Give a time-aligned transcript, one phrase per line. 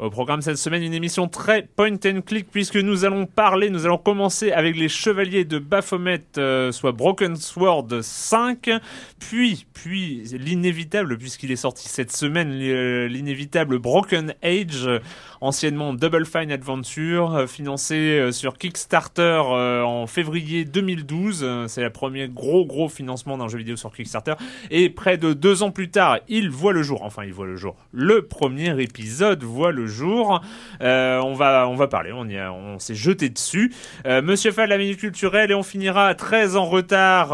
[0.00, 3.86] Au programme cette semaine, une émission très point and click puisque nous allons parler, nous
[3.86, 8.70] allons commencer avec les Chevaliers de Baphomet, euh, soit Broken Sword 5,
[9.20, 14.88] puis, puis l'inévitable, puisqu'il est sorti cette semaine, euh, l'inévitable Broken Age,
[15.44, 21.40] anciennement Double Fine Adventure, euh, financé euh, sur Kickstarter euh, en février 2012.
[21.42, 24.34] Euh, C'est le premier gros gros financement d'un jeu vidéo sur Kickstarter.
[24.70, 27.02] Et près de deux ans plus tard, il voit le jour.
[27.02, 27.76] Enfin, il voit le jour.
[27.92, 30.40] Le premier épisode voit le jour.
[30.80, 32.12] On va on va parler.
[32.12, 33.72] On on s'est jeté dessus.
[34.06, 37.32] Euh, Monsieur Fall, la minute culturelle, et on finira très en retard,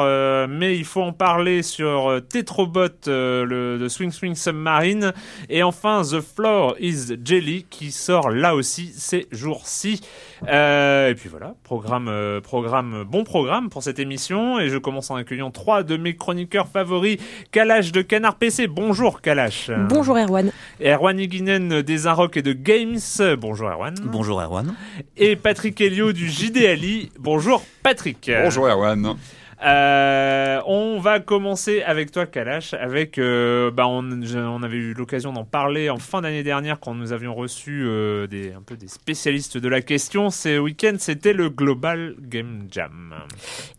[0.49, 5.13] mais il faut en parler sur Tetrobot, le Swing Swing Submarine,
[5.49, 10.01] et enfin The Floor is Jelly qui sort là aussi ces jours-ci.
[10.49, 15.11] Euh, et puis voilà, programme, euh, programme, bon programme pour cette émission, et je commence
[15.11, 17.19] en accueillant trois de mes chroniqueurs favoris,
[17.53, 18.67] Kalash de Canard PC.
[18.67, 19.71] Bonjour Kalash.
[19.89, 20.51] Bonjour Erwan.
[20.83, 22.99] Erwan Higuinen des Arocs et de Games.
[23.39, 23.95] Bonjour Erwan.
[24.05, 24.75] Bonjour Erwan.
[25.17, 27.13] Et Patrick Helio du JDali.
[27.19, 28.31] Bonjour Patrick.
[28.43, 29.17] Bonjour Erwan.
[29.63, 32.75] Euh, on va commencer avec toi Kalash.
[32.75, 36.81] Avec, euh, bah on, je- on avait eu l'occasion d'en parler en fin d'année dernière
[36.81, 40.31] quand nous avions reçu euh, des, un peu des spécialistes de la question.
[40.31, 43.15] Ce week-end, c'était le Global Game Jam.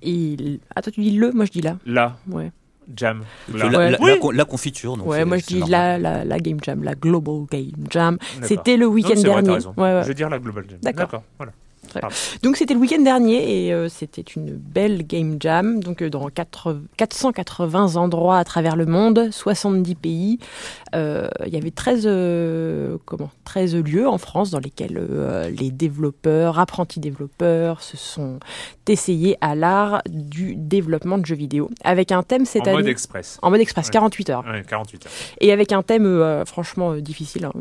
[0.02, 1.78] Et l- ah toi tu dis le, moi je dis la.
[1.86, 2.52] Là, Ouais.
[2.96, 3.24] Jam.
[3.54, 3.70] La, Là.
[3.72, 3.92] la- Ouais.
[3.92, 4.10] la- Oui.
[4.12, 4.98] la con- la confiture.
[4.98, 8.18] donc ouais, moi je dis la, la, la Game Jam, la Global Game Jam.
[8.44, 9.50] C'était le week-end vrai, dernier.
[9.52, 9.74] raison.
[9.78, 10.02] Ouais, ouais.
[10.04, 10.80] Je veux dire la Global Jam.
[10.82, 11.24] D'accord.
[11.38, 11.54] Voilà.
[12.44, 15.84] Donc c'était le week-end dernier et euh, c'était une belle Game Jam.
[15.84, 20.40] Donc euh, dans 4 480 endroits à travers le monde, 70 pays.
[20.96, 25.00] Euh, Il y avait 13, euh, comment, 13 lieux en France dans lesquels
[25.58, 28.40] les développeurs, apprentis développeurs se sont
[28.88, 31.70] essayés à l'art du développement de jeux vidéo.
[31.84, 32.78] Avec un thème cette En année...
[32.80, 33.38] mode express.
[33.42, 33.92] en mode express, Ouais.
[33.94, 34.44] 48 heures.
[34.46, 35.12] Ouais, 48 heures.
[35.40, 37.54] Et avec un thème franchement difficile, hein,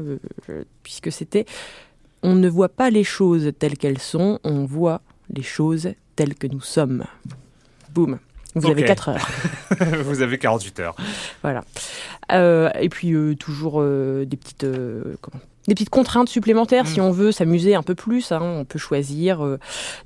[0.82, 1.46] puisque c'était
[2.22, 5.00] On ne voit pas les choses telles qu'elles sont, on voit
[5.34, 7.04] les choses telles que nous sommes.
[7.94, 8.18] Boum.
[8.56, 9.28] Vous avez 4 heures.
[10.04, 10.96] Vous avez 48 heures.
[11.42, 11.62] Voilà.
[12.32, 14.66] Euh, et puis euh, toujours euh, des petites
[15.20, 17.04] comment des petites contraintes supplémentaires si Mm.
[17.04, 18.32] on veut s'amuser un peu plus.
[18.32, 18.40] hein.
[18.42, 19.58] on peut choisir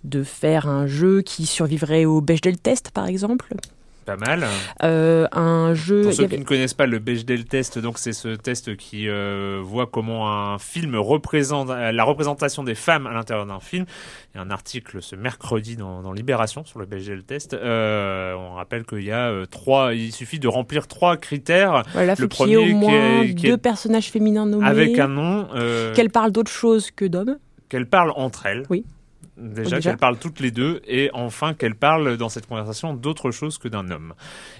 [0.03, 3.55] de faire un jeu qui survivrait au Bechdel test par exemple.
[4.05, 4.47] Pas mal.
[4.83, 6.03] Euh, un jeu.
[6.03, 8.77] Pour il ceux avait- qui ne connaissent pas le Bechdel test, donc c'est ce test
[8.77, 13.87] qui euh, voit comment un film représente la représentation des femmes à l'intérieur d'un film.
[14.35, 17.55] Il y a un article ce mercredi dans, dans Libération sur le Bechdel test.
[17.55, 22.23] Euh, on rappelle qu'il y a trois, il suffit de remplir trois critères Voilà, faut
[22.23, 24.67] le qu'il y ait au premier qui moins est- qui est- deux personnages féminins nommés.
[24.67, 25.49] avec un nom
[25.95, 27.39] Qu'elles parlent d'autre chose que d'hommes.
[27.71, 28.65] qu'elles parlent entre elles.
[28.69, 28.85] Oui.
[29.37, 29.91] Déjà, Déjà.
[29.91, 33.67] qu'elles parlent toutes les deux, et enfin qu'elles parlent dans cette conversation d'autre chose que
[33.69, 34.15] d'un homme.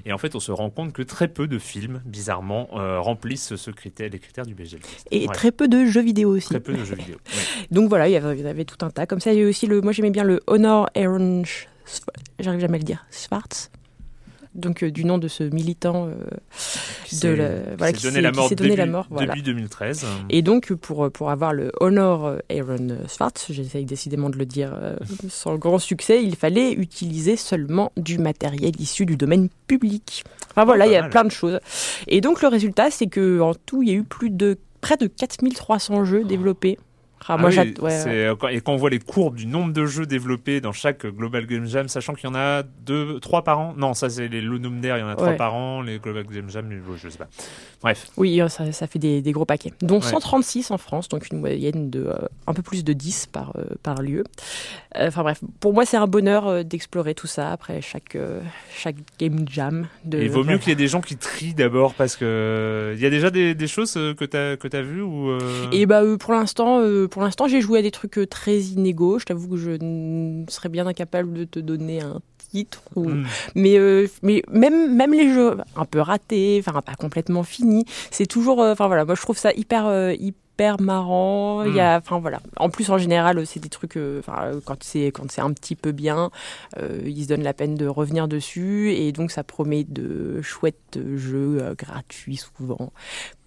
[0.05, 3.55] Et en fait, on se rend compte que très peu de films, bizarrement, euh, remplissent
[3.55, 4.81] ce critère, les critères du BGL.
[5.13, 5.35] Et Ouais.
[5.35, 6.49] très peu de jeux vidéo aussi.
[6.49, 7.17] Très peu de jeux vidéo.
[7.27, 7.67] Ouais.
[7.71, 9.07] Donc voilà, il y avait, il y avait tout un tas.
[9.07, 9.81] Comme ça, il y avait aussi le.
[9.81, 11.69] Moi, j'aimais bien le Honor Orange
[12.41, 13.71] j'arrive jamais à le dire, Schwartz,
[14.55, 16.15] donc euh, du nom de ce militant euh,
[17.23, 19.29] de la, voilà, qui s'est donné, la mort, donné début, la mort voilà.
[19.29, 20.07] depuis 2013.
[20.31, 24.97] Et donc pour pour avoir le Honor Aaron Schwartz, j'essaye décidément de le dire euh,
[25.29, 30.25] sans grand succès, il fallait utiliser seulement du matériel issu du domaine public.
[30.51, 31.11] Enfin voilà, Oh, il y a mal.
[31.11, 31.59] plein de choses.
[32.07, 34.97] Et donc le résultat, c'est que en tout, il y a eu plus de près
[34.97, 36.79] de 4300 jeux développés.
[36.79, 36.94] Ah,
[37.27, 39.73] Ah moi, oui, j'ad- ouais, c'est- euh, et quand on voit les courbes du nombre
[39.73, 43.43] de jeux développés dans chaque Global Game Jam, sachant qu'il y en a deux, trois
[43.43, 43.75] par an.
[43.77, 44.43] Non, ça c'est les
[44.81, 45.37] Dare, il y en a trois Ouais.
[45.37, 45.83] par an.
[45.83, 47.29] Les Global Game Jam, je sais pas.
[47.83, 48.07] Bref.
[48.17, 49.73] Oui, euh, ça, ça fait des, des gros paquets.
[49.83, 50.03] Dont Ouais.
[50.03, 52.15] 136 en France, donc une moyenne de euh,
[52.47, 54.25] un peu plus de 10 par, euh, par lieu.
[54.97, 58.17] Enfin bref, pour moi c'est un bonheur d'explorer tout ça après chaque,
[58.75, 59.89] chaque game jam.
[60.05, 62.93] De, Et il vaut mieux qu'il y ait des gens qui trient d'abord parce que
[62.97, 65.37] il y a déjà des, des choses que t'as que t'as vues ou.
[65.73, 66.81] Et bah euh, pour l'instant,
[67.15, 69.21] pour l'instant j'ai joué à des trucs euh, très inégaux.
[69.21, 72.21] Je t'avoue que je serais bien incapable de te donner un
[72.51, 72.83] titre.
[72.97, 73.09] Ou...
[73.09, 73.25] hmm.
[73.55, 78.27] Mais, euh, mais même, même les jeux un peu ratés, enfin pas complètement finis, c'est
[78.27, 78.61] toujours.
[78.61, 79.87] euh, Enfin voilà, moi je trouve ça hyper.
[79.87, 83.97] euh, hyper marrant il y a enfin voilà en plus en général c'est des trucs
[84.21, 86.31] enfin euh, quand c'est quand c'est un petit peu bien
[86.79, 91.01] euh, ils se donnent la peine de revenir dessus et donc ça promet de chouettes
[91.17, 92.93] jeux euh, gratuits souvent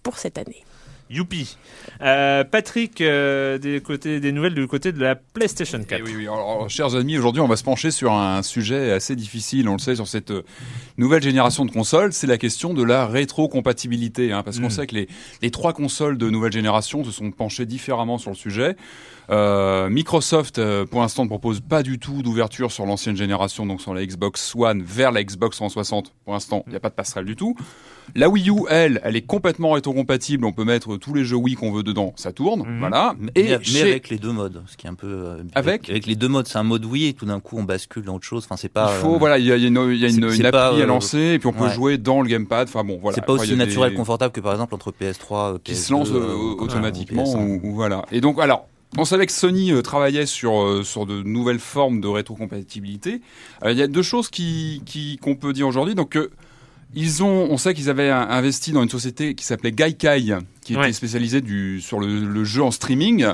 [0.02, 0.62] pour cette année
[1.10, 1.56] Youpi.
[2.02, 6.00] Euh, Patrick, euh, des, côtés, des nouvelles du côté de la PlayStation 4.
[6.00, 6.22] Eh oui, oui.
[6.24, 9.78] Alors, chers amis, aujourd'hui, on va se pencher sur un sujet assez difficile, on le
[9.78, 10.44] sait, sur cette euh,
[10.96, 12.12] nouvelle génération de consoles.
[12.12, 14.70] C'est la question de la rétrocompatibilité, hein, parce qu'on Mm.
[14.70, 15.08] sait que les,
[15.42, 18.76] les trois consoles de nouvelle génération se sont penchées différemment sur le sujet.
[19.30, 23.80] Euh, Microsoft, euh, pour l'instant, ne propose pas du tout d'ouverture sur l'ancienne génération, donc
[23.82, 26.14] sur la Xbox One vers la Xbox 360.
[26.24, 27.54] Pour l'instant, il n'y a pas de passerelle du tout.
[28.14, 30.46] La Wii U, elle, elle est complètement rétrocompatible.
[30.46, 32.60] On peut mettre tous les jeux Wii qu'on veut dedans, ça tourne.
[32.66, 32.78] Mhm.
[32.78, 33.14] Voilà.
[33.18, 35.06] Mais, Et mais chez- avec les deux modes, ce qui est un peu.
[35.06, 37.64] euh, Avec avec les deux modes, c'est un mode Wii et tout d'un coup on
[37.64, 38.44] bascule dans autre chose.
[38.46, 38.94] Enfin, c'est pas.
[38.96, 40.30] Il faut, euh, voilà, il y a, il y a une, il y a une,
[40.30, 41.70] c'est une pas, appli à lancer et puis on peut ouais.
[41.74, 42.66] jouer dans le gamepad.
[42.68, 43.14] Enfin bon, voilà.
[43.14, 45.92] c'est pas aussi naturel, des- confortable que par exemple entre PS3, euh, qui se PS2,
[45.92, 47.60] lance euh, automatiquement ou PS1.
[47.62, 48.06] ou, ou voilà.
[48.10, 48.66] Et donc alors.
[48.96, 53.20] On savait que Sony euh, travaillait sur euh, sur de nouvelles formes de rétrocompatibilité.
[53.64, 55.94] Euh, Il y a deux choses qui qui qu'on peut dire aujourd'hui.
[55.94, 56.18] Donc
[56.94, 60.84] ils ont, on sait qu'ils avaient investi dans une société qui s'appelait Gaikai, qui Ouais.
[60.84, 63.26] était spécialisée du sur le, le jeu en streaming.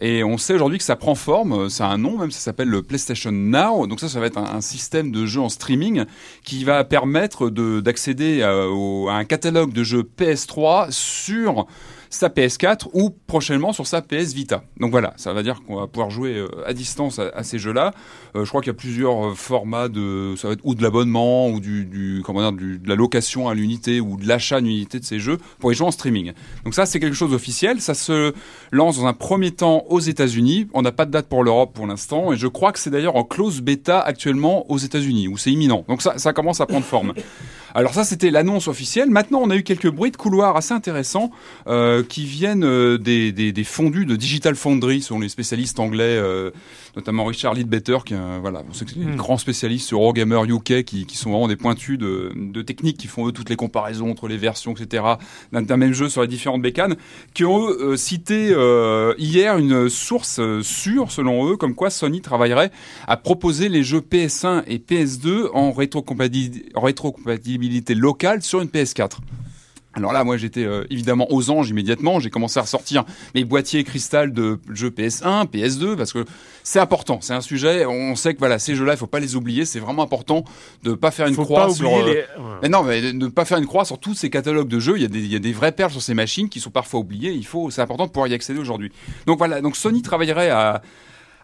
[0.00, 1.68] Et on sait aujourd'hui que ça prend forme.
[1.68, 2.30] Ça a un nom même.
[2.30, 3.86] Ça s'appelle le PlayStation Now.
[3.86, 6.04] Donc ça, ça va être un, un système de jeu en streaming
[6.42, 11.66] qui va permettre de d'accéder à un catalogue de jeux PS3 sur
[12.12, 14.62] sa PS4 ou prochainement sur sa PS Vita.
[14.78, 17.92] Donc voilà, ça veut dire qu'on va pouvoir jouer euh, à distance à, ces jeux-là.
[18.36, 20.82] Euh, je crois qu'il y a plusieurs euh, formats de, ça va être ou de
[20.82, 25.00] l'abonnement ou du, comment dire, de la location à l'unité ou de l'achat d'une unité
[25.00, 26.32] de ces jeux pour les jouer en streaming.
[26.64, 27.80] Donc ça, c'est quelque chose d'officiel.
[27.80, 28.34] Ça se
[28.70, 30.68] lance dans un premier temps aux États-Unis.
[30.74, 33.16] On n'a pas de date pour l'Europe pour l'instant et je crois que c'est d'ailleurs
[33.16, 35.86] en close bêta actuellement aux États-Unis où c'est imminent.
[35.88, 37.14] Donc ça, ça commence à prendre forme.
[37.74, 39.10] Alors ça, c'était l'annonce officielle.
[39.10, 41.30] Maintenant, on a eu quelques bruits de couloir assez intéressants
[41.66, 46.16] euh, qui viennent euh, des, des, des fondus de Digital Foundry, sont les spécialistes anglais,
[46.18, 46.50] euh,
[46.96, 49.10] notamment Richard Leadbetter, qui est un, voilà, on sait que c'est Mm.
[49.12, 52.98] des grands spécialistes sur Eurogamer UK, qui, qui sont vraiment des pointus de, de techniques,
[52.98, 55.04] qui font eux toutes les comparaisons entre les versions, etc.
[55.52, 56.96] d'un même jeu sur les différentes bécanes,
[57.34, 61.90] qui ont eux, euh, cité euh, hier une source euh, sûre, selon eux, comme quoi
[61.90, 62.70] Sony travaillerait
[63.06, 69.18] à proposer les jeux PS1 et PS2 en rétrocompati- en rétrocompatibilité locale sur une PS4.
[69.94, 72.18] Alors là, moi, j'étais euh, évidemment aux anges immédiatement.
[72.18, 76.24] J'ai commencé à ressortir mes boîtiers cristal de jeux PS1, PS2, parce que
[76.62, 77.18] c'est important.
[77.20, 77.84] C'est un sujet.
[77.84, 79.64] On sait que voilà, ces jeux-là, il faut pas les oublier.
[79.66, 80.44] C'est vraiment important
[80.82, 81.92] de pas faire une Faut croix sur.
[81.94, 82.14] euh, les.
[82.14, 82.56] Ouais.
[82.62, 84.96] mais non, mais de ne pas faire une croix sur tous ces catalogues de jeux.
[84.96, 86.70] Il y a des, il y a des vraies perles sur ces machines qui sont
[86.70, 87.32] parfois oubliées.
[87.32, 88.90] Il faut, c'est important de pouvoir y accéder aujourd'hui.
[89.26, 89.60] Donc voilà.
[89.60, 90.80] Donc Sony travaillerait à,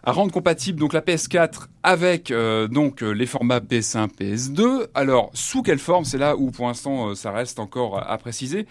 [0.03, 4.87] à rendre compatible donc la PS4 avec euh, donc euh, les formats PS1, PS2.
[4.93, 6.05] Alors sous quelle forme?
[6.05, 8.65] C'est là où pour l'instant euh, ça reste encore à, à préciser.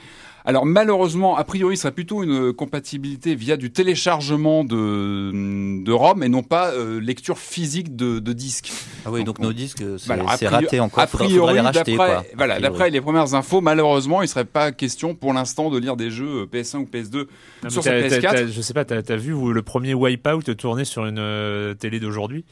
[0.44, 6.22] Alors malheureusement, a priori, ce serait plutôt une compatibilité via du téléchargement de, de ROM
[6.22, 8.70] et non pas euh, lecture physique de, de disque.
[9.04, 11.02] Ah oui, donc Donc, nos disques, c'est Voilà, a c'est raté encore.
[11.02, 14.44] A priori, faudra les racheter, d'après- Voilà, d'après les premières infos, malheureusement, il ne serait
[14.44, 17.26] pas question pour l'instant de lire des jeux euh, PS1 ou PS2
[17.64, 18.20] Non, sur t'as- PS4.
[18.20, 21.18] t'as- t'as- je sais pas, t'as as vu où le premier Wipeout tourné sur une
[21.18, 22.44] euh, télé d'aujourd'hui?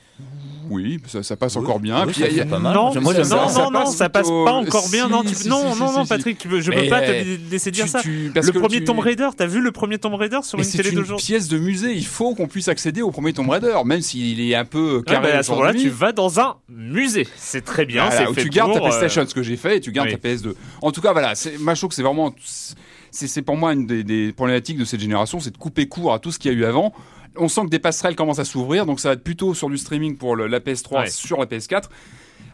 [0.68, 2.04] Oui, ça, ça passe Oui, encore bien.
[2.06, 2.74] oui, Puis, ça il y a- fait pas mal.
[2.74, 5.08] Non, Moi, ça- non, Ça non, non, passe ça passe pas encore si, bien.
[5.08, 6.08] Non, tu- si, non, si, non, si, non, si.
[6.08, 8.00] Patrick, tu je Mais peux pas te laisser dire ça.
[8.02, 10.70] tu- Le premier tu- Tomb Raider, t'as vu le premier Tomb Raider sur Mais une
[10.70, 11.92] c'est télé une d'aujourd'hui pièce de musée.
[11.94, 15.32] Il faut qu'on puisse accéder au premier Tomb Raider, même s'il est un peu carré.
[15.32, 17.26] bah, à ce moment-là, tu vas dans un musée.
[17.36, 18.06] C'est très bien.
[18.06, 19.80] Voilà, c'est où fait tu gardes pour, ta euh, PlayStation, ce que j'ai fait, et
[19.80, 20.16] tu gardes oui.
[20.18, 20.54] ta PS2.
[20.82, 23.72] En tout cas, voilà, c'est, moi, je trouve que c'est vraiment, c'est, c'est pour moi
[23.72, 26.52] une des, des problématiques de cette génération, c'est de couper court à tout ce qu'il
[26.52, 26.92] y a eu avant.
[27.38, 29.76] on sent que des passerelles commencent à s'ouvrir, donc ça va être plutôt sur du
[29.76, 31.10] streaming pour le- la PS3 Ouais.
[31.10, 31.84] sur la PS4.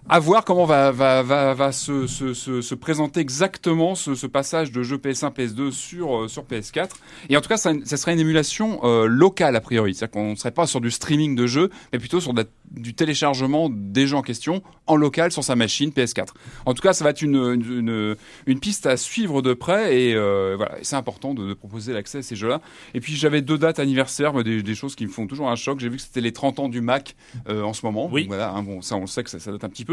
[0.09, 4.27] À voir comment va, va, va, va se, se, se, se présenter exactement ce, ce
[4.27, 6.91] passage de jeu PS1, PS2 sur, euh, sur PS4.
[7.31, 9.95] Et en tout cas, ça, ça serait une émulation euh, locale a priori.
[9.95, 12.95] C'est-à-dire qu'on ne serait pas sur du streaming de jeux, mais plutôt sur de du
[12.95, 16.29] téléchargement des jeux en question en local sur sa machine PS4.
[16.65, 18.17] En tout cas, ça va être une, une, une,
[18.47, 22.19] une piste à suivre de près et euh, voilà, c'est important de, de proposer l'accès
[22.19, 22.63] à ces jeux-là.
[22.95, 25.81] Et puis j'avais deux dates anniversaires, des, des choses qui me font toujours un choc.
[25.81, 27.15] J'ai vu que c'était les 30 ans du Mac
[27.47, 28.09] en ce moment.
[28.11, 28.23] Oui.
[28.23, 29.92] Donc voilà, hein, bon, ça on le sait que ça, ça date un petit peu.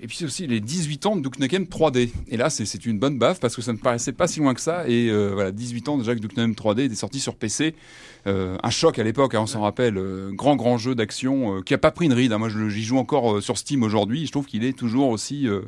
[0.00, 2.10] Et puis c'est aussi les 18 ans de Duke Nukem 3D.
[2.28, 4.54] Et là, c'est c'est une bonne baffe parce que ça ne paraissait pas si loin
[4.54, 4.88] que ça.
[4.88, 7.74] Et euh, voilà, 18 ans déjà que Duke Nukem 3D était sorti sur PC.
[8.26, 9.98] Euh, un choc à l'époque, hein, on s'en rappelle.
[9.98, 12.32] euh, grand, grand jeu d'action euh, qui a pas pris une ride.
[12.32, 12.38] hein.
[12.38, 14.26] Moi, je le- j'y joue encore euh, sur Steam aujourd'hui.
[14.26, 15.46] Je trouve qu'il est toujours aussi.
[15.48, 15.62] euh,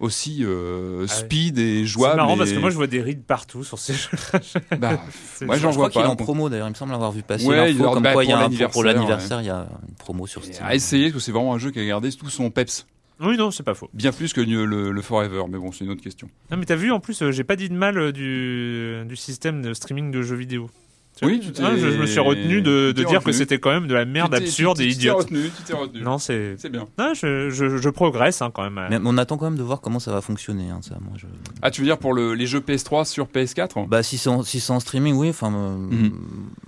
[0.00, 1.08] aussi euh, Ah ouais.
[1.08, 2.18] speed et C'est jouable.
[2.18, 4.16] marrant parce que moi je vois des rides partout sur ces jeux.
[4.78, 5.02] bah,
[5.34, 6.10] C'est- moi, j'en Je crois vois qu'il est pas.
[6.10, 8.30] en promo d'ailleurs, il me semble avoir vu passer Ouais, il comme bah, quoi il
[8.30, 10.64] y a pour l'anniversaire, il y a une promo sur Steam.
[10.64, 12.86] à essayer parce que c'est vraiment un jeu qui a gardé tout son peps.
[13.20, 13.90] Oui, non, c'est pas faux.
[13.94, 16.28] Bien plus que le, le- le Forever, mais bon, c'est une autre question.
[16.50, 19.16] Non, mais t'as vu, en plus, euh, j'ai pas dit de mal euh, du, du
[19.16, 20.70] système de streaming de jeux vidéo.
[21.18, 23.86] Tu Oui, tu Ah, je, je me suis retenu de, dire que c'était quand même
[23.86, 25.16] de la merde absurde et tu t'es idiote.
[25.24, 26.00] retenu, tu t'es retenu.
[26.02, 26.54] Non, c'est.
[26.58, 26.86] C'est bien.
[26.98, 28.86] Non, je, je, je progresse hein, quand même.
[28.90, 30.70] Mais on attend quand même de voir comment ça va fonctionner.
[30.70, 31.26] hein, ça, moi, je...
[31.62, 34.42] Ah, tu veux dire pour le- les jeux PS3 sur PS4 Bah si c'est en,
[34.42, 35.30] si c'est en streaming, oui.
[35.30, 36.12] Enfin, euh, Mhm.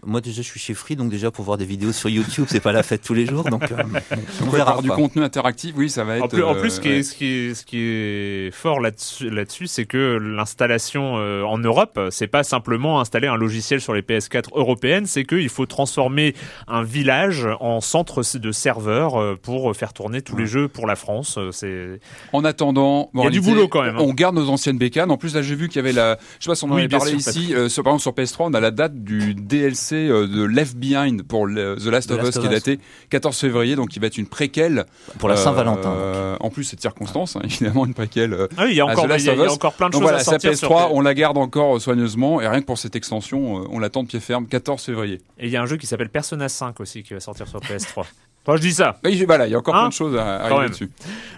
[0.04, 2.60] moi déjà je suis chez Free, donc déjà pour voir des vidéos sur YouTube, c'est
[2.60, 3.76] pas la fête tous les jours, donc euh,
[4.42, 4.80] on verra.
[4.82, 6.24] du contenu interactif, oui, ça va être.
[6.24, 6.96] En plus, en euh, plus, ce, qui ouais.
[6.98, 11.58] est, ce, qui est, ce qui est fort là-dessus, là-dessus, c'est que l'installation euh, en
[11.58, 16.34] Europe, c'est pas simplement installer un logiciel sur les PS4 européennes, c'est qu'il faut transformer
[16.68, 20.96] un village en centre de serveurs euh, pour faire tourner tous les jeux pour la
[20.96, 21.36] France.
[21.38, 22.00] Euh, C'est
[22.32, 24.00] En attendant, Il y a du boulot quand même, hein.
[24.02, 25.10] On garde nos anciennes bécanes.
[25.10, 26.18] En plus, là, j'ai vu qu'il y avait la.
[26.38, 27.54] Je sais pas si on en Oui, avait parlé sûr, ici.
[27.54, 30.76] euh, sur, par exemple, sur PS3, on a la date du DLC euh, de Left
[30.76, 32.78] Behind pour le- The Last The of Last Us of qui est daté
[33.10, 34.86] 14 février, donc qui va être une préquelle.
[35.18, 35.90] Pour la euh, Saint-Valentin.
[35.92, 38.32] euh, en plus, cette circonstance, hein, évidemment, une préquelle.
[38.34, 39.44] euh, ah oui, il y a encore, The Last il y a, of il y
[39.44, 39.52] a Us.
[39.54, 40.52] encore plein de Donc choses voilà, à sa sortir.
[40.52, 40.56] PS3,
[40.86, 42.40] sur- on la garde encore euh, soigneusement.
[42.40, 45.20] Et rien que pour cette extension, euh, on l'attend de pied ferme, 14 février.
[45.38, 47.60] Et il y a un jeu qui s'appelle Persona 5 aussi qui va sortir sur
[47.60, 48.06] PS3.
[48.46, 48.96] Enfin, je dis ça.
[49.04, 50.90] Oui, voilà, il y a encore Hein plein de choses à, arriver dessus.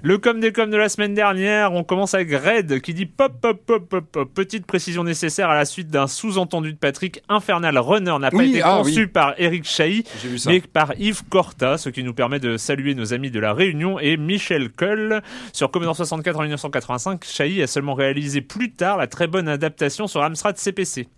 [0.04, 3.32] Le com des com de la semaine dernière, on commence avec Red qui dit pop
[3.40, 4.32] pop pop pop pop.
[4.32, 7.20] Petite précision nécessaire à la suite d'un sous-entendu de Patrick.
[7.28, 9.06] Infernal Runner n'a pas Oui, été ah, conçu oui.
[9.08, 10.04] par Eric Chahi,
[10.46, 13.98] mais par Yves Corta, ce qui nous permet de saluer nos amis de la Réunion
[13.98, 15.22] et Michel Cull.
[15.52, 20.06] Sur Commodore 64 en 1985, Chahi a seulement réalisé plus tard la très bonne adaptation
[20.06, 21.08] sur Amstrad CPC.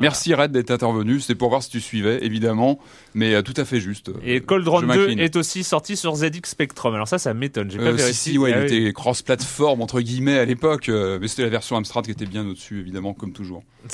[0.00, 1.20] Merci Red d'être intervenu.
[1.20, 2.78] C'était pour voir si tu suivais, évidemment,
[3.14, 4.10] mais euh, tout à fait juste.
[4.24, 5.18] Et Cold Run 2 m'incline.
[5.20, 6.94] est aussi sorti sur ZX Spectrum.
[6.94, 7.70] Alors ça, ça m'étonne.
[7.70, 8.32] J'ai pas Euh, si, vérifié.
[8.32, 8.76] si, ouais, Ah il oui.
[8.84, 12.46] était cross-platform entre guillemets à l'époque, euh, mais c'était la version Amstrad qui était bien
[12.46, 13.62] au-dessus, évidemment, comme toujours.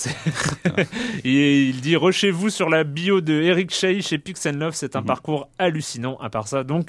[1.24, 4.74] Et il dit Rechez-vous sur la bio de Eric Chahi chez Pix Love.
[4.74, 5.06] C'est un Mhm.
[5.06, 6.64] parcours hallucinant à part ça.
[6.64, 6.88] Donc,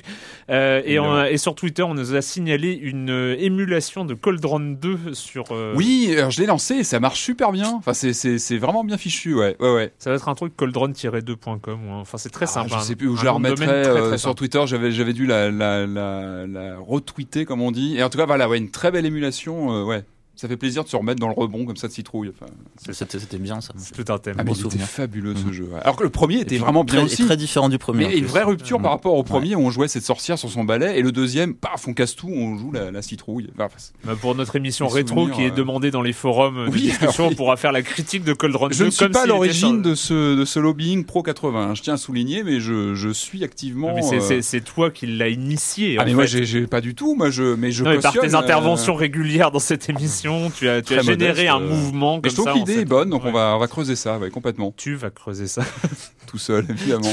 [0.49, 4.43] euh, et, on a- et sur Twitter, on nous a signalé une émulation de Cold
[4.43, 5.45] Run 2 sur.
[5.51, 7.71] euh, Oui, alors je l'ai lancé, et ça marche super bien.
[7.75, 9.93] Enfin, c'est- vraiment bien fichu, ouais, ouais, ouais.
[9.99, 11.87] Ça va être un truc coldrun-2.com.
[11.87, 12.71] ou un- Enfin, c'est très Ah, simple.
[12.73, 14.35] je sais plus où je la remettrai très, euh, très sur.
[14.35, 14.61] Twitter.
[14.65, 17.97] J'avais j'avais dû la, la, la, la retweeter comme on dit.
[17.97, 19.71] Et en tout cas, voilà, ouais, une très belle émulation.
[19.73, 20.03] euh, ouais,
[20.37, 22.29] ça fait plaisir de se remettre dans le rebond comme ça de citrouille.
[22.29, 22.49] Enfin,
[22.93, 23.73] C'était c'était bien ça.
[23.77, 24.35] C'est tout un thème.
[24.37, 24.87] ah, mais beau il était souvenir.
[24.87, 25.51] fabuleux ce Mhm.
[25.51, 25.69] jeu.
[25.83, 27.25] Alors que le premier était puis, vraiment bien très, aussi.
[27.25, 28.07] Très différent du premier.
[28.07, 30.63] Mais une vraie rupture par rapport au premier où on jouait cette sorcière sur son
[30.63, 33.49] balai et le deuxième, paf, on casse tout, on joue la, la citrouille.
[33.59, 33.67] Enfin,
[34.05, 37.23] Bah, pour notre émission rétro qui est euh, demandée dans les forums de Oui, discussion,
[37.25, 39.25] alors, on pourra faire la critique de Cold Run 2 Je ne suis comme pas
[39.25, 42.59] l'origine sur- de ce, de ce lobbying pro 80, hein, je tiens à souligner, mais
[42.59, 43.93] je, je suis activement.
[43.95, 45.97] Mais c'est- euh, c'est toi qui l'as initié.
[45.99, 48.93] Ah mais moi j'ai pas du tout, moi je mais je par tes euh, interventions
[48.95, 52.29] régulières dans cette émission, tu as, tu as généré modeste, un euh, mouvement Mais comme
[52.31, 52.51] je trouve ça.
[52.53, 53.29] que en l'idée est bonne, donc Ouais.
[53.29, 55.61] on va on va creuser ça, ouais, complètement, Tu vas creuser ça.
[56.27, 57.09] tout seul évidemment.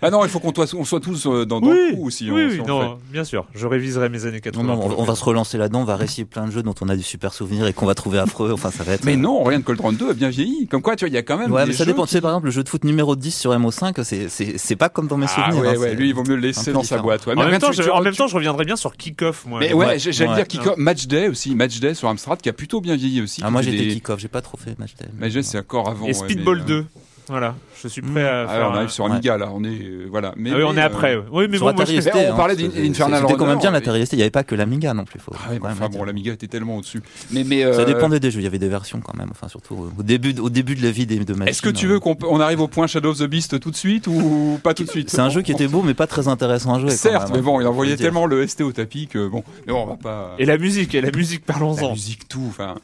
[0.00, 2.06] ah non, il faut qu'on soit, on soit tous euh, dans, dans oui, le coup
[2.06, 2.30] aussi.
[2.30, 3.44] oui, on- oui, si non, bien sûr.
[3.54, 4.62] Je réviserai mes années 80.
[4.64, 6.74] Non, non, on, on va se relancer là-dedans, on va réciter plein de jeux dont
[6.80, 8.50] on a des super souvenirs et qu'on va trouver affreux.
[8.52, 9.04] Enfin, ça va être.
[9.04, 10.66] Mais non, rien de Cold Run 2 a bien vieilli.
[10.68, 11.52] Comme quoi, tu vois, il y a quand même.
[11.52, 12.04] Ouais, des mais ça jeux dépend.
[12.04, 14.56] qui- Tu sais, par exemple, le jeu de foot numéro 10 sur MO5, c'est- c'est
[14.56, 15.60] c'est pas comme dans mes Ah souvenirs.
[15.62, 17.28] ouais, hein, ouais, lui il vaut mieux le laisser dans sa boîte.
[17.28, 19.60] En même, temps, je, tu- en même tu- temps, je reviendrai bien sur Kick-Off, moi.
[19.60, 22.80] Mais ouais, j'allais dire Kick-Off, Match Day aussi, Match Day sur Amstrad qui a plutôt
[22.80, 23.40] bien vieilli aussi.
[23.44, 25.06] Ah, moi fait des- kick-off, j'ai pas trop fait match day.
[25.18, 26.04] Match Day c'est encore avant.
[26.06, 26.86] Et ouais, Speedball mais, euh, 2.
[27.28, 28.68] Voilà, je suis prêt à Ah, faire.
[28.68, 29.10] on un- arrive sur ouais.
[29.10, 30.32] Amiga là, on est euh, voilà.
[30.36, 31.16] Mais, Ah oui, on est euh, après.
[31.32, 32.00] Oui, mais Sur bon, moi, Atari je...
[32.02, 34.22] ST, on hein, parlait c'est- d'In- Infernal C'était quand même bien l'Atari ST, il n'y
[34.22, 35.18] avait pas que l'Amiga non plus.
[35.18, 37.02] Faut, Ah ouais, enfin bon, l'Amiga était tellement au-dessus.
[37.32, 39.48] Mais mais Ça euh, dépendait des jeux, il y avait des versions quand même, enfin
[39.48, 41.48] surtout au début, au début de la vie des, de machines.
[41.48, 43.76] Est-ce que tu veux qu'on on arrive au point Shadow of the Beast tout de
[43.76, 45.10] suite ou pas tout de suite?
[45.10, 46.90] C'est un jeu qui était beau mais pas très intéressant à jouer.
[46.90, 49.82] Certes, mais hein, bon, il envoyait tellement le ST au tapis que bon, mais bon,
[49.82, 50.34] on va pas.
[50.38, 51.90] Et la musique, et la musique, La parlons-en.
[51.90, 52.44] musique, tout.
[52.48, 52.76] Enfin,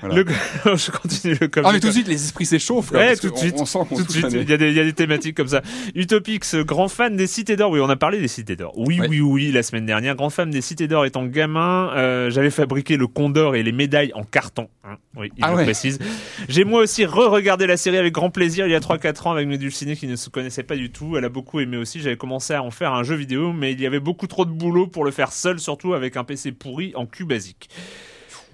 [0.00, 0.14] Voilà.
[0.14, 0.24] Le-
[0.76, 2.92] je continue le Ah mais tout de suite les esprits s'échauffent.
[2.92, 3.54] Ouais, tout de suite.
[3.58, 5.36] On, sent qu'on Tout de suite, il y, a des, il y a des thématiques
[5.36, 5.62] comme ça.
[5.94, 7.70] Utopix, grand fan des cités d'or.
[7.70, 8.72] Oui, on a parlé des cités d'or.
[8.76, 9.08] Oui, Ouais.
[9.08, 10.14] oui, oui, la semaine dernière.
[10.16, 14.12] Grand fan des cités d'or étant gamin, euh, j'avais fabriqué le condor et les médailles
[14.14, 14.68] en carton.
[14.84, 14.96] hein.
[15.16, 15.64] oui, il Ah le ouais.
[15.64, 15.98] précise.
[16.48, 19.46] J'ai moi aussi re-regardé la série avec grand plaisir il y a 3-4 ans avec
[19.48, 21.16] mes dulcinés qui ne se connaissaient pas du tout.
[21.16, 22.00] Elle a beaucoup aimé aussi.
[22.00, 24.50] J'avais commencé à en faire un jeu vidéo, mais il y avait beaucoup trop de
[24.50, 27.68] boulot pour le faire seul, surtout avec un PC pourri en cul basique.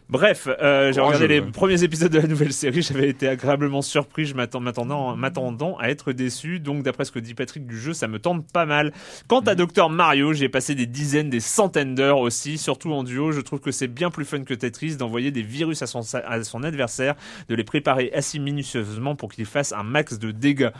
[0.08, 4.24] Bref, euh, j'ai regardé les premiers épisodes de la nouvelle série, j'avais été agréablement surpris,
[4.24, 8.18] je m'attendant à être déçu, donc d'après ce que dit Patrick du jeu, ça me
[8.20, 8.92] tente pas mal.
[9.26, 9.48] Quant Mhm.
[9.48, 13.40] à Dr Mario, j'ai passé des dizaines, des centaines d'heures aussi, surtout en duo, je
[13.40, 16.62] trouve que c'est bien plus fun que Tetris d'envoyer des virus à son, à son
[16.62, 17.14] adversaire,
[17.48, 20.70] de les préparer assez minutieusement pour qu'ils fassent un max de dégâts.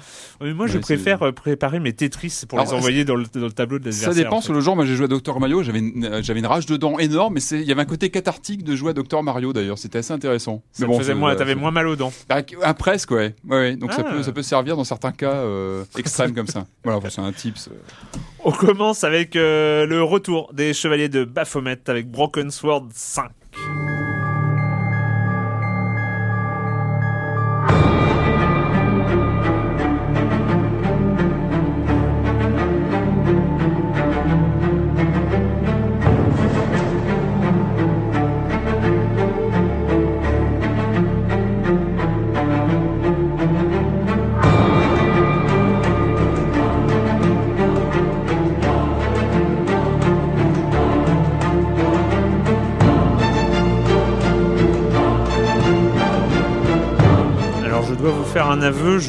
[0.43, 3.25] Euh, moi, je Ouais, préfère euh, préparer mes Tetris pour Alors, les envoyer dans le,
[3.33, 4.25] dans le tableau de Ça l'adversaire.
[4.25, 4.45] dépend en fait.
[4.45, 4.77] sur le genre.
[4.77, 5.63] Moi, j'ai joué à Dr Mario.
[5.63, 6.05] J'avais une,
[6.37, 8.93] une rage dedans énorme, mais il y avait un côté cathartique de jouer à
[9.23, 9.79] Mario d'ailleurs.
[9.79, 10.63] C'était assez intéressant.
[10.73, 12.13] Ça mais faisait c'est- moins, t'avais moins mal aux dents.
[12.29, 13.35] Ah, ah, presque, ouais.
[13.49, 13.77] ouais, ouais.
[13.77, 14.11] Donc ça Ah.
[14.13, 16.67] peut, ça peut servir dans certains cas euh, extrêmes comme ça.
[16.85, 17.69] Voilà, c'est un tips.
[17.69, 18.19] euh.
[18.45, 23.31] On commence avec euh, le retour des Chevaliers de Baphomet avec Broken Sword 5.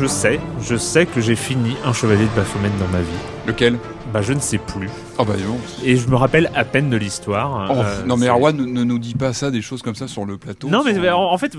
[0.07, 3.07] Je sais, je sais que j'ai fini un Chevalier de Baphomet dans ma vie.
[3.45, 3.77] Lequel?
[4.13, 4.89] Bah je ne sais plus.
[5.17, 5.57] Oh bah non.
[5.83, 7.67] Et je me rappelle à peine de l'histoire.
[7.69, 10.07] Oh, Euh, non mais Erwan ne, ne nous dit pas ça, des choses comme ça
[10.07, 10.69] sur le plateau.
[10.69, 11.57] Non mais en, en fait,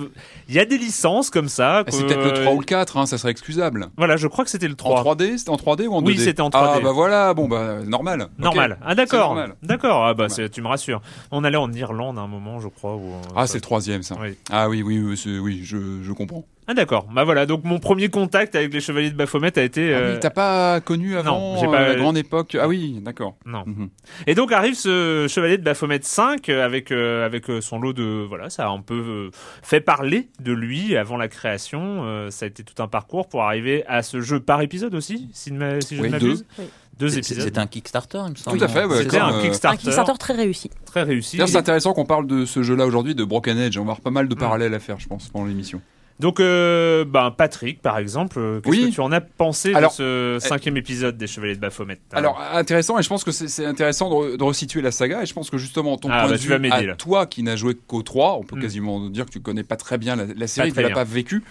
[0.49, 1.81] il y a des licences comme ça.
[1.87, 3.88] Ah, c'est peut-être le 3 ou le 4, hein, ça serait excusable.
[3.99, 4.99] Voilà, je crois que c'était le 3.
[5.00, 6.71] En 3D C'était en 3D ou en 2D Oui, c'était en 3D.
[6.76, 8.28] Ah bah voilà, bon bah normal.
[8.38, 8.78] Normal.
[8.81, 9.38] Ah C'est d'accord.
[9.62, 10.07] D'accord.
[10.07, 11.02] Ah bah tu me rassures.
[11.31, 12.97] On allait en Irlande à un moment, je crois.
[12.97, 14.17] Où, Ah c'est le troisième ça.
[14.23, 14.37] Oui.
[14.50, 16.47] Ah oui, oui, oui, c'est- oui je, je comprends.
[16.71, 17.07] Ah d'accord.
[17.11, 17.47] Bah voilà.
[17.47, 19.95] Donc mon premier contact avec les Chevaliers de Baphomet a été.
[19.95, 22.57] Ah euh, oui, T'as pas connu avant Non, j'ai euh, pas- la grande époque?
[22.61, 23.37] Ah oui, d'accord.
[23.47, 23.65] Non.
[23.67, 23.89] Mhm.
[24.26, 28.25] Et donc arrive ce Chevalier de Baphomet 5 euh, avec euh, avec son lot de
[28.28, 29.31] voilà, ça a un peu euh,
[29.63, 32.02] fait parler de lui avant la création.
[32.04, 35.31] Euh, ça a été tout un parcours pour arriver à ce jeu par épisode aussi,
[35.33, 36.26] si, ne m'a- si je Oui, ne deux.
[36.26, 36.47] m'abuse.
[36.59, 36.65] Oui.
[36.99, 37.45] Deux C'est- épisodes.
[37.45, 38.59] C'était un Kickstarter, il me semble.
[38.59, 40.69] Tout à fait, ouais, C'était un euh, Un Kickstarter, Kickstarter très réussi.
[40.85, 41.37] très réussi.
[41.37, 43.78] D'ailleurs, c'est intéressant qu'on parle de ce jeu-là aujourd'hui, de Broken Edge.
[43.78, 44.39] On va avoir pas mal de Mm.
[44.39, 45.81] parallèles à faire, je pense, pendant l'émission.
[46.21, 48.89] Donc, euh, ben, Patrick, par exemple, euh, qu'est-ce Oui.
[48.91, 52.41] que tu en as pensé Alors, de ce cinquième épisode des Chevaliers de Baphomet Alors,
[52.52, 55.33] intéressant, et je pense que c'est intéressant de, re- de resituer la saga, et je
[55.33, 56.95] pense que justement, ton Ah, point bah, de vue, à là.
[56.97, 58.61] toi qui n'as joué qu'au 3, on peut Mm.
[58.63, 61.45] quasiment dire que tu connais pas très bien la, la série, tu l'as pas vécu.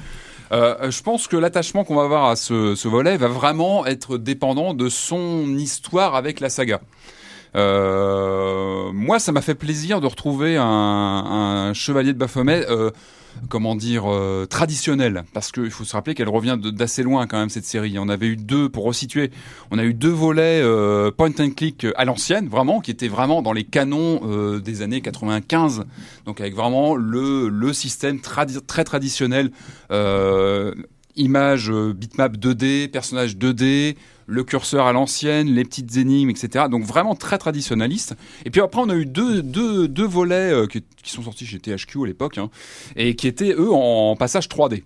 [0.52, 4.18] Euh, je pense que l'attachement qu'on va avoir à ce, ce volet va vraiment être
[4.18, 6.82] dépendant de son histoire avec la saga.
[7.56, 12.92] Euh, moi, ça m'a fait plaisir de retrouver un, un chevalier de Baphomet, euh,
[13.50, 17.50] comment dire, euh, traditionnel, parce qu'il faut se rappeler qu'elle revient d'assez loin quand même
[17.50, 17.98] cette série.
[18.00, 19.32] On avait eu deux, pour resituer,
[19.72, 23.42] on a eu deux volets euh, point and click à l'ancienne, vraiment, qui étaient vraiment
[23.42, 25.86] dans les canons euh, des années 95,
[26.26, 29.52] donc avec vraiment le, système très traditionnel.
[31.18, 36.66] Euh, Image euh, bitmap 2D, personnage 2D, le curseur à l'ancienne, les petites énigmes, etc.
[36.70, 38.16] Donc vraiment très traditionnaliste.
[38.46, 41.60] Et puis après, on a eu deux, deux, volets euh, qui, qui sont sortis chez
[41.60, 42.50] THQ à l'époque, hein,
[42.96, 44.84] et qui étaient, eux, en passage 3D.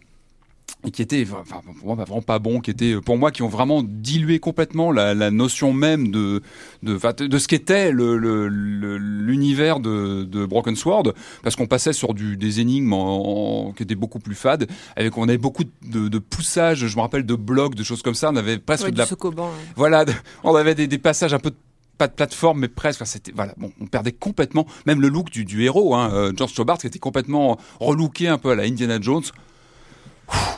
[0.83, 3.47] Et qui étaient, enfin, pour moi, vraiment pas bons, qui étaient, pour moi, qui ont
[3.47, 6.41] vraiment dilué complètement la, la notion même de,
[6.81, 6.97] de,
[7.37, 11.13] ce qu'était le- le- le- l'univers de, de Broken Sword,
[11.43, 15.15] parce qu'on passait sur du, des énigmes en- en- qui étaient beaucoup plus fades, avec
[15.19, 18.31] on avait beaucoup de, de poussages, je me rappelle de blocs, de choses comme ça,
[18.31, 19.51] on avait presque Ouais, de la Sokoban, ouais.
[19.75, 20.03] voilà,
[20.43, 21.55] on avait des, des passages un peu de-
[21.99, 23.05] pas de plateforme, mais presque.
[23.05, 26.53] C'était voilà, bon, on perdait complètement même le look du, du héros, hein, euh, George
[26.53, 29.21] Stobart, qui était complètement relooké un peu à la Indiana Jones.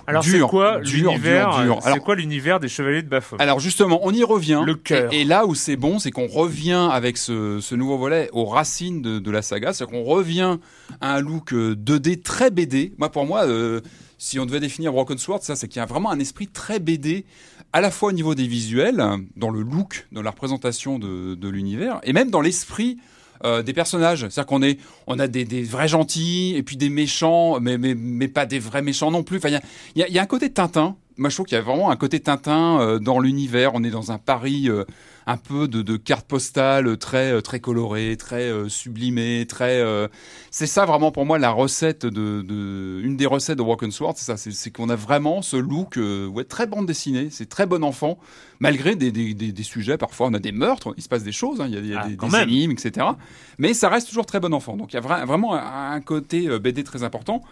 [0.06, 1.80] Alors, c'est quoi l'univers.
[1.82, 4.62] C'est quoi l'univers des Chevaliers de Baphomet Alors justement, on y revient.
[4.66, 5.14] Le cœur.
[5.14, 8.46] Et, et là où c'est bon, c'est qu'on revient avec ce, ce nouveau volet aux
[8.46, 9.74] racines de, de la saga.
[9.74, 10.58] C'est-à-dire qu'on revient
[11.02, 12.94] à un look euh, 2D très BD.
[12.98, 13.82] Moi, pour moi, euh,
[14.18, 16.80] si on devait définir Broken Sword, ça, c'est qu'il y a vraiment un esprit très
[16.80, 17.26] BD,
[17.72, 19.04] à la fois au niveau des visuels,
[19.36, 22.98] dans le look, dans la représentation de, de l'univers, et même dans l'esprit.
[23.46, 27.60] Euh, des personnages, c'est-à-dire qu'on est, on a des, vrais gentils et puis des méchants,
[27.60, 29.38] mais, pas des vrais méchants non plus.
[29.38, 29.50] Enfin,
[29.96, 32.20] il y a, un côté Tintin moi je trouve qu'il y a vraiment un côté
[32.20, 33.72] Tintin euh, dans l'univers.
[33.74, 34.84] On est dans un Paris euh,
[35.26, 39.84] un peu de, de cartes postales très très colorées, très euh, sublimées, très.
[40.52, 44.26] c'est ça vraiment pour moi la recette de, une des recettes de Broken Sword, c'est
[44.26, 46.00] ça, c'est, qu'on a vraiment ce look
[46.50, 48.18] très bande dessinée, c'est très bon enfant,
[48.60, 51.32] malgré des, des, des, des sujets parfois on a des meurtres, il se passe des
[51.32, 52.50] choses, hein, il y a, il y a Ah, des, même.
[52.50, 53.06] énigmes, etc.
[53.58, 54.78] Mais ça reste toujours très bon enfant.
[54.78, 57.44] Donc il y a vra- vraiment un, un côté euh, BD très important.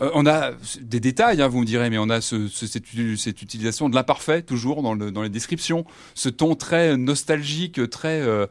[0.00, 3.42] Euh, on a des détails, hein, vous me direz, mais on a ce, ce- cette,
[3.42, 8.46] utilisation de l'imparfait toujours dans, le, dans les descriptions, ce ton très nostalgique, très euh,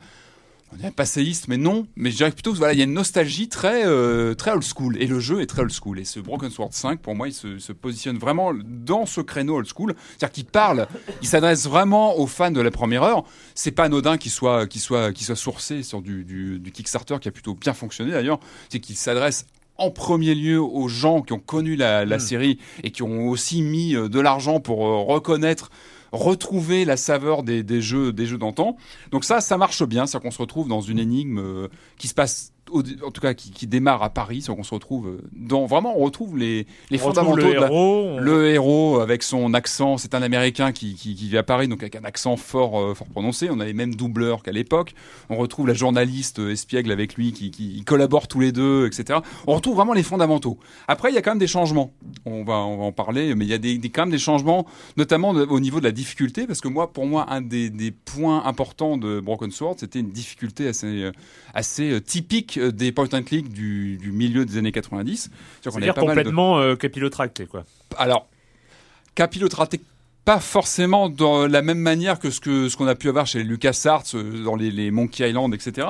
[0.71, 1.88] on dirait passéiste, mais non.
[1.95, 4.97] Mais je dirais plutôt, voilà, il y a une nostalgie très euh, très old school,
[5.01, 5.99] et le jeu est très old school.
[5.99, 9.55] Et ce Broken Sword 5, pour moi, il se, se positionne vraiment dans ce créneau
[9.58, 10.88] old school, c'est-à-dire qu'il parle,
[11.21, 13.23] il s'adresse vraiment aux fans de la première heure.
[13.55, 17.17] C'est pas anodin qu'il soit qu'il soit qu'il soit sourcé sur du, du, du Kickstarter
[17.19, 18.39] qui a plutôt bien fonctionné d'ailleurs.
[18.69, 19.45] C'est qu'il s'adresse
[19.77, 22.19] en premier lieu aux gens qui ont connu la, la Mm.
[22.19, 25.71] série et qui ont aussi mis euh, de l'argent pour euh, reconnaître,
[26.12, 28.78] retrouver la saveur des, des jeux, des jeux d'antan.
[29.12, 31.67] Donc ça, ça marche bien, c'est qu'on se retrouve dans une énigme euh,
[31.98, 35.08] qui se passe, au- en tout cas qui, qui démarre à Paris, qu'on se retrouve
[35.08, 38.05] euh, dans vraiment, on retrouve les, les On retrouve fondamentaux le de la- héros.
[38.15, 41.67] on- le héros avec son accent, c'est un Américain qui, qui, qui vit à Paris,
[41.67, 43.49] donc avec un accent fort, euh, fort prononcé.
[43.51, 44.93] On a les mêmes doubleurs qu'à l'époque.
[45.29, 47.51] On retrouve la journaliste euh, espiègle avec lui qui,
[47.86, 49.19] collaborent tous les deux, etc.
[49.47, 50.58] On retrouve vraiment les fondamentaux.
[50.88, 51.91] Après, il y a quand même des changements.
[52.25, 54.19] On va, on va en parler, mais il y a des, des- quand même des
[54.19, 54.65] changements,
[54.97, 57.91] notamment de- au niveau de la difficulté, parce que moi, pour moi, un des, des
[57.91, 61.10] points importants de Broken Sword, c'était une difficulté assez,
[61.53, 65.30] assez typique euh, des point and click du, du milieu des années 90.
[65.62, 67.63] C'est-à-dire mal de- complètement euh, capillotracté, quoi.
[67.98, 68.28] alors,
[69.15, 69.82] capillotracté
[70.26, 73.41] pas forcément de la même manière que ce que ce qu'on a pu avoir chez
[73.41, 75.88] LucasArts euh, dans les, les Monkey Island, etc.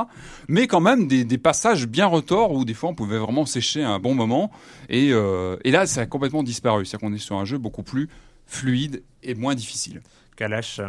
[0.47, 3.83] Mais quand même des, des passages bien retors où des fois on pouvait vraiment sécher
[3.83, 4.49] à un bon moment.
[4.87, 6.85] Et, euh, et là, ça a complètement disparu.
[6.85, 8.07] C'est-à-dire qu'on est sur un jeu beaucoup plus
[8.47, 10.01] fluide et moins difficile.
[10.37, 10.87] Kalash, euh,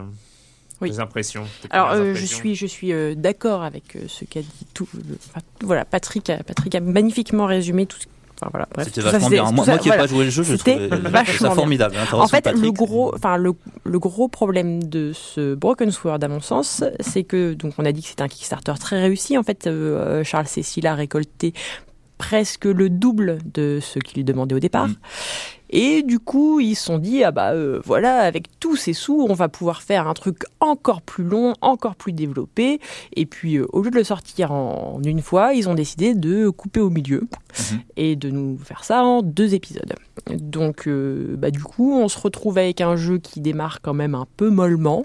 [0.80, 0.90] Oui.
[0.90, 1.44] tes impressions.
[1.62, 4.88] tes Alors, euh, je suis, je suis euh, d'accord avec euh, ce qu'a dit tout.
[4.94, 7.98] le- enfin, voilà, Patrick a, Patrick a magnifiquement résumé tout.
[8.00, 8.06] ce-
[8.42, 9.50] Enfin, voilà, bref, C'était ça, vachement c'est- bien.
[9.52, 10.02] Moi, ça, moi qui n'ai voilà.
[10.04, 10.88] pas joué le jeu, je trouvais
[11.36, 11.94] ça formidable.
[11.94, 13.52] En Intervention fait, le gros, enfin le,
[13.84, 17.92] le gros problème de ce Broken Sword, à mon sens, c'est que donc on a
[17.92, 19.36] dit que c'était un Kickstarter très réussi.
[19.36, 21.52] En fait, euh, Charles Cécile a récolté
[22.16, 24.88] presque le double de ce qu'il demandait au départ.
[24.88, 24.94] Mm.
[25.70, 29.26] Et du coup, ils se sont dit, ah bah euh, voilà, avec tous ces sous,
[29.28, 32.80] on va pouvoir faire un truc encore plus long, encore plus développé.
[33.14, 36.48] Et puis, euh, au lieu de le sortir en, une fois, ils ont décidé de
[36.50, 37.28] couper au milieu
[37.72, 37.80] Mhm.
[37.96, 39.92] et de nous faire ça en deux épisodes.
[40.32, 44.14] Donc, euh, bah, du coup, on se retrouve avec un jeu qui démarre quand même
[44.14, 45.04] un peu mollement.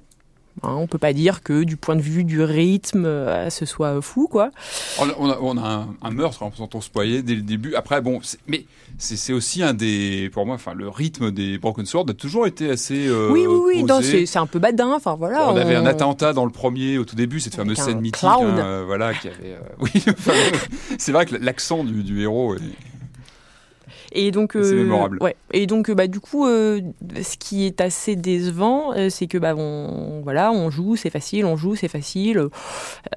[0.64, 4.02] Hein, on peut pas dire que du point de vue du rythme, euh, ce soit
[4.02, 4.52] fou, quoi.
[5.00, 7.76] On a, on a- on a un, un meurtre en faisant spoiler dès le début.
[7.76, 8.66] Après, bon, mais
[8.98, 12.70] c'est aussi un des, pour moi, enfin, le rythme des Broken Sword a toujours été
[12.70, 13.06] assez.
[13.08, 14.94] euh, oui, oui, oui, c'est un peu badin.
[14.96, 15.52] Enfin voilà.
[15.52, 18.00] on avait un on- attentat dans le premier au tout début, cette Avec fameuse scène
[18.00, 19.56] mythique, hein, euh, voilà, qui avait.
[19.56, 19.92] euh, oui,
[20.98, 22.56] c'est vrai que l'accent du, du héros.
[22.56, 22.60] Est...
[24.18, 25.18] Et donc, C'est euh, mémorable.
[25.22, 25.36] Ouais.
[25.52, 26.80] Et donc, euh, bah, du coup, euh,
[27.22, 31.46] ce qui est assez décevant, euh, c'est que bah, on, voilà, on joue, c'est facile,
[31.46, 32.48] on joue, c'est facile.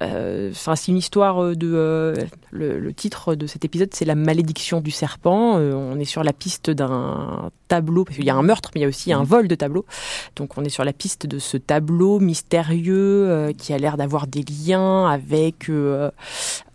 [0.01, 1.71] Euh, Enfin, c'est une histoire de.
[1.73, 2.15] euh,
[2.51, 5.57] le, le titre de cet épisode, c'est la malédiction du serpent.
[5.57, 8.81] Euh, on est sur la piste d'un tableau, parce qu'il y a un meurtre, mais
[8.81, 9.25] il y a aussi un Mhm.
[9.25, 9.85] vol de tableau.
[10.35, 14.27] Donc, on est sur la piste de ce tableau mystérieux euh, qui a l'air d'avoir
[14.27, 15.69] des liens avec.
[15.69, 16.09] euh,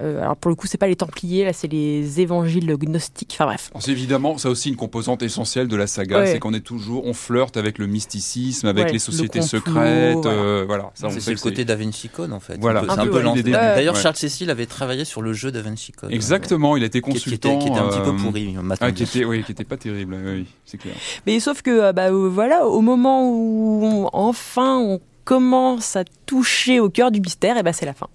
[0.03, 3.33] euh, alors, pour le coup, c'est pas les Templiers, là, c'est les évangiles gnostiques.
[3.35, 3.71] Enfin, bref.
[3.81, 6.27] C'est évidemment, ça aussi une composante essentielle de la saga, Ouais.
[6.27, 9.73] c'est qu'on est toujours, on flirte avec le mysticisme, avec Ouais, les sociétés le complot,
[9.73, 10.39] secrètes, voilà.
[10.39, 10.91] euh, voilà.
[10.95, 12.57] Ça, on C'est le côté Da Vinci Code en fait.
[12.61, 12.83] Voilà.
[12.85, 14.01] C'est Un un peu, D'ailleurs, ouais.
[14.01, 16.13] Charles Cécile avait travaillé sur le jeu Da Vinci Code.
[16.13, 17.51] Exactement, il a été Qui, qui consultant.
[17.57, 19.65] était, qui était un petit peu euh, pourri, ah, m'a-t-on qui était, oui, qui était
[19.65, 20.95] pas terrible, oui, c'est clair.
[21.27, 26.05] Mais sauf que, euh, bah, euh, voilà, au moment où on- enfin on commence à
[26.27, 28.09] toucher au cœur du mystère, et bah, c'est la fin.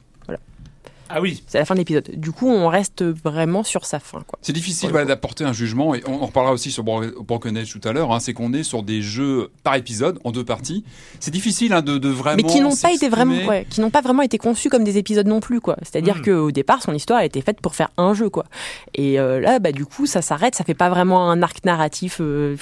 [1.10, 1.44] Ah oui.
[1.48, 2.10] C'est la fin de l'épisode.
[2.16, 4.40] Du coup, on reste vraiment sur sa fin, quoi.
[4.42, 7.72] C'est difficile voilà, d'apporter un jugement, et on en reparlera aussi sur Bro- Broken Edge
[7.72, 10.84] tout à l'heure, hein, c'est qu'on est sur des jeux par épisode, en deux parties.
[11.20, 12.38] C'est difficile hein, de, de vraiment.
[12.38, 14.98] Mais qui n'ont pas été vraiment, ouais, qui n'ont pas vraiment été conçus comme des
[14.98, 15.76] épisodes non plus, quoi.
[15.82, 16.22] C'est-à-dire Mhm.
[16.26, 18.46] qu'au départ, son histoire a été faite pour faire un jeu, quoi.
[18.94, 22.18] Et euh, là, bah, du coup, ça s'arrête, ça fait pas vraiment un arc narratif.
[22.22, 22.56] euh,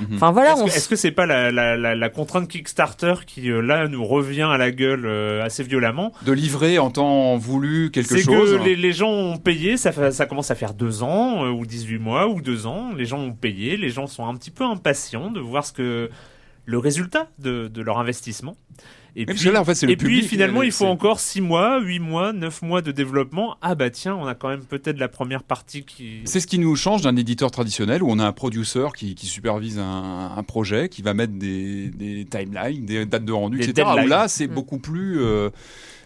[0.00, 0.14] Mhm.
[0.16, 3.14] Enfin voilà, Est-ce on que- est-ce que c'est pas la, la, la, la contrainte Kickstarter
[3.26, 6.12] qui euh, là nous revient à la gueule euh, assez violemment?
[6.24, 8.52] De livrer en temps voulu quelque C'est chose.
[8.58, 11.50] que les, les gens ont payé, ça, fait- ça commence à faire deux ans, euh,
[11.50, 12.92] ou 18 mois, ou deux ans.
[12.96, 16.10] Les gens ont payé, les gens sont un petit peu impatients de voir ce que
[16.64, 18.56] le résultat de, de leur investissement.
[19.16, 20.90] Et parce que là, en fait, c'est le et puis finalement, euh, il faut c'est-
[20.90, 23.56] encore 6 mois, 8 mois, 9 mois de développement.
[23.62, 26.20] Ah bah tiens, on a quand même peut-être la première partie qui...
[26.24, 29.26] C'est ce qui nous change d'un éditeur traditionnel où on a un producer qui, qui
[29.26, 33.70] supervise un, un projet, qui va mettre des, des timelines, des dates de rendu, Des
[33.70, 33.88] etc.
[34.04, 34.54] Où là, c'est Mm.
[34.54, 35.20] beaucoup plus.
[35.20, 35.48] euh,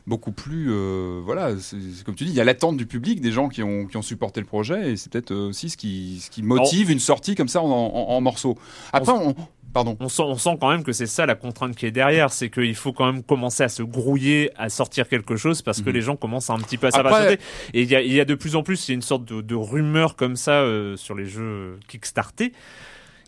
[0.07, 3.31] beaucoup plus euh, voilà c'est comme tu dis il y a l'attente du public des
[3.31, 6.19] gens qui ont, qui ont supporté le projet et c'est peut-être euh, aussi ce qui,
[6.21, 8.59] ce qui motive une sortie comme ça en, en- en morceaux
[8.93, 9.35] après on,
[9.73, 12.31] pardon On sent, on sent quand même que c'est ça la contrainte qui est derrière,
[12.33, 15.89] c'est qu'il faut quand même commencer à se grouiller, à sortir quelque chose, parce que
[15.89, 15.95] Mhm.
[15.95, 17.39] les gens commencent un petit peu à s'impatienter.
[17.73, 19.25] Et il y a, y a de plus en plus, il y a une sorte
[19.25, 22.53] de, de rumeur comme ça euh, sur les jeux Kickstarter.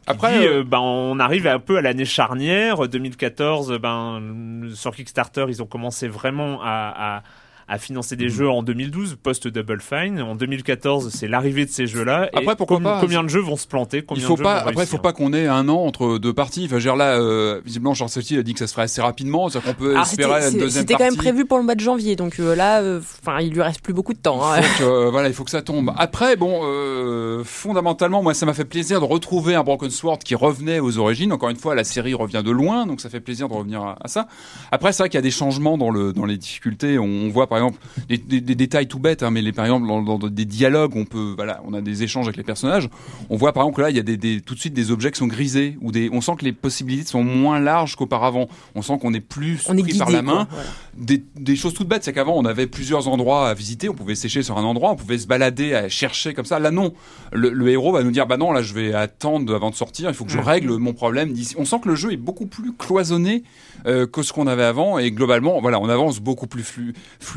[0.07, 2.89] Après, dit, euh, euh, ben, on arrive un peu à l'année charnière.
[2.89, 7.23] 2014, ben, sur Kickstarter, ils ont commencé vraiment à, à,
[7.69, 8.21] à financer Mhm.
[8.21, 10.21] des jeux en 2012, post-Double Fine.
[10.21, 12.29] En 2014, c'est l'arrivée de ces jeux-là.
[12.33, 13.99] Et Après, pourquoi com- pas Combien de jeux vont se planter?
[13.99, 15.79] il combien faut de jeux pas vont après il faut pas qu'on ait un an
[15.85, 18.59] entre deux parties enfin je veux dire là euh, visiblement Charles Sauty a dit que
[18.59, 21.05] ça se ferait assez rapidement c'est qu'on peut Alors, espérer c'était- une deuxième C'était partie
[21.05, 23.63] quand même prévu pour le mois de janvier, donc euh, là, euh, enfin, il lui
[23.63, 24.43] reste plus beaucoup de temps.
[24.45, 24.57] hein.
[24.59, 25.93] Il faut que, euh, voilà, il faut que ça tombe.
[25.97, 30.35] Après, bon, euh, fondamentalement, moi, ça m'a fait plaisir de retrouver un Broken Sword qui
[30.35, 31.33] revenait aux origines.
[31.33, 33.97] Encore une fois, la série revient de loin, donc ça fait plaisir de revenir à,
[34.03, 34.27] à ça.
[34.73, 36.99] Après, c'est vrai qu'il y a des changements dans le dans les difficultés.
[36.99, 39.65] On, on voit par exemple des, des- des détails tout bêtes, hein, mais les, par
[39.65, 42.89] exemple dans, dans des dialogues, on peut, voilà, on a des échanges avec les personnages.
[43.31, 44.91] On voit par exemple que là, il y a des, des- tout de suite des
[44.91, 48.49] objets qui sont grisés ou des, on sent que les possibilités sont moins larges qu'auparavant.
[48.75, 50.49] On sent qu'on est plus On est pris guidé, par la quoi, main
[50.97, 54.15] des, des choses toutes bêtes, c'est qu'avant on avait plusieurs endroits à visiter, on pouvait
[54.15, 56.59] sécher sur un endroit, on pouvait se balader, à chercher comme ça.
[56.59, 56.93] Là non,
[57.33, 60.09] le, le héros va nous dire bah non là je vais attendre avant de sortir,
[60.09, 61.55] il faut que je règle mon problème d'ici.
[61.59, 63.43] On sent que le jeu est beaucoup plus cloisonné
[63.87, 66.95] euh, que ce qu'on avait avant et globalement voilà on avance beaucoup plus flu-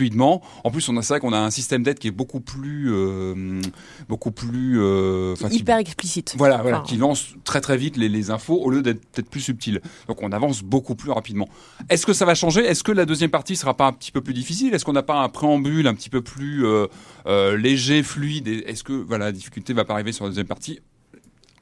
[0.07, 0.41] fluidement.
[0.63, 3.61] En plus on a ça qu'on a un système d'aide qui est beaucoup plus euh,
[4.07, 6.35] beaucoup plus euh, qui- Hyper explicite.
[6.37, 9.29] voilà, voilà, Enfin, qui lance très très vite les, les infos au lieu d'être peut-être
[9.29, 9.81] plus subtil.
[10.07, 11.47] Donc on avance beaucoup plus rapidement.
[11.89, 12.61] Est-ce que ça va changer?
[12.65, 14.73] Est-ce que la deuxième partie sera pas un petit peu plus difficile?
[14.73, 18.47] Est-ce qu'on n'a pas un préambule un petit peu plus euh, léger, fluide?
[18.47, 20.79] Est-ce que voilà, la difficulté va pas arriver sur la deuxième partie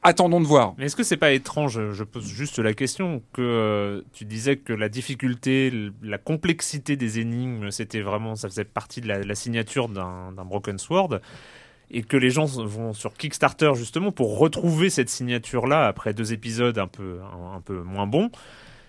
[0.08, 0.76] Attendons de voir.
[0.78, 4.56] Mais est-ce que c'est pas étrange, je pose juste la question, que euh, tu disais
[4.56, 9.90] que la difficulté, la complexité des énigmes, c'était vraiment, ça faisait partie de la, signature
[9.90, 11.22] d'un Broken Sword,
[11.90, 16.78] et que les gens vont sur Kickstarter justement pour retrouver cette signature-là après deux épisodes
[16.78, 17.22] un peu,
[17.56, 18.30] un peu moins bons.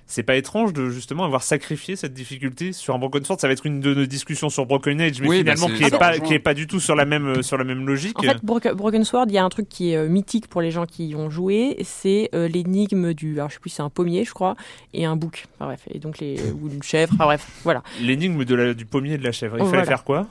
[0.09, 3.41] C'est pas étrange de justement avoir sacrifié cette difficulté sur un Broken Sword.
[3.41, 5.83] Ça va être une de nos discussions sur Broken Age, mais Oui, bah, finalement qui
[5.83, 6.27] est ça pas rejoint.
[6.29, 8.17] qui est pas du tout sur la même euh, sur la même logique.
[8.21, 10.61] En fait, Broken, Broken Sword, il y a un truc qui est euh, mythique pour
[10.63, 13.83] les gens qui y ont joué, c'est euh, l'énigme du, alors je sais plus, c'est
[13.83, 14.55] un pommier, je crois,
[14.95, 15.47] et un bouc.
[15.57, 17.13] Enfin, bref, et donc les ou une chèvre.
[17.15, 17.83] Enfin bref, voilà.
[18.01, 19.57] L'énigme de la- du pommier et de la chèvre.
[19.59, 20.29] Il fallait faire quoi?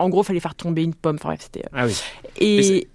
[0.00, 1.16] En gros, fallait faire tomber une pomme.
[1.20, 1.64] Enfin bref, c'était.
[1.72, 2.00] Ah oui.
[2.40, 2.88] Et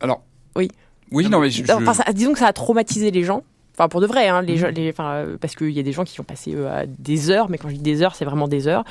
[0.00, 0.22] Alors.
[0.56, 0.70] Oui.
[1.10, 3.42] Oui, non, mais je, je- enfin, ça- disons que ça a traumatisé les gens.
[3.76, 4.48] Enfin, pour de vrai, hein, Mhm.
[4.48, 6.86] les, gens- les, enfin, euh, parce qu'il y a des gens qui ont passé euh,
[6.98, 8.84] des heures, mais quand je dis des heures, c'est vraiment des heures.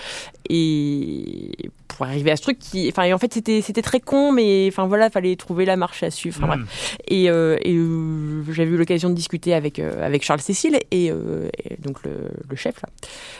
[0.49, 1.51] Et
[1.95, 4.67] pour arriver à ce truc qui, enfin, et en fait, c'était, c'était très con, mais
[4.67, 6.37] enfin voilà, fallait trouver la marche à suivre.
[6.43, 6.61] Enfin, bref.
[6.61, 6.97] Mm.
[7.07, 11.05] Et, euh, et, euh, j'avais eu l'occasion de discuter avec, euh, avec Charles Cécile, et,
[11.05, 12.89] et donc le, le chef là,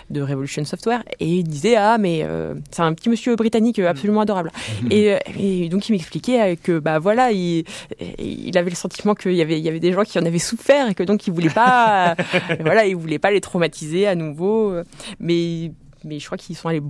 [0.10, 2.26] de Revolution Software, et il disait Ah, mais
[2.72, 4.52] c'est un petit monsieur britannique euh, absolument adorable.
[4.90, 7.64] et, euh, et donc il m'expliquait que, bah voilà, il,
[8.20, 10.40] il avait le sentiment qu'il y avait, il y avait des gens qui en avaient
[10.40, 12.16] souffert, et que donc il voulait pas,
[12.60, 14.74] voilà, il voulait pas les traumatiser à nouveau.
[15.20, 15.72] Mais,
[16.04, 16.82] mais je crois qu'ils sont allés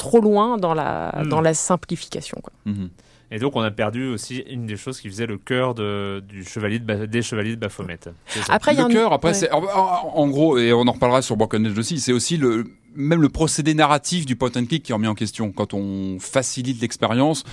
[0.00, 1.28] trop loin dans la, Mm.
[1.28, 2.38] dans la simplification.
[2.42, 2.52] Quoi.
[2.66, 2.88] Mhm.
[3.32, 6.42] Et donc on a perdu aussi une des choses qui faisait le cœur de, du
[6.44, 8.00] chevalier de des chevaliers de Baphomet.
[8.48, 9.34] Après, il y a le un- cœur, après, ouais.
[9.34, 12.64] c'est en, gros, et on en reparlera sur Broken Age aussi, c'est aussi le
[12.96, 16.18] même le procédé narratif du point and click qui est remis en question quand on
[16.18, 17.44] facilite l'expérience.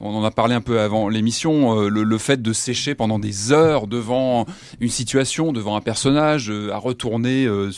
[0.00, 3.18] On en a parlé un peu avant l'émission, euh, le, le fait de sécher pendant
[3.18, 4.46] des heures devant
[4.80, 7.70] une situation, devant un personnage, euh, à retourner euh,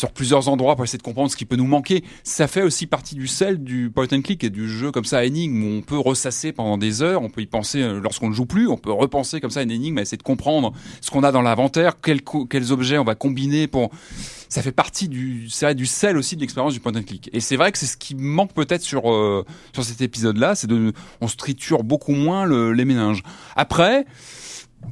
[0.00, 2.02] sur plusieurs endroits pour essayer de comprendre ce qui peut nous manquer.
[2.24, 5.18] Ça fait aussi partie du sel du point and click et du jeu comme ça
[5.18, 8.30] à énigme où on peut ressasser pendant des heures, on peut y penser euh, lorsqu'on
[8.30, 11.10] ne joue plus, on peut repenser comme ça à une énigme, essayer de comprendre ce
[11.10, 13.90] qu'on a dans l'inventaire, quels, objets on va combiner pour.
[14.48, 17.30] Ça fait partie du, du sel aussi de l'expérience du point and click.
[17.32, 20.66] Et c'est vrai que c'est ce qui manque peut-être sur euh, sur cet épisode-là, c'est
[20.66, 23.22] de, on se triture beaucoup moins le- les méninges.
[23.54, 24.06] Après.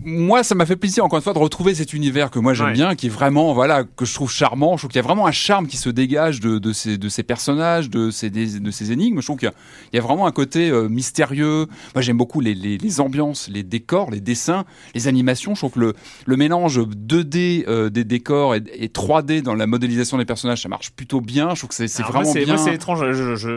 [0.05, 2.67] Moi, ça m'a fait plaisir encore une fois de retrouver cet univers que moi j'aime
[2.69, 2.73] Ouais.
[2.73, 4.77] bien, qui est vraiment voilà que je trouve charmant.
[4.77, 7.09] Je trouve qu'il y a vraiment un charme qui se dégage de, de ces de
[7.09, 9.21] ces personnages, de ces des- de ces énigmes.
[9.21, 9.55] Je trouve qu'il y a,
[9.93, 11.67] il y a vraiment un côté euh, mystérieux.
[11.95, 15.55] Moi, j'aime beaucoup les, les, les ambiances, les décors, les dessins, les animations.
[15.55, 15.95] Je trouve que le,
[16.27, 20.69] le mélange 2D euh, des décors et, et 3D dans la modélisation des personnages, ça
[20.69, 21.51] marche plutôt bien.
[21.55, 22.47] Je trouve que c'est vraiment bien.
[22.47, 23.05] moi, c'est étrange,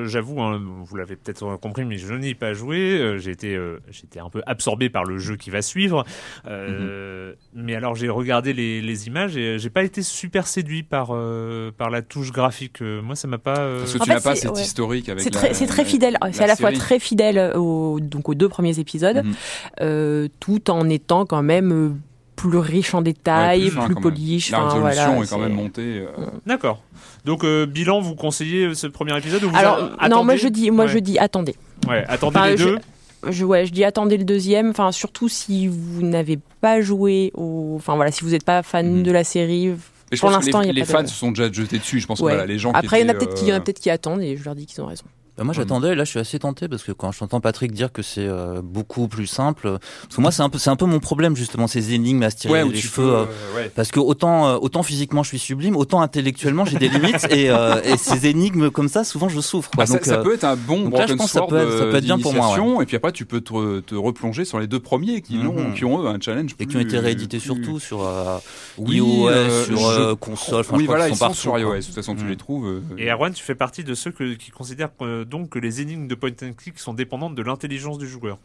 [0.08, 3.00] j'avoue, hein, vous l'avez peut-être compris, mais je n'y ai pas joué.
[3.00, 6.04] euh, été, euh, été un peu absorbé par le jeu qui va suivre.
[6.48, 11.10] Euh, Mais alors j'ai regardé les, les images et j'ai pas été super séduit par
[11.12, 12.82] euh, par la touche graphique.
[12.82, 13.60] Euh, Moi, ça m'a pas.
[13.60, 14.62] euh, Parce que tu fait, n'as pas cet ouais.
[14.62, 16.18] historique avec C'est très, c'est très la- fidèle.
[16.32, 19.34] C'est à la fois très fidèle aux, donc aux deux premiers épisodes, Mhm.
[19.82, 21.90] euh, tout en étant quand même euh,
[22.36, 24.52] plus riche en détails, Ouais, plus, fin, polish.
[24.52, 26.00] La résolution voilà, est quand même montée.
[26.00, 26.82] euh, D'accord.
[27.26, 30.26] Donc euh, bilan, vous conseillez euh, ce premier épisode ou vous Alors a- non, attendez
[30.26, 30.92] moi je dis, moi Ouais.
[30.92, 31.56] je dis, attendez.
[31.88, 32.78] Ouais, attendez Enfin, les je- deux.
[33.30, 34.70] Je, ouais, je dis attendez le deuxième.
[34.72, 38.98] Enfin, surtout si vous n'avez pas joué au, enfin voilà, si vous n'êtes pas fan
[38.98, 39.04] Mhm.
[39.04, 39.72] de la série.
[40.12, 41.78] Je Pour l'instant, il y les, a les pas fans de- se sont déjà jetés
[41.78, 42.00] dessus.
[42.00, 42.32] Je pense Ouais.
[42.32, 43.52] que voilà, les gens Après, il y en a qui peut-être étaient, qui, il y
[43.52, 45.06] en a euh, peut-être qui attendent et je leur dis qu'ils ont raison.
[45.42, 48.04] Bah, moi j'attendais, là je suis assez tenté parce que quand j'entends Patrick dire que
[48.04, 50.86] c'est euh, beaucoup plus simple, euh, parce que moi c'est un peu c'est un peu
[50.86, 53.08] mon problème justement ces énigmes à se tirer Ouais, où les tu cheveux.
[53.08, 53.72] peux, euh, euh, ouais.
[53.76, 57.50] Parce que autant euh, autant physiquement je suis sublime, autant intellectuellement j'ai des limites et,
[57.50, 59.72] euh, et ces énigmes comme ça souvent je souffre.
[59.72, 59.78] quoi.
[59.84, 61.42] Bah, ça, Donc, ça euh, peut être un bon donc là, je pense que ça
[61.48, 63.80] peut être- ça peut être bien pour moi, d'initiation, et puis après tu peux te,
[63.80, 65.74] te replonger sur les deux premiers qui, l'ont- Mhm.
[65.74, 68.38] qui ont eux un challenge et plus, qui ont été réédités plus- surtout sur euh,
[68.78, 70.60] Oui, iOS, euh, sur je- console.
[70.60, 72.28] Enfin, oui je crois voilà ils sont sont partout, sur iOS de toute façon tu
[72.28, 74.92] les trouves Et Erwan, tu fais partie de ceux que- qui considèrent
[75.32, 78.38] donc que les énigmes de point and click sont dépendantes de l'intelligence du joueur.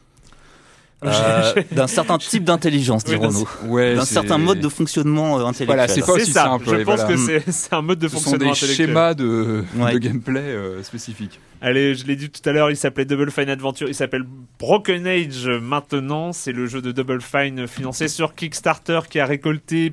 [1.05, 3.47] Euh, d'un certain type d'intelligence, Oui, dirons-nous.
[3.71, 5.67] ouais D'un certain mode de fonctionnement euh, intellectuel.
[5.67, 6.45] Voilà, c'est pas aussi ça.
[6.45, 7.05] simple, Je pense voilà.
[7.05, 8.87] que c'est- c'est un mode de ce sont fonctionnement des intellectuel.
[8.89, 9.93] schémas de, Ouais.
[9.93, 13.51] de gameplay euh, spécifiques Allez, je l'ai dit tout à l'heure, il s'appelait Double Fine
[13.51, 14.25] Adventure, il s'appelle
[14.59, 16.33] Broken Age maintenant.
[16.33, 19.93] C'est le jeu de Double Fine financé sur Kickstarter qui a récolté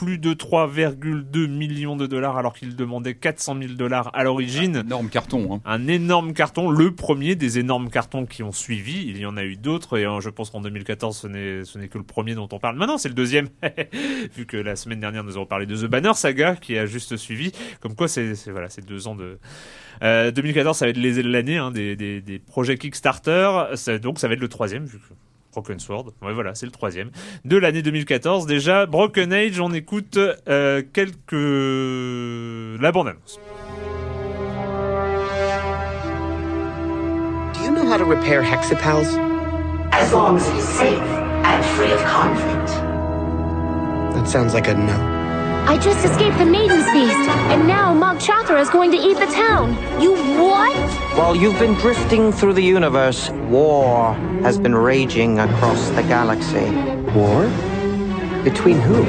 [0.00, 4.76] plus de 3,2 millions de dollars alors qu'il demandait 400 000 dollars à l'origine.
[4.76, 5.60] énorme carton hein.
[5.66, 9.04] Un énorme carton, le premier des énormes cartons qui ont suivi.
[9.08, 11.78] Il y en a eu d'autres et euh, je pense qu'en 2014 ce n'est ce
[11.78, 12.76] n'est que le premier dont on parle.
[12.76, 13.48] Maintenant c'est le deuxième,
[14.36, 17.18] vu que la semaine dernière nous avons parlé de The Banner Saga qui a juste
[17.18, 17.52] suivi.
[17.80, 19.38] Comme quoi c'est c'est- voilà c'est deux ans de.
[20.02, 24.28] Euh, 2014 ça va être l'année hein, des, des, des projets Kickstarter, Ça- donc ça
[24.28, 25.12] va être le troisième vu que.
[25.52, 27.10] Broken Sword, ouais voilà, c'est le troisième
[27.44, 28.46] de l'année 2014.
[28.46, 31.32] Déjà, Broken Age, on écoute euh, quelques
[32.80, 33.38] la bande annonce.
[37.54, 39.18] Do you know how to repair hexapals?
[39.92, 42.68] as long as it is safe and free of conflict.
[44.14, 45.19] That sounds like a no.
[45.66, 49.26] I just escaped the Maiden's Feast, and now Mog Chothra is going to eat the
[49.26, 49.72] town.
[50.00, 50.76] You what?
[51.16, 56.70] While you've been drifting through the universe, war has been raging across the galaxy.
[57.12, 57.44] War?
[58.42, 59.04] Between who?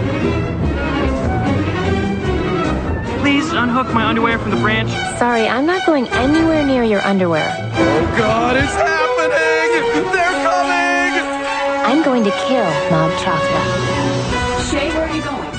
[3.21, 4.89] Please unhook my underwear from the branch.
[5.17, 7.49] Sorry, I'm not going anywhere near your underwear.
[7.73, 10.11] Oh god, it's happening!
[10.11, 11.13] They're coming!
[11.85, 13.90] I'm going to kill Mog Chothra.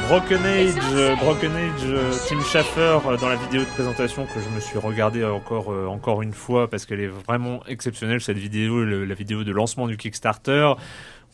[0.08, 4.48] Broken Age, Broken Age, euh, Tim Schafer euh, dans la vidéo de présentation que je
[4.54, 8.84] me suis regardé encore euh, encore une fois parce qu'elle est vraiment exceptionnelle cette vidéo,
[8.84, 10.74] la vidéo de lancement du Kickstarter.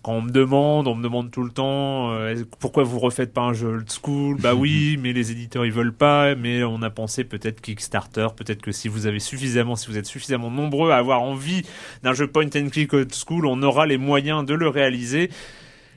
[0.02, 3.40] Quand on me demande, on me demande tout le temps euh, pourquoi vous refaites pas
[3.40, 4.36] un jeu old school?
[4.40, 6.36] Bah oui, mais les éditeurs ils veulent pas.
[6.36, 10.06] Mais on a pensé peut-être Kickstarter, peut-être que si vous avez suffisamment, si vous êtes
[10.06, 11.62] suffisamment nombreux à avoir envie
[12.04, 15.30] d'un jeu point and click old school, on aura les moyens de le réaliser.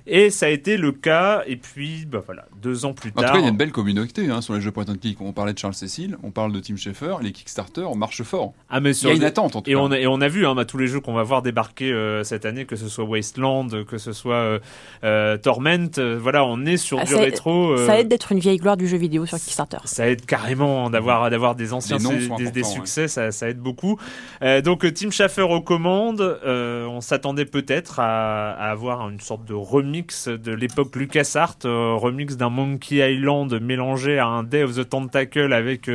[0.08, 1.44] Et ça a été le cas.
[1.48, 3.34] Et puis, bah voilà, deux ans plus En tout tard.
[3.34, 5.22] cas, il y a une belle communauté hein, sur les jeux point and click.
[5.22, 8.54] On parlait de Charles Cécile, on parle de Tim Schafer, les Kickstarter marchent fort.
[8.70, 9.80] Ah, mais Il y a une attente en tout Et cas.
[9.80, 11.92] on, a, et on a vu hein, bah, tous les jeux qu'on va voir débarquer
[11.92, 14.60] euh, cette année, que ce soit Wasteland, que ce soit euh,
[15.04, 15.78] euh, Torment.
[15.98, 17.72] euh, voilà, on est sur Ah, du ça- rétro.
[17.74, 19.78] euh, Ça aide d'être une vieille gloire du jeu vidéo sur Kickstarter.
[19.86, 23.98] ça aide carrément d'avoir d'avoir des anciens des, des- des succès ça, ça aide beaucoup
[24.42, 29.46] Euh, donc Tim Schafer aux commandes euh, on s'attendait peut-être à, à avoir une sorte
[29.46, 29.54] de
[29.92, 34.88] remix de l'époque LucasArts euh, remix d'un Monkey Island mélangé à un Day of the
[34.88, 35.90] Tentacle avec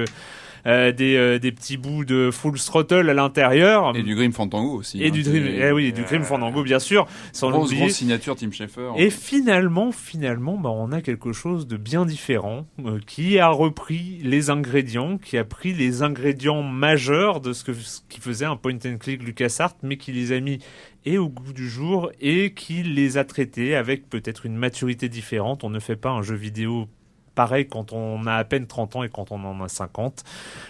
[0.67, 4.33] euh, euh, des, euh, des petits bouts de Full Throttle à l'intérieur Et du Grim
[4.33, 5.03] Fantango aussi.
[5.03, 8.37] Et hein, du Dream, eh oui, du Grim Fandango bien sûr sans Grosse, grosse signature
[8.37, 8.93] Tim Schafer.
[8.97, 14.21] et finalement, finalement, bah, on a quelque chose de bien différent euh, qui a repris
[14.23, 18.57] les ingrédients, qui a pris les ingrédients majeurs de ce, que, ce qui faisait un
[18.57, 20.59] point and click LucasArts, mais qui les a mis
[21.05, 25.63] et au goût du jour et qui les a traités avec peut-être une maturité différente.
[25.63, 26.89] On ne fait pas un jeu vidéo
[27.37, 30.25] pareil quand on a à peine 30 ans et quand on en a 50.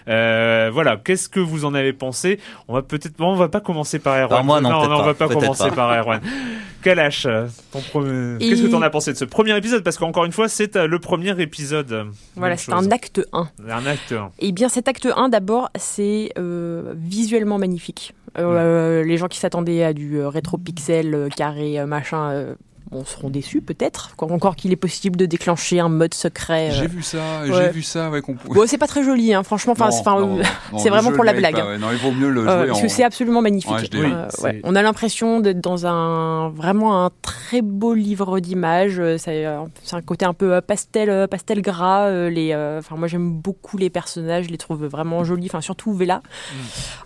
[0.08, 2.38] Euh, voilà, qu'est-ce que vous en avez pensé?
[2.68, 4.28] On va peut-être, bon, on va pas commencer par Erwan.
[4.28, 5.74] Par moi, non, peut-être on va pas, commencer pas.
[5.74, 6.20] par Erwan.
[6.82, 9.82] Kalash, euh, ton premier- Et- qu'est-ce que t'en as pensé de ce premier épisode?
[9.82, 12.08] Parce qu'encore une fois, c'est euh, le premier épisode.
[12.36, 13.48] Voilà, c'est un acte 1.
[13.68, 14.12] Un acte.
[14.12, 14.30] un.
[14.38, 18.14] Et bien cet acte 1, d'abord, c'est euh, visuellement magnifique.
[18.38, 22.54] Euh, Les gens qui s'attendaient à du rétro-pixel, euh, carré, machin, euh,
[22.90, 24.14] bon, seront déçus peut-être.
[24.18, 26.70] Encore- qu'il est possible de déclencher un mode secret.
[26.70, 27.52] euh, J'ai vu ça, ouais.
[27.52, 29.74] j'ai vu ça, ouais, Bon, c'est pas très joli, hein, franchement.
[29.74, 31.54] C'est- vraiment pour la blague.
[31.56, 31.78] pas, ouais.
[31.78, 33.72] Non, il vaut mieux le Euh, jouer parce en- que c'est absolument magnifique.
[33.92, 34.52] Oui, Euh.
[34.64, 38.98] On a l'impression d'être dans un vraiment un très beau livre d'images.
[38.98, 42.10] Euh, C'est un côté un peu pastel, pastel gras.
[42.30, 45.46] Les, euh, enfin, moi j'aime beaucoup les personnages, je les trouve vraiment jolis.
[45.46, 46.18] Enfin, surtout Vela.
[46.18, 46.56] Mm.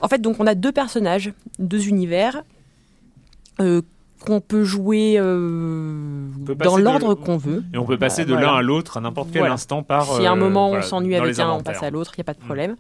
[0.02, 2.42] En fait, donc on a deux personnages, deux univers.
[3.60, 3.82] euh,
[4.20, 7.64] qu'on peut jouer euh, peut dans l'ordre qu'on veut.
[7.74, 8.46] Et on peut passer de Voilà.
[8.48, 9.54] l'un à l'autre à n'importe quel Voilà.
[9.54, 10.04] instant par.
[10.04, 12.20] Si à un euh, moment voilà, on s'ennuie avec un, on passe à l'autre, il
[12.20, 12.44] n'y a pas de Mm.
[12.46, 12.76] problème.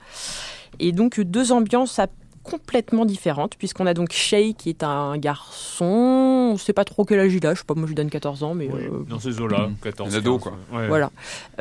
[0.78, 2.06] Et donc euh, deux ambiances à-
[2.42, 7.04] complètement différentes, puisqu'on a donc Shay qui est un garçon, on ne sait pas trop
[7.04, 8.80] quel âge il a, je sais pas, moi je lui donne 14 ans, mais Oui,
[8.84, 9.74] euh, dans ces eaux-là, Mm.
[9.82, 10.78] 14 Un ado, 15, quoi.
[10.78, 10.88] ouais.
[10.88, 11.10] voilà,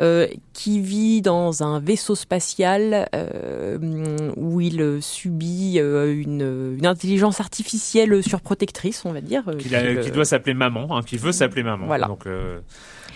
[0.00, 3.78] Euh, qui vit dans un vaisseau spatial euh,
[4.36, 9.42] où il subit euh, une, une intelligence artificielle surprotectrice, on va dire.
[9.48, 11.86] a- qui le- qui doit s'appeler maman, hein, qui veut s'appeler maman.
[11.86, 12.06] Voilà.
[12.06, 12.60] Donc, euh,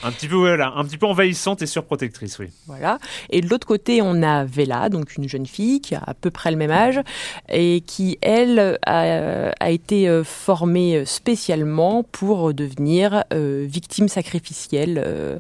[0.03, 2.49] un petit peu, voilà, un petit peu envahissante et surprotectrice, oui.
[2.67, 2.99] Voilà.
[3.31, 6.31] Et de l'autre côté, on a Vela, donc une jeune fille qui a à peu
[6.31, 7.01] près le même âge
[7.49, 15.03] et qui, elle, a, a été euh, formée spécialement pour devenir euh, victime sacrificielle.
[15.05, 15.39] Euh,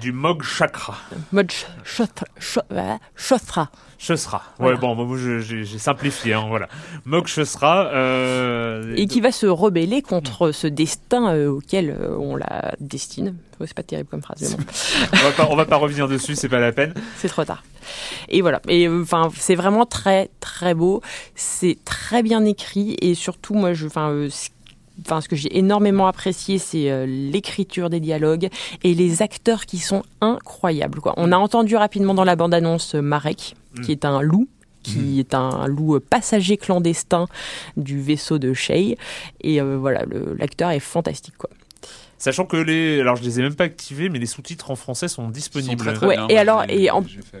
[0.00, 0.96] Du Mog Chakra.
[1.32, 1.66] mode ch-
[3.98, 4.42] Chesra.
[4.58, 4.74] Voilà.
[4.74, 6.68] Ouais, bon, moi, je- j'ai j'ai simplifié, hein, voilà.
[7.04, 7.86] Mog Chesra.
[7.92, 13.36] Euh, Et qui va se rebeller contre ce destin euh, auquel euh, on la destine.
[13.60, 14.64] Ouais, c'est pas terrible comme phrase, bon.
[15.12, 16.92] on, va pas, on va pas revenir dessus, c'est pas la peine.
[17.18, 17.62] c'est trop tard.
[18.28, 18.60] Et voilà.
[18.68, 21.02] Et euh, enfin, c'est vraiment très très beau.
[21.34, 24.48] C'est très bien écrit et surtout, moi, je, enfin, euh, ce-
[25.00, 28.48] Enfin, ce que j'ai énormément apprécié, c'est euh, l'écriture des dialogues
[28.82, 31.00] et les acteurs qui sont incroyables.
[31.00, 31.14] Quoi.
[31.16, 34.46] On a entendu rapidement dans la bande-annonce euh, Marek, qui est un loup,
[34.84, 37.26] qui est un loup euh, passager clandestin
[37.76, 38.96] du vaisseau de Shay.
[39.40, 40.04] Et euh, voilà,
[40.38, 41.36] l'acteur est fantastique.
[41.36, 41.50] Quoi.
[42.24, 43.02] Sachant que les.
[43.02, 45.76] Alors, je les ai même pas activés, mais les sous-titres en français sont disponibles.
[45.76, 46.88] très, très Ouais, bien, et alors, et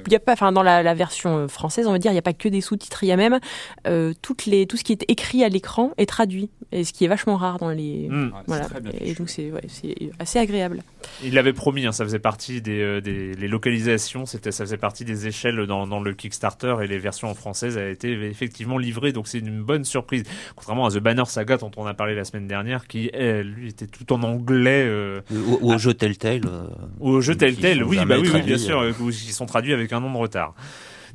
[0.06, 2.14] Il y a pas, enfin dans la, la version euh, française, on va dire, il
[2.14, 3.40] n'y a pas que des sous-titres, il y a même
[3.86, 7.06] euh, toutes les, tout ce qui est écrit à l'écran est traduit, et ce qui
[7.06, 8.10] est vachement rare dans les.
[8.10, 8.64] Ouais, c'est Voilà.
[8.66, 9.14] très bien Et fichu.
[9.16, 10.82] donc c'est ouais, c'est assez agréable.
[11.22, 14.76] Il l'avait promis, hein, ça faisait partie des, euh, des les localisations, c'était ça faisait
[14.76, 18.76] partie des échelles dans, dans le Kickstarter et les versions en française a été effectivement
[18.76, 20.24] livrées, donc c'est une bonne surprise.
[20.56, 23.70] Contrairement à The Banner Saga dont on a parlé la semaine dernière, qui elle, lui
[23.70, 24.73] était tout en anglais.
[24.82, 26.42] Euh, Ou, ou au jeu Telltale.
[26.46, 26.66] euh,
[27.00, 28.92] ou au jeu qui Telltale, oui, bah oui, oui, bien sûr, euh.
[29.00, 30.54] euh, qui sont traduits avec un an de retard.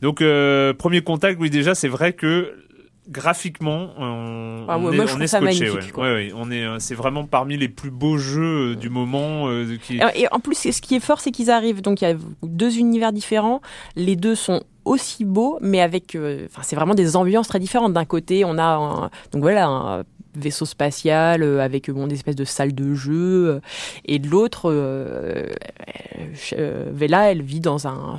[0.01, 2.53] Donc euh, premier contact, oui déjà c'est vrai que
[3.09, 5.79] graphiquement on, Ah ouais, on est, moi, on scotché, ouais.
[5.91, 6.03] quoi.
[6.05, 9.47] Ouais, ouais, on est, euh, c'est vraiment parmi les plus beaux jeux euh, du moment.
[9.49, 9.99] euh, qui...
[10.15, 11.81] Et en plus, ce qui est fort, c'est qu'ils arrivent.
[11.81, 13.61] Donc il y a deux univers différents.
[13.95, 16.15] Les deux sont aussi beaux, mais avec.
[16.15, 17.93] euh, Enfin, c'est vraiment des ambiances très différentes.
[17.93, 20.03] D'un côté, on a un, donc voilà un
[20.39, 23.59] vaisseau spatial euh, avec bon, des espèces de salles de jeu, euh,
[24.05, 25.45] et de l'autre, euh,
[26.17, 28.17] euh, euh, Vela, elle vit dans un,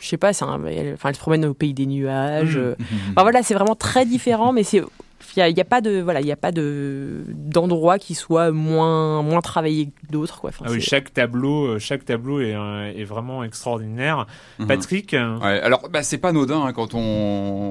[0.00, 2.56] je sais pas, un- elle, elle se promène au pays des nuages.
[2.56, 2.60] Mmh.
[2.60, 2.74] euh.
[3.10, 4.82] Enfin voilà, c'est vraiment très différent, mais c'est
[5.36, 7.98] il n'y a, il y a pas de voilà, il y a pas de d'endroit
[7.98, 10.50] qui soit moins moins travaillé que d'autres quoi.
[10.50, 14.26] Enfin, Ah oui, chaque tableau, euh, chaque tableau est, euh, est vraiment extraordinaire.
[14.58, 14.66] Mhm.
[14.66, 16.98] Patrick, euh, Ouais, alors bah, c'est pas anodin hein, quand on,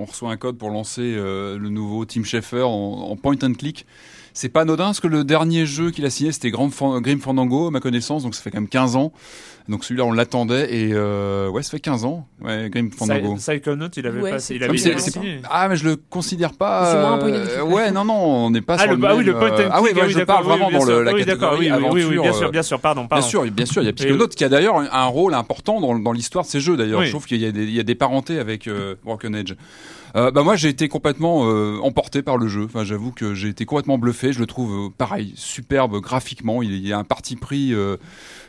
[0.02, 3.54] on reçoit un code pour lancer euh, le nouveau Team Schafer en, en point and
[3.54, 3.86] click.
[4.40, 7.72] C'est pas anodin parce que le dernier jeu qu'il a signé c'était Grim Fandango à
[7.72, 9.12] ma connaissance donc ça fait quand même 15 ans.
[9.68, 13.34] Donc celui-là on l'attendait et euh, ouais ça fait 15 ans ouais Grim Fandango.
[13.36, 15.38] Psy- Psychonaut, il avait Ouais, pas, il Ah, avait signé.
[15.38, 16.92] pas- ah mais je le considère pas.
[16.92, 18.96] C'est moins un point and euh, ouais non non on n'est pas Ah, sur le,
[18.96, 19.68] le bah oui, le point euh, click.
[19.72, 21.90] Ah oui, oui, je parle oui, vraiment bien dans le, la oui, d'accord, catégorie oui,
[21.92, 22.22] oui, oui, oui, aventure.
[22.22, 23.28] bien sûr, euh, bien sûr, pardon, Bien pardon.
[23.28, 26.12] sûr, bien sûr, il y a Psychonaut qui a d'ailleurs un, rôle important dans, dans
[26.12, 27.00] l'histoire de ces jeux d'ailleurs.
[27.00, 27.08] Oui.
[27.08, 29.56] Je trouve qu'il y, a des- il y a des parentés avec euh, Broken Age.
[30.16, 32.66] Euh, bah moi j'ai été complètement euh, emporté par le jeu.
[32.66, 34.32] Enfin j'avoue que j'ai été complètement bluffé.
[34.32, 36.64] Je le trouve euh, pareil superbe graphiquement.
[36.64, 37.98] Il, y a un parti pris euh,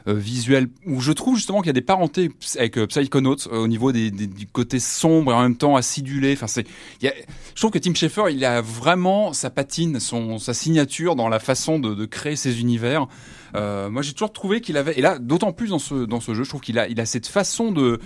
[0.06, 4.46] visuel où je trouve justement qu'il y a des parentés avec Psychonauts au niveau du
[4.52, 6.32] côté sombre et en même temps acidulé.
[6.34, 6.66] Enfin c'est,
[7.02, 7.10] je
[7.56, 11.78] trouve que Tim Schafer il a vraiment sa patine, son sa signature dans la façon
[11.78, 13.06] de, de créer ses univers.
[13.54, 16.44] Moi j'ai toujours trouvé qu'il avait et là d'autant plus dans ce dans ce jeu,
[16.44, 18.00] je trouve qu'il a il a cette façon de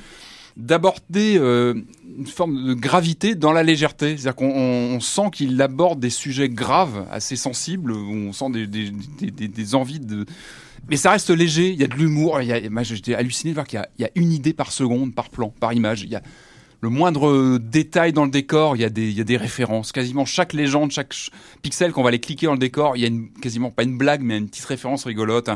[0.56, 1.74] d'aborder euh,
[2.18, 4.16] une forme de gravité dans la légèreté.
[4.16, 8.50] C'est-à-dire qu'on on- on sent qu'il aborde des sujets graves, assez sensibles, où on sent
[8.50, 10.26] des, des, envies de...
[10.90, 12.40] Mais ça reste léger, il y a de l'humour.
[12.82, 16.02] j'étais halluciné de voir qu'il y a, une idée par seconde, par plan, par image.
[16.02, 16.22] Il y a
[16.80, 19.92] le moindre détail dans le décor, il y a des, il y a des références.
[19.92, 21.30] Quasiment chaque légende, chaque ch-
[21.62, 24.22] pixel qu'on va aller cliquer dans le décor, il y a quasiment pas une blague,
[24.22, 25.48] mais une petite référence rigolote.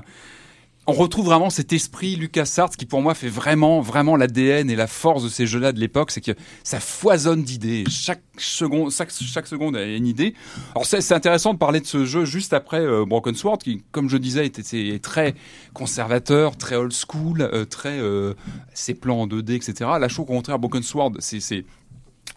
[0.87, 4.87] On retrouve vraiment cet esprit LucasArts qui pour moi fait vraiment vraiment l'ADN et la
[4.87, 6.33] force de ces jeux-là de l'époque, c'est que
[6.63, 7.85] ça foisonne d'idées.
[7.89, 9.11] Chaque seconde, chaque,
[9.47, 10.35] seconde il y a une idée.
[10.75, 14.09] Alors c'est intéressant de parler de ce jeu juste après euh, Broken Sword, qui, comme
[14.09, 15.35] je disais, était, très
[15.75, 18.35] conservateur, très old school, euh, très euh,
[18.75, 19.91] ses plans en 2D, etc.
[19.99, 21.65] Là, je trouve qu'au contraire, Broken Sword, c'est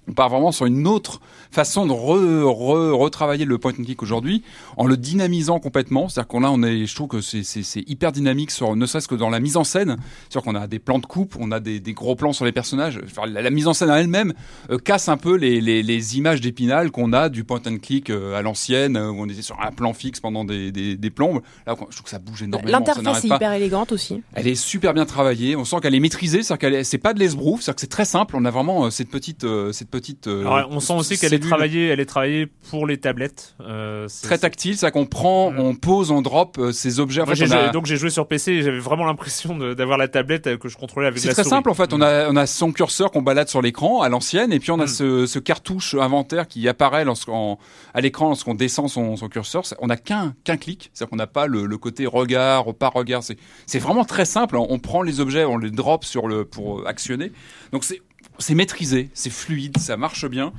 [0.10, 4.02] on part vraiment sur une autre façon de re- re- retravailler le point and click
[4.04, 4.44] aujourd'hui
[4.78, 6.10] en le dynamisant complètement.
[6.10, 7.44] C'est-à-dire qu'on là, on est, je trouve que c'est,
[7.88, 9.98] hyper dynamique sur, ne serait-ce que dans la mise en scène.
[10.30, 12.52] C'est-à-dire qu'on a des plans de coupe, on a des, des gros plans sur les
[12.52, 13.00] personnages.
[13.06, 14.34] Enfin, la, la mise en scène en elle-même
[14.72, 18.10] euh, casse un peu les, les, les images d'épinal qu'on a du point and click
[18.10, 21.10] euh, à l'ancienne, euh, où on était sur un plan fixe pendant des, des, des
[21.10, 21.42] plombes.
[21.68, 22.72] Là, je trouve que ça bouge énormément.
[22.80, 23.36] L'interface est pas.
[23.36, 24.24] hyper élégante aussi.
[24.34, 25.56] Elle est super bien travaillée.
[25.56, 26.42] On sent qu'elle est maîtrisée.
[26.42, 27.62] C'est-à-dire qu'elle est, c'est pas de l'esbrouf.
[27.62, 28.36] C'est-à-dire que c'est très simple.
[28.36, 29.99] On a vraiment euh, cette petite, cette petite.
[30.28, 33.56] Euh, Alors, on sent aussi qu'elle est travaillée, elle est travaillée pour les tablettes.
[33.62, 34.78] Euh, c'est- Très tactile.
[34.78, 37.22] C'est-à-dire qu'on prend, on pose, on drop euh, ces objets.
[37.22, 39.06] En Moi, fait, j'ai on a- joué- donc j'ai joué sur PC et j'avais vraiment
[39.06, 41.56] l'impression d'avoir la tablette que je contrôlais avec C'est la très souris.
[41.56, 41.94] simple en fait.
[41.94, 44.76] On a, on a son curseur qu'on balade sur l'écran à l'ancienne, et puis Mm.
[44.76, 47.58] on a ce, ce cartouche inventaire qui apparaît lorsqu'on
[47.94, 49.66] à l'écran lorsqu'on descend son, son curseur.
[49.66, 52.90] C'est- On n'a qu'un qu'un clic, c'est-à-dire qu'on n'a pas le, le côté regard, pas
[52.90, 53.24] regard.
[53.24, 54.56] C'est c'est vraiment très simple.
[54.58, 57.32] On, on prend les objets, on les drop sur le pour actionner.
[57.72, 58.02] Donc c'est
[58.40, 60.52] c'est maîtrisé, c'est fluide, ça marche bien.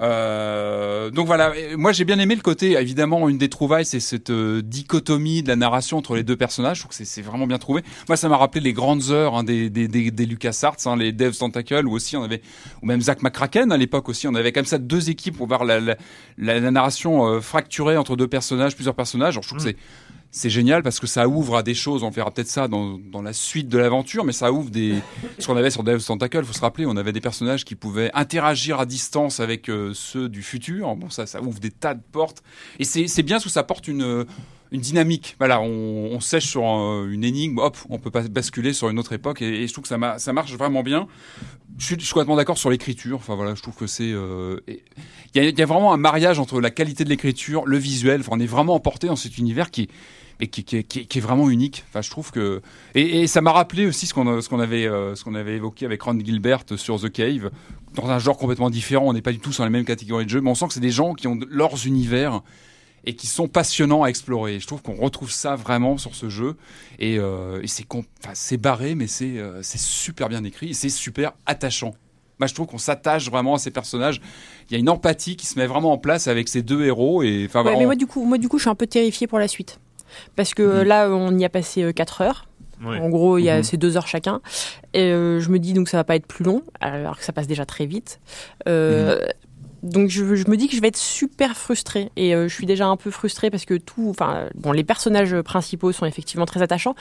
[0.00, 4.30] Euh, donc voilà, moi j'ai bien aimé le côté, évidemment, une des trouvailles, c'est cette
[4.30, 6.78] euh, dichotomie de la narration entre les deux personnages.
[6.78, 7.82] Je trouve que c'est- vraiment bien trouvé.
[8.08, 11.12] Moi, ça m'a rappelé les grandes heures hein, des, des, des, des LucasArts, hein, les
[11.12, 12.40] Devs Tentacle, où aussi on avait,
[12.82, 15.64] ou même Zach McCracken à l'époque aussi, on avait comme ça deux équipes pour voir
[15.64, 15.96] la, la,
[16.38, 19.34] la, la narration euh, fracturée entre deux personnages, plusieurs personnages.
[19.34, 19.76] Alors, je trouve que c'est
[20.34, 22.02] c'est génial parce que ça ouvre à des choses.
[22.02, 24.96] On verra peut-être ça dans, dans la suite de l'aventure, mais ça ouvre des.
[25.38, 28.10] Ce qu'on avait sur Devs Tentacle, faut se rappeler, on avait des personnages qui pouvaient
[28.14, 30.96] interagir à distance avec euh, ceux du futur.
[30.96, 32.42] Bon, ça, ouvre des tas de portes.
[32.78, 34.26] Et c'est bien que ça porte une
[34.72, 35.36] une dynamique.
[35.38, 35.66] Voilà, on,
[36.12, 39.42] on sèche sur euh, une énigme, hop, on peut pas basculer sur une autre époque.
[39.42, 41.06] Et, je trouve que ça, ça marche vraiment bien.
[41.78, 43.18] Je suis, complètement d'accord sur l'écriture.
[43.18, 44.10] Enfin voilà, je trouve que c'est.
[44.10, 44.82] euh, et-
[45.34, 47.76] Il y, a, il y a vraiment un mariage entre la qualité de l'écriture, le
[47.76, 48.20] visuel.
[48.20, 49.88] Enfin, on est vraiment emporté dans cet univers qui est
[50.42, 51.84] et qui, qui, qui, qui est vraiment unique.
[51.88, 52.60] Enfin, je trouve que
[52.94, 54.26] et, et ça m'a rappelé aussi ce qu'on
[54.60, 57.50] avait euh, ce qu'on avait évoqué avec Ron Gilbert sur The Cave,
[57.94, 59.06] dans un genre complètement différent.
[59.06, 60.74] On n'est pas du tout sur les mêmes catégories de jeux, mais on sent que
[60.74, 62.42] c'est des gens qui ont leurs univers
[63.04, 64.60] et qui sont passionnants à explorer.
[64.60, 66.56] Je trouve qu'on retrouve ça vraiment sur ce jeu
[66.98, 70.88] et, euh, et c'est enfin, barré, mais c'est euh, c'est super bien écrit et c'est
[70.88, 71.94] super attachant.
[72.38, 74.20] Moi, je trouve qu'on s'attache vraiment à ces personnages.
[74.68, 77.22] Il y a une empathie qui se met vraiment en place avec ces deux héros
[77.22, 77.62] et enfin.
[77.62, 79.38] Ouais, on- mais moi du coup, moi du coup, je suis un peu terrifiée pour
[79.38, 79.78] la suite
[80.36, 82.46] parce que euh, là, on y a passé 4 heures.
[82.84, 82.98] Ouais.
[82.98, 83.62] En gros, il y a Mhm.
[83.62, 84.40] ces deux heures chacun.
[84.92, 87.32] Et euh, je me dis donc ça va pas être plus long, alors que ça
[87.32, 88.18] passe déjà très vite.
[88.68, 89.24] Euh,
[89.82, 92.66] Donc je, je me dis que je vais être super frustrée et euh, je suis
[92.66, 96.62] déjà un peu frustrée parce que tout, enfin bon, les personnages principaux sont effectivement très
[96.62, 96.94] attachants.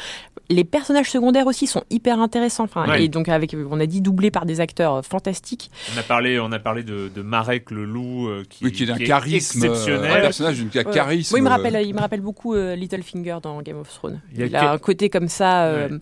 [0.49, 2.63] Les personnages secondaires aussi sont hyper intéressants.
[2.63, 3.03] Enfin Ouais.
[3.05, 5.69] et donc avec, on a dit doublés par des acteurs euh, fantastiques.
[5.95, 8.83] On a parlé, on a parlé de, de Marek le loup euh, qui, Oui, qui
[8.85, 10.11] est un charisme, exceptionnel.
[10.17, 10.83] un personnage d'une Ouais.
[10.93, 11.35] charisme.
[11.35, 14.21] Oui, il me rappelle, il me rappelle beaucoup euh, Littlefinger dans Game of Thrones.
[14.33, 15.65] Il y Il, a un côté comme ça.
[15.65, 15.97] euh, Ouais.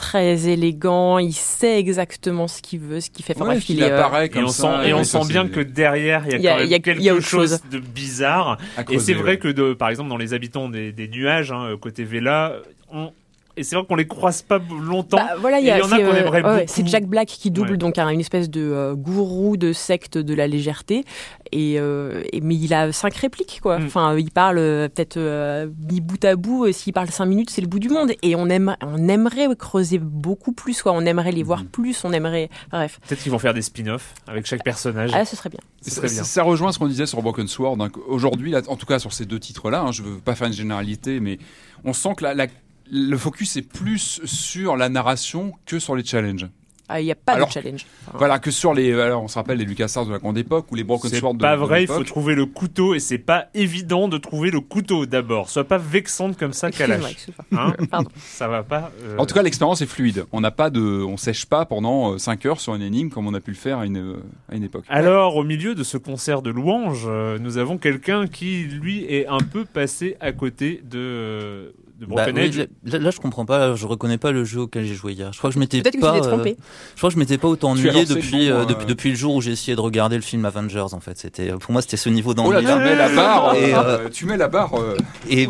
[0.00, 3.34] Très élégant, il sait exactement ce qu'il veut, ce qu'il fait.
[3.36, 4.82] Enfin, Ouais, bref, il il est, euh, apparaît Et comme on ça.
[4.82, 6.66] sent, et on sent bien que derrière, il y a Il y a- quand même
[6.66, 7.60] il y a- quelque y a chose, chose.
[7.70, 8.58] de bizarre.
[8.90, 9.38] Et c'est vrai ouais.
[9.38, 12.54] que, de, par exemple, dans les habitants des, des nuages, hein, côté Vela,
[12.92, 13.12] on...
[13.60, 15.18] et c'est vrai qu'on les croise pas longtemps.
[15.18, 16.72] Bah, voilà, il y, Et a, il y en a qu'on euh, aimerait ouais, beaucoup.
[16.72, 17.76] c'est Jack Black qui double Ouais.
[17.76, 21.04] donc un- une espèce de euh, gourou de secte de la légèreté
[21.52, 23.78] et, euh, et- mais il a cinq répliques quoi.
[23.78, 23.84] Mm.
[23.86, 26.72] Enfin, il parle peut-être euh, mis bout à bout.
[26.72, 28.12] S'il parle cinq minutes, c'est le bout du monde.
[28.22, 30.92] Et on aime, on aimerait creuser beaucoup plus quoi.
[30.92, 31.46] On aimerait les Mm.
[31.46, 32.04] voir plus.
[32.04, 32.98] On aimerait, bref.
[33.06, 35.10] Peut-être qu'ils vont faire des spin-offs avec chaque personnage.
[35.14, 35.60] Ah, ce serait bien.
[35.82, 36.24] Ce Ça, serait bien.
[36.24, 37.76] ça rejoint ce qu'on disait sur Broken Sword.
[37.80, 40.52] hein, Aujourd'hui, en tout cas sur ces deux titres-là, hein, je veux pas faire une
[40.52, 41.38] généralité, mais
[41.84, 42.46] on sent que la- la-
[42.90, 46.48] le focus est plus sur la narration que sur les challenges.
[46.92, 47.86] Ah, Il n'y a pas Alors, de challenge.
[48.08, 48.92] Enfin, Voilà, que sur les.
[48.92, 51.34] Alors, on se rappelle les LucasArts de la grande époque ou les Broken C'est Sword
[51.34, 54.50] de pas de vrai, il faut trouver le couteau et c'est pas évident de trouver
[54.50, 55.50] le couteau d'abord.
[55.50, 57.28] Sois pas vexante comme ça, Kalash.
[57.52, 58.10] Hein Pardon.
[58.18, 58.90] ça va pas.
[59.04, 60.24] euh, En tout cas, l'expérience est fluide.
[60.32, 63.34] On n'a pas de, on sèche pas pendant 5 heures sur une énigme comme on
[63.34, 64.16] a pu le faire à une, euh,
[64.50, 64.84] à une époque.
[64.88, 69.28] Alors, au milieu de ce concert de louanges, euh, nous avons quelqu'un qui, lui, est
[69.28, 72.50] un peu passé à côté de, de Bah, oui,
[72.84, 75.32] là, là, je comprends pas, je reconnais pas le jeu auquel j'ai joué hier.
[75.32, 76.14] Je crois que je m'étais Peut-être que pas.
[76.14, 76.56] tu t'es euh, trompé.
[76.94, 79.16] je crois que je m'étais pas autant ennuyé depuis, bon, euh, euh, depuis depuis le
[79.16, 80.86] jour où j'ai essayé de regarder le film Avengers.
[80.92, 82.66] En fait, c'était pour moi c'était ce niveau Oh là, d'ennui.
[82.72, 83.54] tu mets la barre.
[83.54, 84.74] Et, euh, euh, tu mets la barre.
[84.80, 84.96] euh,
[85.28, 85.48] Et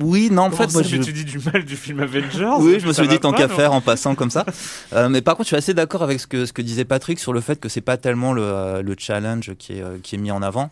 [0.00, 0.96] oui, non, en Comment fait, moi je.
[0.96, 3.72] tu dis du mal du film Avengers Oui, je me suis dit tant qu'à faire
[3.74, 4.46] en passant comme ça.
[4.94, 7.18] Euh, mais par contre, je suis assez d'accord avec ce que ce que disait Patrick
[7.18, 10.16] sur le fait que c'est pas tellement le, euh, le challenge qui est euh, qui
[10.16, 10.70] est mis en avant.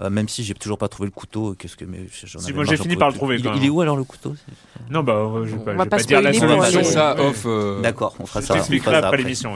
[0.00, 2.54] Euh, même si j'ai toujours pas trouvé le couteau, qu'est-ce que mais j'en Si, avais
[2.54, 4.34] moi, j'ai fini par le trouver, Il, il est où alors le couteau
[4.90, 6.84] Non, bah, euh, je vais pas, On je va vais pas pas dire la solution.
[6.84, 7.42] ça off.
[7.44, 8.54] euh, D'accord, on fera Je ça.
[8.54, 9.52] on t'expliquerai fera ça après l'émission.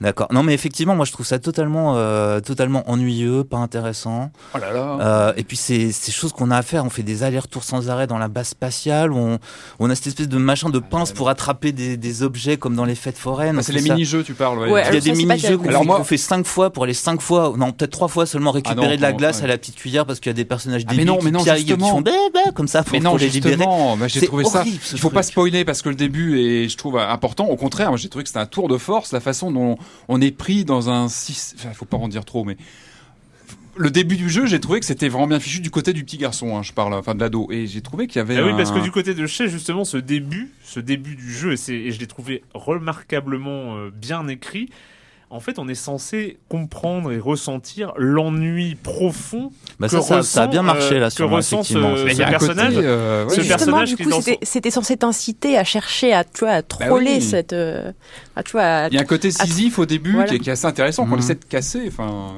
[0.00, 0.28] D'accord.
[0.30, 4.30] Non, mais effectivement, moi, je trouve ça totalement, euh, totalement ennuyeux, pas intéressant.
[4.54, 4.98] Oh là là.
[5.00, 6.84] Euh, et puis, c'est ces choses qu'on a à faire.
[6.84, 9.12] On fait des allers-retours sans arrêt dans la base spatiale.
[9.12, 9.38] On,
[9.80, 12.84] on a cette espèce de machin de pince pour attraper des, des objets comme dans
[12.84, 13.56] les fêtes foraines.
[13.58, 14.58] Ah, c'est les mini-jeux, tu parles.
[14.60, 14.70] ouais.
[14.70, 16.94] Ouais, Il y a des mini-jeux qu'on Alors fait, moi- fait cinq fois pour aller
[16.94, 19.44] cinq fois, non, peut-être trois fois seulement récupérer Ah non, de la non, glace ouais.
[19.44, 21.30] à la petite cuillère parce qu'il y a des personnages Ah, mais débiles non, mais
[21.30, 21.88] qui non, qui justement.
[21.90, 23.56] font bah, bah, comme ça pour, Mais non, pour les libérer.
[23.56, 24.60] bah, j'ai trouvé ça.
[24.60, 27.46] horrible, Il faut pas spoiler parce que le début est, je trouve, important.
[27.46, 29.76] Au contraire, moi, j'ai trouvé que c'était un tour de force, la façon dont
[30.08, 31.04] on est pris dans un.
[31.06, 32.56] Enfin, faut pas en dire trop, mais
[33.76, 36.18] le début du jeu, j'ai trouvé que c'était vraiment bien fichu du côté du petit
[36.18, 36.56] garçon.
[36.56, 38.36] hein, je parle, enfin de l'ado, et j'ai trouvé qu'il y avait.
[38.36, 41.32] Ah oui, un- parce que du côté de chez, justement, ce début, ce début du
[41.32, 44.68] jeu, et, c'est- et je l'ai trouvé remarquablement euh, bien écrit.
[45.30, 50.14] En fait, on est censé comprendre et ressentir l'ennui profond Bah, que ça, ça, ça
[50.14, 52.28] a ressent, bien marché euh, là que sur ressent ce, ce Mais il y a
[52.28, 52.74] un côté, personnage.
[52.78, 56.52] euh, ouais, ce personnage du coup, c'était c'était censé t'inciter à chercher à, tu vois,
[56.52, 57.20] à troller oui.
[57.22, 57.52] cette.
[57.52, 57.92] euh,
[58.36, 60.28] à, tu vois, à- Il y a un côté Sisyphe au début Voilà.
[60.28, 61.18] qui, est, qui est assez intéressant qu'on Mhm.
[61.18, 61.82] essaie de casser.
[61.88, 62.32] Enfin,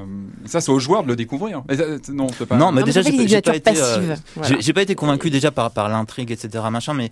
[0.45, 1.63] ça, c'est aux joueurs de le découvrir.
[1.69, 2.57] Mais, euh, non, pas.
[2.57, 4.55] Non, mais Non, déjà, j'ai pas été, euh, voilà.
[4.59, 6.61] j'ai pas été convaincu déjà par, par l'intrigue, etc.
[6.69, 7.09] Machin, mais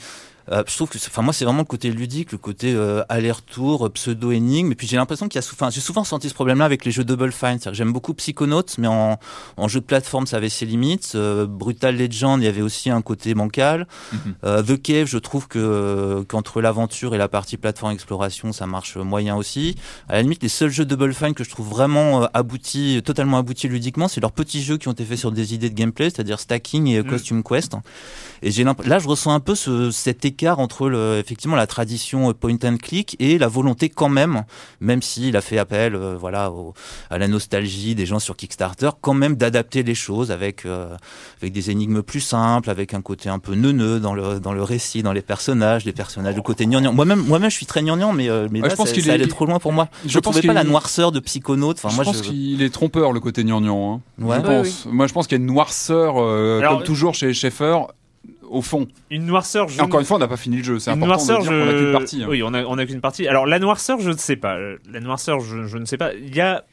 [0.52, 3.86] euh, je trouve que, enfin, moi, c'est vraiment le côté ludique, le côté euh, aller-retour,
[3.86, 4.72] euh, pseudo-énigme.
[4.72, 6.92] Et puis, j'ai l'impression qu'il y a, enfin, j'ai souvent senti ce problème-là avec les
[6.92, 7.60] jeux Double Fine.
[7.60, 9.20] C'est-à-dire que J'aime beaucoup Psychonauts, mais en,
[9.58, 11.14] en jeu de plateforme, ça avait ses limites.
[11.16, 13.88] Euh, Brutal Legend, il y avait aussi un côté bancal.
[14.12, 14.20] Mhm.
[14.46, 18.98] Euh, The Cave, je trouve que qu'entre l'aventure et la partie plateforme exploration, ça marche
[18.98, 19.76] moyen aussi.
[20.08, 23.38] À la limite, les seuls jeux Double Fine que je trouve vraiment euh, aboutis, totalement
[23.38, 26.10] aboutis ludiquement, c'est leurs petits jeux qui ont été faits sur des idées de gameplay,
[26.10, 27.10] c'est-à-dire Stacking et euh, Mm.
[27.10, 27.74] Costume Quest.
[28.42, 32.30] Et j'ai là, je ressens un peu ce, cet écart entre le, effectivement la tradition
[32.30, 34.44] euh, point and click et la volonté quand même,
[34.80, 36.74] même s'il a fait appel, euh, voilà, au-
[37.10, 40.96] à la nostalgie des gens sur Kickstarter, quand même d'adapter les choses avec euh,
[41.42, 44.64] avec des énigmes plus simples, avec un côté un peu neuneux dans le dans le
[44.64, 46.94] récit, dans les personnages, les personnages, le côté gnangnan.
[46.94, 49.12] Moi-même, moi-même, je suis très gnangnan, mais euh, mais Ouais, là, je pense qu'il est-
[49.12, 49.90] allait trop loin pour moi.
[50.06, 51.72] Je pense trouvais pas la noirceur de Psychonaut.
[51.74, 52.24] Enfin, je moi, pense je...
[52.24, 54.02] qu'il est trompeur le côté gnangnan.
[54.20, 54.24] Hein.
[54.24, 54.38] Ouais.
[54.38, 54.86] Je Oui, pense.
[54.86, 57.78] Moi, je pense qu'il y a une noirceur, euh, Alors, comme toujours chez Schaeffer,
[58.50, 58.88] au fond.
[59.10, 59.68] une noirceur.
[59.70, 60.80] Je encore une fois, on n'a pas fini le jeu.
[60.80, 62.24] C'est une important noirceur, de dire qu'on a qu'une partie.
[62.24, 62.28] hein.
[62.30, 63.28] Oui, on a, on a qu'une partie.
[63.28, 64.56] Alors la noirceur, je ne sais pas.
[64.58, 66.14] Euh, La noirceur, je, je ne sais pas.
[66.14, 66.66] Il y a,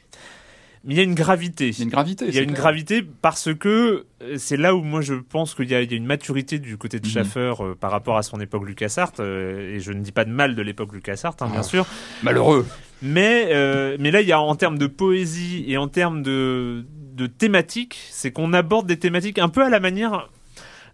[0.85, 1.69] il y a une gravité.
[1.69, 2.25] Il y a une gravité.
[2.27, 2.61] Il y a une clair.
[2.61, 5.93] gravité parce que euh, c'est là où moi je pense qu'il y, a il y
[5.93, 7.11] a une maturité du côté de Mhm.
[7.13, 10.29] Schaffer euh, par rapport à son époque LucasArts euh, et je ne dis pas de
[10.31, 11.63] mal de l'époque LucasArts hein, bien Ah.
[11.63, 11.85] sûr
[12.23, 12.65] Malheureux.
[13.01, 16.85] mais euh, mais là il y a en termes de poésie et en termes de
[17.15, 20.29] de thématiques c'est qu'on aborde des thématiques un peu à la manière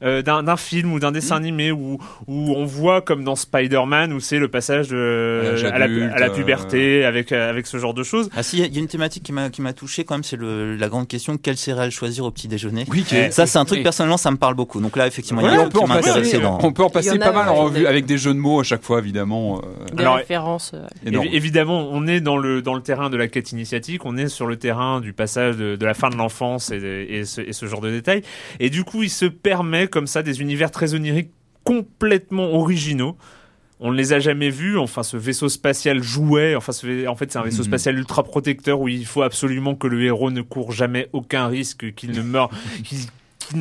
[0.03, 1.97] euh, d'un d'un film ou d'un dessin animé où,
[2.27, 6.19] où on voit comme dans Spider-Man où c'est le passage de, À la, adulte, à
[6.19, 8.29] la euh, puberté avec, euh, avec ce genre de choses.
[8.35, 10.35] Ah si, il y a- une thématique qui m'a qui m'a touché quand même, c'est
[10.37, 12.85] le- la grande question quelle céréale choisir au petit déjeuner?
[12.89, 13.83] Oui, est- Ça, c'est un truc oui.
[13.83, 14.81] personnellement, ça me parle beaucoup.
[14.81, 16.59] Donc là, effectivement, il y a un on peut qui en passer, dans.
[16.61, 18.83] on peut en passer pas mal en revue avec des jeux de mots à chaque
[18.83, 19.61] fois, évidemment.
[19.93, 20.73] Des Alors, références.
[21.05, 21.25] énorme.
[21.27, 24.27] Évi- Évidemment, on est dans le, dans le terrain de la quête initiatique, on est
[24.29, 27.41] sur le terrain du passage de, de la fin de l'enfance et, de- et, ce,
[27.41, 28.21] et ce genre de détails.
[28.59, 31.31] Et du coup, il se permet comme ça des univers très oniriques
[31.63, 33.15] complètement originaux.
[33.79, 34.77] On ne les a jamais vus.
[34.77, 36.55] Enfin, ce vaisseau spatial jouet.
[36.55, 37.67] Enfin, ce- en fait, c'est un vaisseau Mhm.
[37.67, 41.93] spatial ultra protecteur où il faut absolument que le héros ne court jamais aucun risque,
[41.93, 42.49] qu'il ne meure,
[42.83, 42.99] qu'il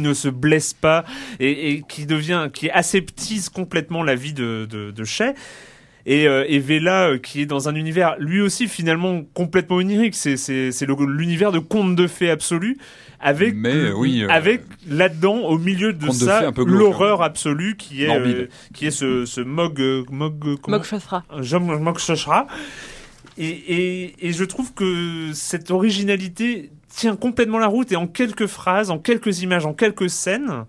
[0.01, 1.05] ne se blesse pas
[1.41, 5.35] et, et qui devient, qui aseptise complètement la vie de, de, de Shay.
[6.05, 10.16] Et, euh, et Vela, euh, qui est dans un univers, lui aussi, finalement, complètement onirique.
[10.16, 10.35] C'est,
[11.07, 12.76] l'univers de contes de fées absolu.
[13.25, 18.11] Avec, Mais, euh, oui, euh, avec là-dedans, au milieu de ça, l'horreur absolue qui est,
[18.11, 21.23] euh, qui est ce, ce Mog, Mog, euh, comment Mog Shothra.
[21.39, 22.49] Jean Mog Shoshra.
[23.39, 28.47] Et, et, et je trouve que cette originalité tient complètement la route et en quelques
[28.49, 30.64] phrases, en quelques images, en quelques scènes,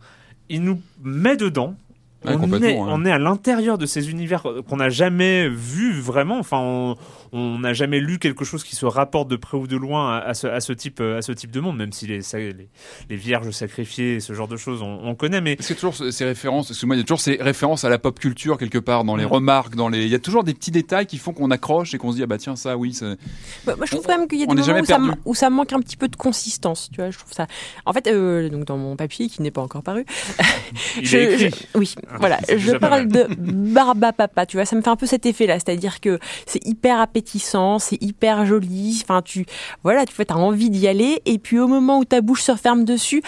[0.47, 1.75] il nous met dedans.
[2.23, 2.77] Ouais, on, est, ouais.
[2.79, 6.37] on est à l'intérieur de ces univers qu'on n'a jamais vus vraiment.
[6.39, 6.95] Enfin, on
[7.33, 10.19] on n'a jamais lu quelque chose qui se rapporte de près ou de loin à,
[10.19, 12.69] à ce, à ce type, à ce type de monde, même si les, les,
[13.09, 15.41] les vierges sacrifiées, ce genre de choses, on, on connaît.
[15.41, 17.37] Mais Est-ce qu'il y a toujours ce- ces références Excuse-moi, il y a toujours ces
[17.41, 20.03] références à la pop culture quelque part dans les remarques, dans les.
[20.03, 22.23] Il y a toujours des petits détails qui font qu'on accroche et qu'on se dit
[22.23, 22.93] ah bah tiens ça oui.
[22.93, 23.17] c'est-
[23.65, 24.95] Bah, moi, je trouve quand même qu'il y a On des moments jamais où ça,
[24.95, 25.07] perdu.
[25.09, 26.89] ma- où ça manque un petit peu de consistance.
[26.91, 27.47] Tu vois, je trouve ça.
[27.85, 30.05] En fait, euh, donc dans mon papier qui n'est pas encore paru,
[30.97, 31.49] il je- est écrit.
[31.73, 34.45] je- oui, voilà, c'est je parle de barba papa.
[34.45, 38.01] Tu vois, ça me fait un peu cet effet-là, c'est-à-dire que c'est hyper appétissant, c'est
[38.01, 38.99] hyper joli.
[39.03, 39.45] Enfin, tu,
[39.83, 42.83] voilà, tu as envie d'y aller, et puis au moment où ta bouche se referme
[42.85, 43.21] dessus.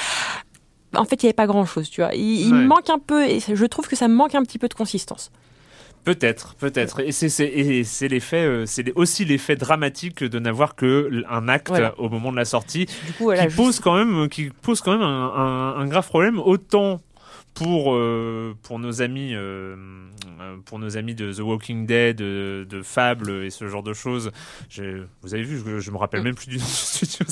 [0.93, 2.13] En fait, il n'y avait pas grand-chose, tu vois.
[2.13, 2.63] Il, Ouais.
[2.65, 5.31] manque un peu, et je trouve que ça manque un petit peu de consistance.
[6.05, 6.99] Peut-être, peut-être.
[7.01, 11.47] Et c'est c'est- et c'est l'effet, euh, c'est aussi l'effet dramatique de n'avoir que un
[11.49, 11.95] acte Voilà.
[11.99, 14.91] au moment de la sortie, Du coup, voilà, qui pose quand même, qui pose quand
[14.91, 17.01] même un, un- un grave problème autant
[17.55, 19.75] pour euh, pour nos amis, euh,
[20.65, 24.31] pour nos amis de The Walking Dead, de, de Fable et ce genre de choses.
[25.23, 27.25] Vous avez vu, je, je me rappelle même plus du nom du studio.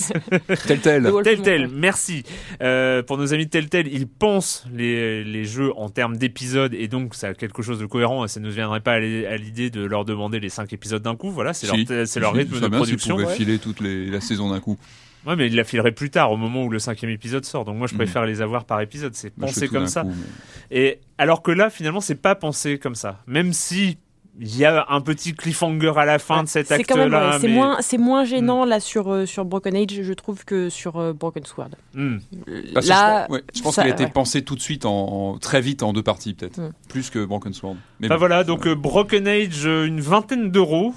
[0.65, 1.05] Telltale,
[1.65, 1.71] Us.
[1.73, 2.23] merci.
[2.61, 6.87] Euh, pour nos amis de Telltale, ils pensent les, les jeux en termes d'épisodes et
[6.87, 9.25] donc ça a quelque chose de cohérent et ça ne nous viendrait pas à l'i-
[9.25, 11.31] à l'idée de leur demander les cinq épisodes d'un coup.
[11.31, 11.85] Voilà, c'est Si.
[11.85, 13.17] leur, c'est leur Si, rythme de bien production.
[13.17, 14.77] S'ils pouvaient filer toute les, la saison d'un coup.
[15.25, 17.63] Ouais, mais ils la fileraient plus tard, au moment où le cinquième épisode sort.
[17.65, 19.15] Donc moi, je préfère les avoir par épisode.
[19.15, 20.01] C'est pensé comme ça.
[20.01, 20.09] coup,
[20.71, 23.19] mais- Et alors que là, finalement, c'est pas pensé comme ça.
[23.27, 23.97] Même si
[24.39, 27.05] il y a un petit cliffhanger à la fin de cet acte-là.
[27.33, 30.43] ouais, c'est mais- moins, c'est moins gênant là sur euh, sur Broken Age, je trouve
[30.43, 31.69] que sur euh, Broken Sword.
[32.73, 34.09] Parce que là, je, pense- ouais, je pense ça- qu'elle a été ouais.
[34.09, 34.91] pensée tout de suite, en,
[35.33, 36.59] en- très vite, en deux parties peut-être.
[36.59, 36.71] Mm.
[36.89, 37.75] Plus que Broken Sword.
[37.99, 38.17] Mais bon.
[38.17, 40.95] voilà, donc euh, Broken Age, une vingtaine d'euros,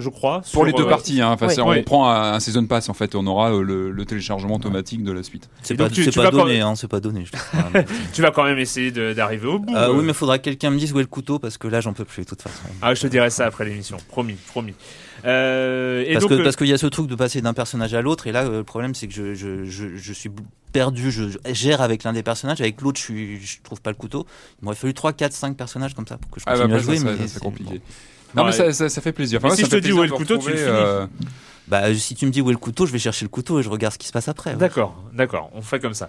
[0.00, 0.42] je crois.
[0.52, 1.36] Pour les deux euh, parties, hein.
[1.40, 1.82] on Ouais.
[1.82, 5.12] prend un, un season pass en fait, on aura euh, le, le téléchargement automatique de
[5.12, 5.48] la suite.
[5.62, 7.24] C'est pas, tu- tu pas vas quand- donné, hein, c'est pas donné.
[8.12, 9.74] Tu vas quand même essayer d'arriver au bout.
[9.74, 9.94] Euh, euh.
[9.94, 11.92] oui, mais faudra que quelqu'un me dise où est le couteau parce que là, j'en
[11.92, 12.58] peux plus de toute façon.
[12.82, 14.74] Ah, je te dirai ça après l'émission, promis, promis.
[15.26, 17.52] Euh, et parce donc, que euh, parce qu'il y a ce truc de passer d'un
[17.52, 20.30] personnage à l'autre et là euh, le problème c'est que je, je, je, je suis
[20.72, 23.90] perdu je, je gère avec l'un des personnages avec l'autre je suis je trouve pas
[23.90, 24.24] le couteau
[24.60, 26.74] il m'aurait fallu 3 4 5 personnages comme ça pour que je Ah, bah, continue
[26.78, 27.74] à jouer ça, mais ça, c'est c'est- compliqué.
[27.74, 27.80] bon.
[28.34, 29.40] Non, mais ça, ça, ça fait plaisir.
[29.50, 30.68] Si ça je te dis où est le couteau, tu le finis.
[31.70, 33.62] Bah si tu me dis où est le couteau je vais chercher le couteau et
[33.62, 34.56] je regarde ce qui se passe après ouais.
[34.56, 36.08] D'accord, d'accord, on fait comme ça.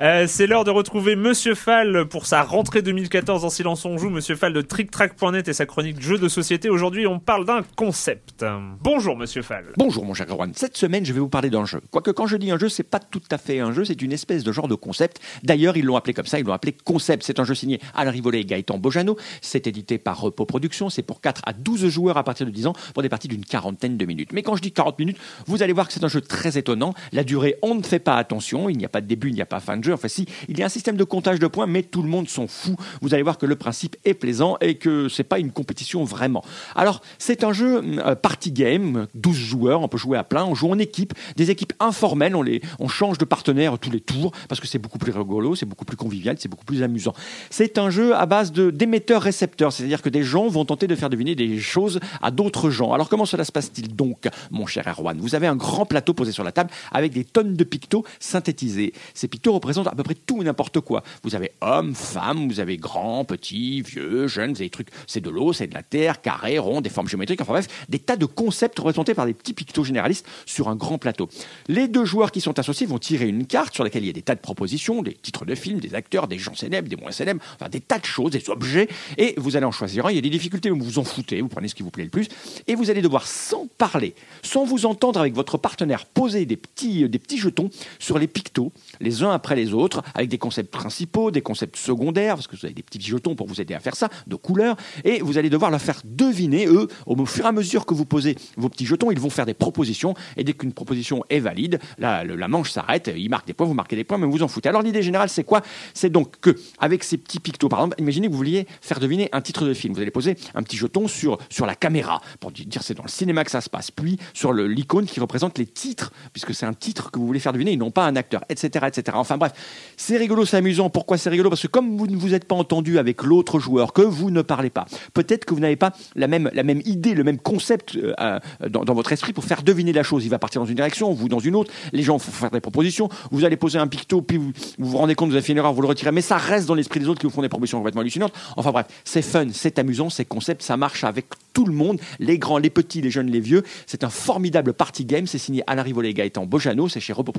[0.00, 4.10] Euh, c'est l'heure de retrouver Monsieur Fall pour sa rentrée 2014 en Silence on joue.
[4.10, 6.70] Monsieur Fall de TrickTrack.net et sa chronique jeux de société.
[6.70, 8.44] Aujourd'hui, on parle d'un concept.
[8.80, 9.66] Bonjour Monsieur Fall.
[9.76, 10.52] Bonjour mon cher Erwan.
[10.54, 11.80] Cette semaine, je vais vous parler d'un jeu.
[11.90, 14.12] Quoique quand je dis un jeu, c'est pas tout à fait un jeu, c'est une
[14.12, 15.20] espèce de genre de concept.
[15.42, 17.24] D'ailleurs, ils l'ont appelé comme ça, ils l'ont appelé concept.
[17.24, 19.16] C'est un jeu signé Alain Rivollet et Gaëtan Bojano.
[19.40, 20.90] C'est édité par Repo Productions.
[20.90, 23.44] C'est pour 4 à 12 joueurs à partir de 10 ans pour des parties d'une
[23.44, 24.32] quarantaine de minutes.
[24.32, 26.94] Mais quand je dis 40 minutes, vous allez voir que c'est un jeu très étonnant.
[27.12, 28.68] La durée, on ne fait pas attention.
[28.68, 29.92] Il n'y a pas de début, il n'y a pas de fin de jeu.
[29.92, 32.28] Enfin si, il y a un système de comptage de points, mais tout le monde
[32.28, 32.76] s'en fout.
[33.00, 36.44] Vous allez voir que le principe est plaisant et que c'est pas une compétition vraiment.
[36.74, 40.54] Alors, c'est un jeu euh, party game, 12 joueurs, on peut jouer à plein, on
[40.54, 44.32] joue en équipe, des équipes informelles, on, les, on change de partenaire tous les tours
[44.48, 47.14] parce que c'est beaucoup plus rigolo, c'est beaucoup plus convivial, c'est beaucoup plus amusant.
[47.50, 51.10] C'est un jeu à base de d'émetteurs-récepteurs, c'est-à-dire que des gens vont tenter de faire
[51.10, 52.92] deviner des choses à d'autres gens.
[52.92, 54.81] Alors comment cela se passe-t-il donc, mon cher
[55.18, 58.92] Vous avez un grand plateau posé sur la table avec des tonnes de pictos synthétisés.
[59.14, 61.02] Ces pictos représentent à peu près tout et n'importe quoi.
[61.22, 65.20] Vous avez hommes, femmes, vous avez grands, petits, vieux, jeunes, vous avez des trucs, c'est
[65.20, 68.16] de l'eau, c'est de la terre, carré, rond, des formes géométriques, enfin bref, des tas
[68.16, 71.28] de concepts représentés par des petits pictos généralistes sur un grand plateau.
[71.68, 74.14] Les deux joueurs qui sont associés vont tirer une carte sur laquelle il y a
[74.14, 77.12] des tas de propositions, des titres de films, des acteurs, des gens célèbres, des moins
[77.12, 80.10] célèbres, enfin des tas de choses, des objets, et vous allez en choisir un.
[80.10, 82.04] Il y a des difficultés, vous vous en foutez, vous prenez ce qui vous plaît
[82.04, 82.28] le plus,
[82.66, 87.08] et vous allez devoir, sans parler, sans vous entendre avec votre partenaire, poser des petits,
[87.08, 91.30] des petits jetons sur les pictos, les uns après les autres, avec des concepts principaux,
[91.30, 93.96] des concepts secondaires, parce que vous avez des petits jetons pour vous aider à faire
[93.96, 97.52] ça, de couleurs, et vous allez devoir leur faire deviner, eux, au fur et à
[97.52, 100.72] mesure que vous posez vos petits jetons, ils vont faire des propositions, et dès qu'une
[100.72, 104.18] proposition est valide, la, la manche s'arrête, ils marquent des points, vous marquez des points,
[104.18, 104.68] mais vous en foutez.
[104.68, 105.62] Alors l'idée générale, c'est quoi?
[105.94, 109.28] C'est donc que, avec ces petits pictos, par exemple, imaginez que vous vouliez faire deviner
[109.32, 112.50] un titre de film, vous allez poser un petit jeton sur, sur la caméra, pour
[112.52, 115.66] dire c'est dans le cinéma que ça se passe, puis sur l'icône qui représente les
[115.66, 118.42] titres, puisque c'est un titre que vous voulez faire deviner, et non pas un acteur,
[118.48, 118.86] etc.
[118.88, 119.16] etc.
[119.18, 119.52] Enfin bref,
[119.96, 120.90] c'est rigolo, c'est amusant.
[120.90, 121.50] Pourquoi c'est rigolo?
[121.50, 124.42] Parce que comme vous ne vous êtes pas entendu avec l'autre joueur, que vous ne
[124.42, 127.96] parlez pas, peut-être que vous n'avez pas la même, la même idée, le même concept
[127.96, 128.38] euh, euh,
[128.68, 130.24] dans, votre esprit pour faire deviner la chose.
[130.24, 132.60] Il va partir dans une direction, vous dans une autre, les gens vont faire des
[132.60, 135.52] propositions, vous allez poser un picto, puis vous vous, vous rendez compte, vous avez fait
[135.52, 137.42] une erreur, vous le retirez, mais ça reste dans l'esprit des autres qui vous font
[137.42, 138.32] des propositions complètement hallucinantes.
[138.56, 142.38] Enfin bref, c'est fun, c'est amusant, c'est concept, ça marche avec tout le monde, les
[142.38, 143.62] grands, les petits, les jeunes, les vieux.
[143.86, 147.32] C'est un formidable party game, c'est signé Alain Rivollet et Gaëtan Bojano, c'est chez Repo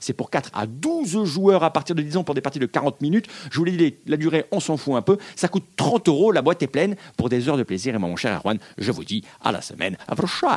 [0.00, 2.66] c'est pour 4 à 12 joueurs à partir de 10 ans pour des parties de
[2.66, 3.26] 40 minutes.
[3.50, 5.16] Je vous l'ai dit, la durée, on s'en fout un peu.
[5.34, 7.94] Ça coûte 30 euros, la boîte est pleine pour des heures de plaisir.
[7.94, 10.50] Et moi, mon cher Erwan, je vous dis à la semaine prochaine.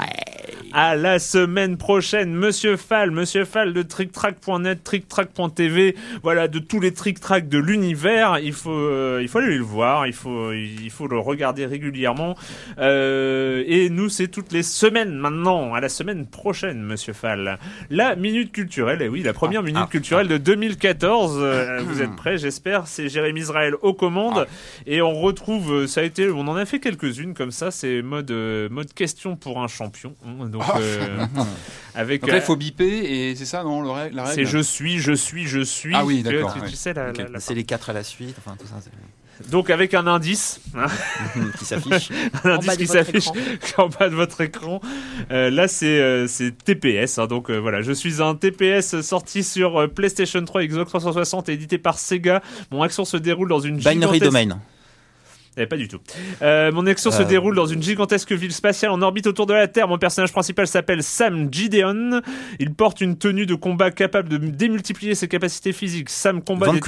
[0.74, 6.94] À la semaine prochaine, Monsieur Fall, Monsieur Fall de TrickTrack.net, TrickTrack.tv, voilà, de tous les
[6.94, 8.40] TrickTrack de l'univers.
[8.40, 12.36] Il faut, euh, il faut aller le voir, il faut, il faut le regarder régulièrement.
[12.78, 15.74] Euh, et nous, c'est toutes les semaines maintenant.
[15.80, 17.58] À la semaine prochaine, Monsieur Fall.
[17.90, 21.38] La minute culturelle, et oui, la première minute culturelle de 2014.
[21.40, 22.86] Euh, vous êtes prêts, j'espère.
[22.86, 24.46] C'est Jérémy Israël aux commandes.
[24.86, 27.72] Et on retrouve, euh, ça a été, on en a fait quelques-unes comme ça.
[27.72, 30.16] C'est mode, euh, mode question pour un champion.
[30.52, 31.26] Donc, euh,
[31.96, 32.20] avec.
[32.24, 35.14] Donc là, il faut biper et c'est ça, non, la règle c'est je suis, je
[35.14, 35.96] suis, je suis.
[35.96, 37.20] Ah oui, d'accord, Tu, sais, la, Ok.
[37.20, 38.92] la- la- c'est les quatre à la suite enfin tout ça c'est-
[39.52, 40.88] Donc avec un indice hein,
[41.58, 42.10] qui s'affiche.
[42.44, 43.28] un En indice bas de qui votre s'affiche
[43.78, 44.82] en bas de votre écran.
[45.32, 47.18] Euh, là, c'est euh, c'est TPS.
[47.20, 51.50] hein, donc euh, voilà, je suis un TPS sorti sur euh, PlayStation 3, Xbox 360,
[51.50, 52.42] et édité par Sega.
[52.72, 54.60] Mon action se déroule dans une Binary gigantesque- Domain.
[55.58, 56.00] eh, pas du tout.
[56.42, 59.68] Euh, mon action se déroule dans une gigantesque ville spatiale en orbite autour de la
[59.68, 59.88] Terre.
[59.88, 62.22] Mon personnage principal s'appelle Sam Gideon.
[62.60, 66.10] Il porte une tenue de combat capable de démultiplier ses capacités physiques.
[66.10, 66.80] Sam combat des...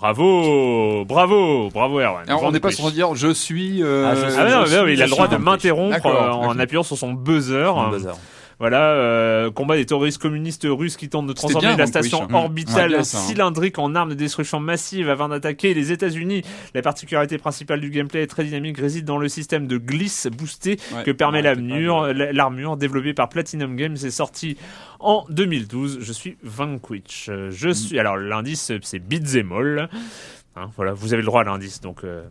[0.00, 2.22] Bravo, bravo, bravo Erwan.
[2.28, 3.82] Alors, on n'est pas censé dire je suis.
[3.82, 5.10] euh, Ah, je suis- Ah mais non, je mais non, suis- il a je le
[5.10, 7.76] droit suis de m'interrompre euh, en appuyant sur son buzzer.
[7.76, 8.12] Un buzzer.
[8.60, 12.90] Voilà, euh, combat des terroristes communistes russes qui tentent de transformer bien, la station orbitale
[12.90, 13.20] Ouais, bien, ça, hein.
[13.20, 16.42] cylindrique en arme de destruction massive avant d'attaquer les États-Unis.
[16.74, 20.78] La particularité principale du gameplay est très dynamique réside dans le système de glisse boosté
[20.94, 24.56] Ouais, que permet ouais, l'armure, développée par Platinum Games est sortie
[24.98, 25.98] en 2012.
[26.00, 27.28] Je suis Vanquish.
[27.28, 29.88] Euh, Je suis alors l'indice c'est Beat'em All.
[30.58, 32.04] Hein, voilà, vous avez le droit à l'indice donc.
[32.04, 32.24] euh,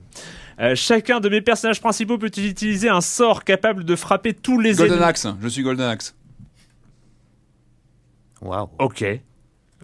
[0.59, 4.73] euh, chacun de mes personnages principaux peut utiliser un sort capable de frapper tous les
[4.73, 5.07] Golden ennemis.
[5.09, 6.15] Axe, je suis Golden Axe.
[8.41, 8.69] Waouh.
[8.80, 9.03] Ok.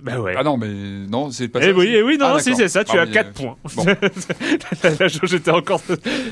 [0.04, 0.34] Bah ouais.
[0.38, 1.72] Ah non, mais non, c'est pas Eh ça.
[1.72, 3.56] oui, eh oui, non, Ah, non, si c'est ça, tu as mais, 4 euh, points.
[3.76, 3.86] bon.
[5.08, 5.82] jauge était encore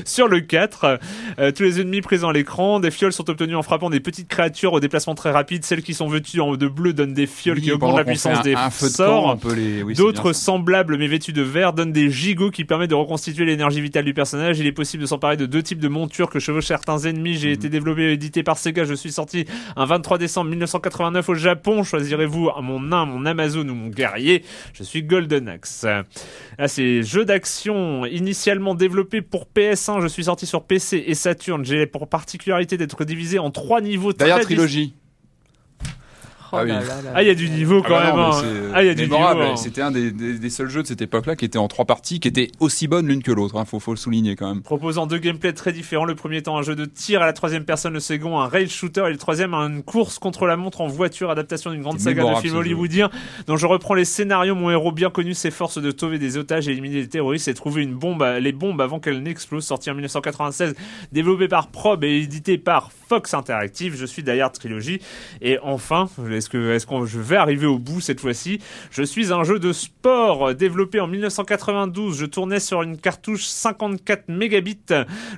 [0.04, 0.98] sur le 4.
[1.38, 4.28] Euh, tous les ennemis présents à l'écran, des fioles sont obtenues en frappant des petites
[4.28, 5.64] créatures au déplacement très rapide.
[5.64, 8.42] Celles qui sont vêtues en de bleu donnent des fioles Oui, qui augmentent la puissance
[8.42, 9.38] des un, feu de sorts.
[9.56, 9.82] les...
[9.82, 13.80] oui, D'autres semblables mais vêtus de vert donnent des gigots qui permettent de reconstituer l'énergie
[13.80, 14.58] vitale du personnage.
[14.58, 17.32] Il est possible de s'emparer de deux types de montures que chevauchent certains ennemis.
[17.32, 17.38] Mhm.
[17.38, 18.84] J'ai été développé et édité par Sega.
[18.84, 19.46] Je suis sorti
[19.76, 21.82] un 23 décembre 1989 au Japon.
[21.84, 25.84] Choisirez-vous mon nain, mon Amazon ou mon guerrier Je suis Golden Axe.
[25.84, 30.00] Là, c'est jeu d'action initialement développé pour PS1.
[30.00, 31.64] Je suis sorti sur PC et Saturn.
[31.64, 34.94] J'ai pour particularité d'être divisé en trois niveaux D'ailleurs, trilogie.
[36.52, 36.68] Oh Ah oui.
[36.70, 38.18] là là là Ah, il y a du niveau Ah quand non, même.
[38.18, 38.30] hein.
[38.32, 39.14] c'est Ah, il y a du niveau.
[39.14, 39.42] mémorable.
[39.42, 39.56] hein.
[39.56, 42.20] C'était un des, des- des seuls jeux de cette époque-là qui était en trois parties,
[42.20, 43.56] qui étaient aussi bonnes l'une que l'autre.
[43.56, 44.62] Hein, faut, faut le souligner quand même.
[44.62, 46.04] proposant deux gameplays très différents.
[46.04, 48.68] Le premier étant un jeu de tir à la troisième personne, le second un rail
[48.68, 52.22] shooter et le troisième une course contre la montre en voiture, adaptation d'une grande saga
[52.34, 53.10] de films hollywoodiens
[53.46, 54.54] dont je reprends les scénarios.
[54.54, 57.82] Mon héros bien connu s'efforce de sauver des otages et éliminer les terroristes et trouver
[57.82, 59.64] une bombe, les bombes avant qu'elles n'explosent.
[59.66, 60.74] Sorti en 1996,
[61.12, 63.94] développé par Probe et édité par Fox Interactive.
[63.94, 64.98] Je suis d'ailleurs trilogie.
[65.42, 68.58] Et enfin, est-ce que est-ce qu'on je vais arriver au bout cette fois-ci?
[68.90, 72.18] Je suis un jeu de sport euh, développé en 1992.
[72.18, 74.78] Je tournais sur une cartouche 54 mégabits.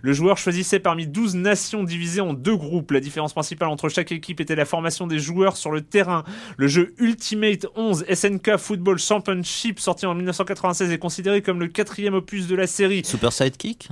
[0.03, 2.93] Le joueur choisissait parmi 12 nations divisées en deux groupes.
[2.93, 6.23] La différence principale entre chaque équipe était la formation des joueurs sur le terrain.
[6.57, 12.15] Le jeu Ultimate 11 SNK Football Championship, sorti en 1996, est considéré comme le quatrième
[12.15, 13.05] opus de la série.
[13.05, 13.89] Super Sidekick?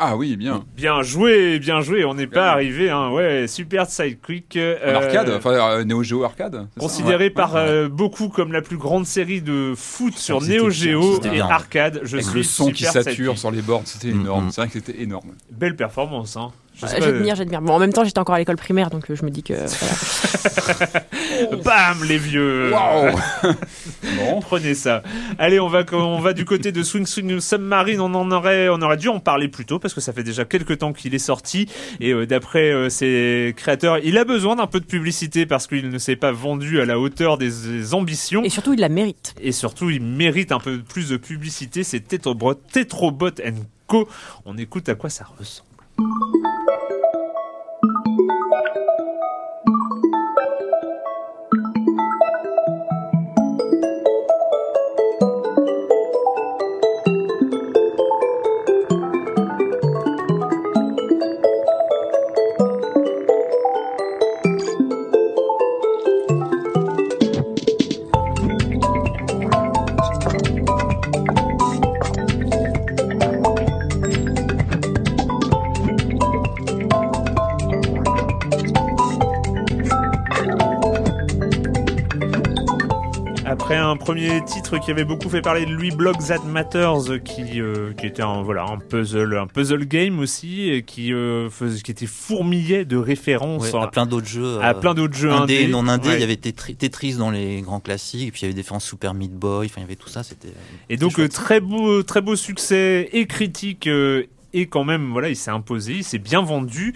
[0.00, 0.64] Ah oui, bien.
[0.76, 2.04] Bien joué, bien joué.
[2.04, 3.10] On n'est pas arrivé, hein.
[3.10, 4.56] Ouais, super sidequick.
[4.56, 6.68] En euh, arcade, enfin euh, Neo Geo arcade.
[6.78, 7.30] Considéré Ouais.
[7.30, 7.60] par Ouais.
[7.66, 12.00] euh, beaucoup comme la plus grande série de foot sur Neo Geo et arcade.
[12.04, 13.38] Je Avec suis le son qui super sature sidekick.
[13.38, 14.46] sur les bords, c'était Mm, énorme.
[14.46, 14.50] mm.
[14.52, 15.30] C'est vrai que c'était énorme.
[15.50, 16.52] Belle performance, hein.
[16.80, 17.60] J'admire, j'admire.
[17.60, 19.54] Bon, en même temps, j'étais encore à l'école primaire, donc euh, je me dis que.
[21.50, 21.62] voilà.
[21.64, 22.72] Bam, les vieux.
[22.72, 23.16] Waouh
[24.18, 24.40] Bon.
[24.40, 25.02] Prenez ça.
[25.38, 28.00] Allez, on va, on va du côté de Swing Swing Submarine.
[28.00, 30.44] On en aurait, on aurait dû en parler plus tôt parce que ça fait déjà
[30.44, 31.66] quelques temps qu'il est sorti.
[32.00, 35.88] Et euh, d'après euh, ses créateurs, il a besoin d'un peu de publicité parce qu'il
[35.90, 38.44] ne s'est pas vendu à la hauteur des, des ambitions.
[38.44, 39.34] Et surtout, il la mérite.
[39.40, 41.82] Et surtout, il mérite un peu plus de publicité.
[41.82, 43.30] C'est Tetrobot, Tetrobot
[43.86, 44.08] Co.
[44.44, 45.68] On écoute à quoi ça ressemble.
[84.08, 88.06] Premier titre qui avait beaucoup fait parler de lui, Block That Matters, qui euh, qui
[88.06, 92.06] était un voilà un puzzle un puzzle game aussi, et qui euh, faisait, qui était
[92.06, 94.60] fourmillé de références Ouais, à, à plein d'autres jeux.
[94.62, 95.68] à plein d'autres jeux indés.
[95.68, 95.84] non.
[95.86, 95.98] Ouais.
[96.14, 98.80] Il y avait Tetri- Tetris dans les grands classiques, et puis il y avait différents
[98.80, 100.22] Super Meat Boy, enfin il y avait tout ça.
[100.22, 100.54] C'était.
[100.88, 101.30] Et donc chouette.
[101.32, 104.22] très beau très beau succès et critique euh,
[104.54, 106.94] et quand même voilà il s'est imposé, il s'est bien vendu.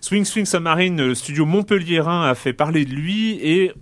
[0.00, 3.72] Swing Swing Submarine, le studio montpelliérain a fait parler de lui et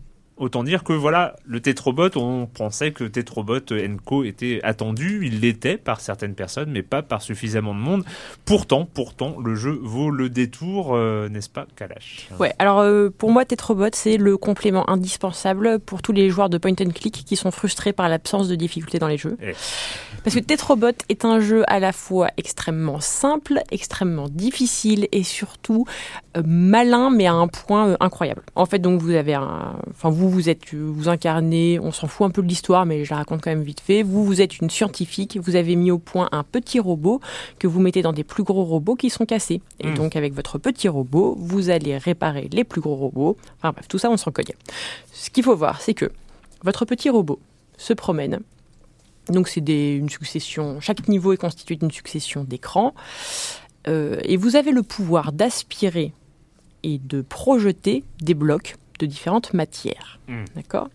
[0.40, 3.60] Autant dire que voilà, le Tetrobot, on pensait que Tetrobot
[4.06, 8.04] Co était attendu, il l'était par certaines personnes, mais pas par suffisamment de monde.
[8.46, 12.30] Pourtant, pourtant, le jeu vaut le détour, euh, n'est-ce pas, Kalash?
[12.38, 16.56] Ouais, alors euh, pour moi, Tetrobot, c'est le complément indispensable pour tous les joueurs de
[16.56, 19.36] point and click qui sont frustrés par l'absence de difficulté dans les jeux.
[19.42, 19.52] Eh.
[20.24, 25.84] Parce que Tetrobot est un jeu à la fois extrêmement simple, extrêmement difficile et surtout
[26.38, 28.42] euh, malin, mais à un point incroyable.
[28.54, 32.26] En fait, donc vous avez un, enfin vous vous êtes, vous incarnez, on s'en fout
[32.26, 34.02] un peu de l'histoire, mais je la raconte quand même vite fait.
[34.02, 37.20] Vous vous êtes une scientifique, vous avez mis au point un petit robot
[37.58, 39.60] que vous mettez dans des plus gros robots qui sont cassés.
[39.80, 39.94] Et Mm.
[39.94, 43.36] donc avec votre petit robot, vous allez réparer les plus gros robots.
[43.58, 44.54] Enfin bref, tout ça on s'en cogne.
[45.12, 46.10] Ce qu'il faut voir, c'est que
[46.62, 47.38] votre petit robot
[47.76, 48.40] se promène.
[49.28, 52.94] Donc c'est une succession, chaque niveau est constitué d'une succession d'écrans.
[53.88, 56.12] Euh, et vous avez le pouvoir d'aspirer
[56.82, 60.20] et de projeter des blocs de différentes matières.
[60.28, 60.44] Mm.
[60.56, 60.88] D'accord?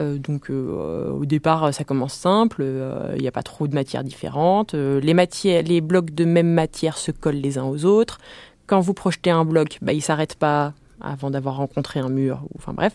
[0.00, 3.74] Euh, Donc euh, au départ, ça commence simple, euh, il n'y a pas trop de
[3.74, 4.74] matières différentes.
[4.74, 8.18] Les, matières, les blocs de même matière se collent les uns aux autres.
[8.66, 12.42] Quand vous projetez un bloc, bah, il ne s'arrête pas avant d'avoir rencontré un mur.
[12.50, 12.92] ou- Enfin bref.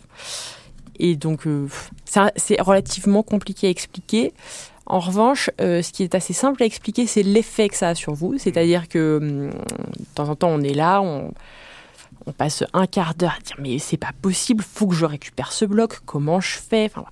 [1.00, 1.48] Et donc,
[2.36, 4.32] c'est relativement compliqué à expliquer.
[4.86, 7.96] En revanche, euh, ce qui est assez simple à expliquer, c'est l'effet que ça a
[7.96, 8.38] sur vous.
[8.38, 11.32] C'est-à-dire que hum, de temps en temps, on est là, on,
[12.26, 15.52] on passe un quart d'heure à dire mais c'est pas possible, faut que je récupère
[15.52, 17.06] ce bloc, comment je fais Enfin,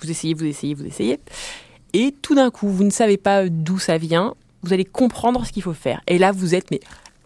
[0.00, 1.18] vous essayez, vous essayez, vous essayez,
[1.94, 4.34] et tout d'un coup, vous ne savez pas d'où ça vient.
[4.62, 6.00] Vous allez comprendre ce qu'il faut faire.
[6.08, 6.80] Et là, vous êtes mais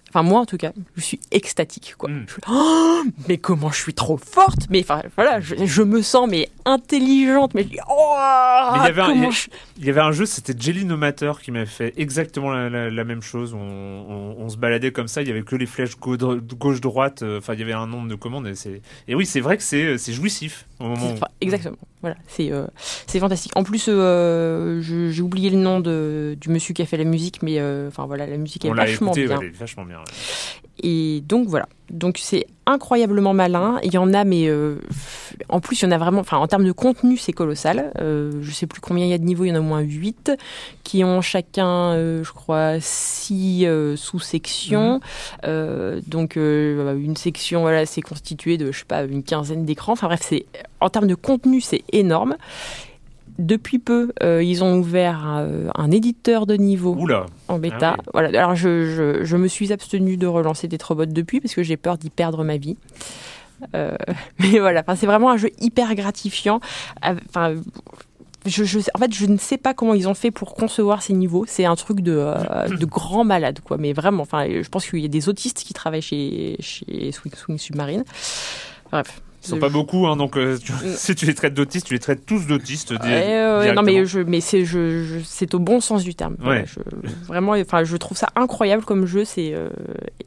[0.09, 2.09] Enfin, moi, en tout cas, je suis extatique, quoi.
[2.27, 4.67] Je suis, Oh, mais comment je suis trop forte?
[4.71, 8.15] Mais enfin, voilà, je, je me sens mais intelligente, mais je dis, oh,
[8.73, 9.49] Mais il, y avait un, il y comment a- je-
[9.79, 13.05] il y avait un jeu, c'était Jelly Nomateur qui m'avait fait exactement la, la- la
[13.05, 13.55] même chose.
[13.55, 17.23] On, on- on se baladait comme ça, il y avait que les flèches gauche-droite.
[17.23, 18.47] euh, Enfin, il y avait un nombre de commandes.
[19.09, 21.13] Et, oui, c'est vrai que c'est jouissif au moment où.
[21.13, 21.77] Enfin, exactement.
[22.01, 22.65] Voilà, c'est euh,
[23.19, 23.53] fantastique.
[23.57, 27.43] En plus, euh, j'ai oublié le nom de, du monsieur qui a fait la musique,
[27.43, 29.39] mais euh, enfin voilà, la musique est On l'a vachement écouté, bien.
[29.39, 29.98] ouais, elle est vachement bien.
[29.99, 30.59] Ouais.
[30.83, 31.69] Et donc voilà.
[31.91, 33.79] Donc c'est incroyablement malin.
[33.83, 34.77] Il y en a, mais euh,
[35.49, 36.21] en plus, il y en a vraiment.
[36.21, 37.93] Enfin, en termes de contenu, c'est colossal.
[37.99, 39.45] Euh, je sais plus combien il y a de niveaux.
[39.45, 40.33] Il y en a au moins 8
[40.85, 45.01] qui ont chacun, euh, je crois, 6 sous-sections.
[45.45, 49.93] Euh, donc euh, une section, voilà, c'est constitué de, je sais pas, une quinzaine d'écrans.
[49.93, 50.47] Enfin bref, c'est
[50.81, 52.37] en termes de contenu, c'est énorme.
[53.39, 57.27] Depuis peu, euh, ils ont ouvert un, un éditeur de niveau Oula.
[57.47, 57.91] en bêta.
[57.91, 58.05] Ah oui.
[58.13, 58.39] Voilà.
[58.41, 61.77] Alors je, je, je me suis abstenue de relancer des robots depuis parce que j'ai
[61.77, 62.77] peur d'y perdre ma vie.
[63.75, 63.97] Euh,
[64.41, 66.61] mais voilà, enfin, c'est vraiment un jeu hyper gratifiant.
[67.05, 67.55] Euh, Enfin,
[68.47, 68.63] je,
[68.95, 71.45] en fait, je ne sais pas comment ils ont fait pour concevoir ces niveaux.
[71.47, 73.77] C'est un truc de, euh, de grand malade, quoi.
[73.79, 77.35] Mais vraiment, enfin, je pense qu'il y a des autistes qui travaillent chez, chez Swing
[77.35, 78.05] Swing Submarine.
[78.91, 79.21] Bref.
[79.45, 82.01] Ils sont pas beaucoup, hein, donc euh, tu- si tu les traites d'autistes, tu les
[82.01, 82.93] traites tous d'autistes.
[83.59, 86.37] ouais, non mais je, mais c'est je, je- c'est au bon sens du terme.
[86.45, 86.65] Ouais.
[86.67, 86.81] je-
[87.27, 89.25] vraiment, enfin, je trouve ça incroyable comme jeu.
[89.25, 89.69] C'est euh,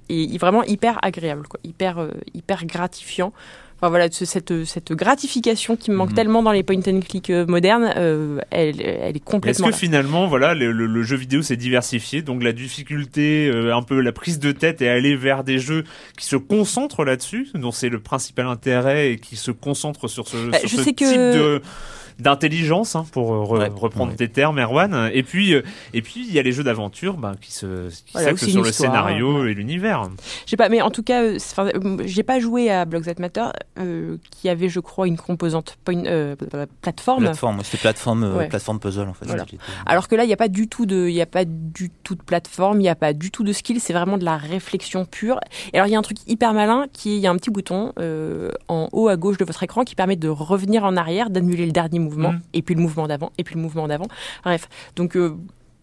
[0.10, 3.34] et, et vraiment hyper agréable, quoi, hyper euh, hyper gratifiant.
[3.82, 6.16] Enfin voilà, ce- cette cette gratification qui me manque Mhm.
[6.16, 9.68] tellement dans les point and click euh, modernes, euh, elle, elle est Mais Est-ce complètement.
[9.68, 9.78] que là.
[9.78, 14.00] finalement, voilà, le, le- le jeu vidéo s'est diversifié, donc la difficulté, euh, un peu
[14.00, 15.84] la prise de tête est aller vers des jeux
[16.16, 20.38] qui se concentrent là-dessus, dont c'est le principal intérêt et qui se concentrent sur ce,
[20.52, 21.62] Bah, sur je ce sais type que- de
[22.22, 24.18] d'intelligence hein, pour euh, re- Ouais, reprendre ouais.
[24.18, 25.62] tes termes Erwan et puis euh,
[25.94, 28.72] et puis il y a les jeux d'aventure ben, qui se qui Voilà, sur le
[28.72, 30.10] scénario et l'univers
[30.46, 31.38] Je sais pas, mais en tout cas, euh,
[32.06, 33.46] j'ai pas joué à Blocks That Matter,
[33.80, 36.36] euh, qui avait, je crois, une composante point, euh,
[36.82, 37.24] plateforme.
[37.24, 38.48] Plateforme, c'était plateforme, euh, Ouais.
[38.48, 39.26] plateforme puzzle en fait.
[39.26, 39.46] Voilà.
[39.86, 41.90] Alors que là, il n'y a pas du tout de, il y a pas du
[42.04, 44.38] tout de plateforme, il n'y a pas du tout de skill, c'est vraiment de la
[44.38, 45.40] réflexion pure.
[45.74, 47.36] Et alors, il y a un truc hyper malin qui est, il y a un
[47.38, 50.96] petit bouton euh, en haut à gauche de votre écran qui permet de revenir en
[50.98, 52.42] arrière, d'annuler le dernier mouvement, Mhm.
[52.54, 54.08] et puis le mouvement d'avant, et puis le mouvement d'avant.
[54.44, 55.36] Bref, donc euh,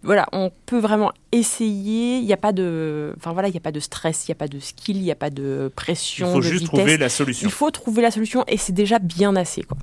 [0.02, 2.18] voilà, on peut vraiment essayer.
[2.18, 4.32] Il n'y a pas de, enfin voilà, il n'y a pas de stress, il n'y
[4.32, 6.68] a pas de skill, il n'y a pas de il pression, faut de juste vitesse.
[6.78, 9.76] trouver la solution Il faut trouver la solution et c'est déjà bien assez quoi.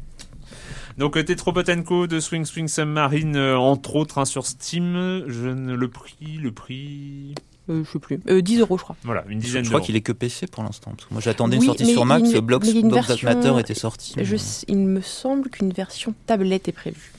[0.98, 5.50] donc euh, Tetrobot Co de Swing Swing Submarine euh, entre autres hein, sur Steam je
[5.50, 7.36] ne le prix le prix
[7.70, 8.96] Euh, je sais plus, Euh, 10 euros je crois.
[9.04, 10.94] voilà une Je, dizaine je crois qu'il est que PC pour l'instant.
[11.12, 12.32] Moi j'attendais Oui, une sortie sur Mac, une-
[12.92, 14.14] version- Matter était sorti.
[14.22, 17.12] Je mais- sais- il me semble qu'une version tablette est prévue.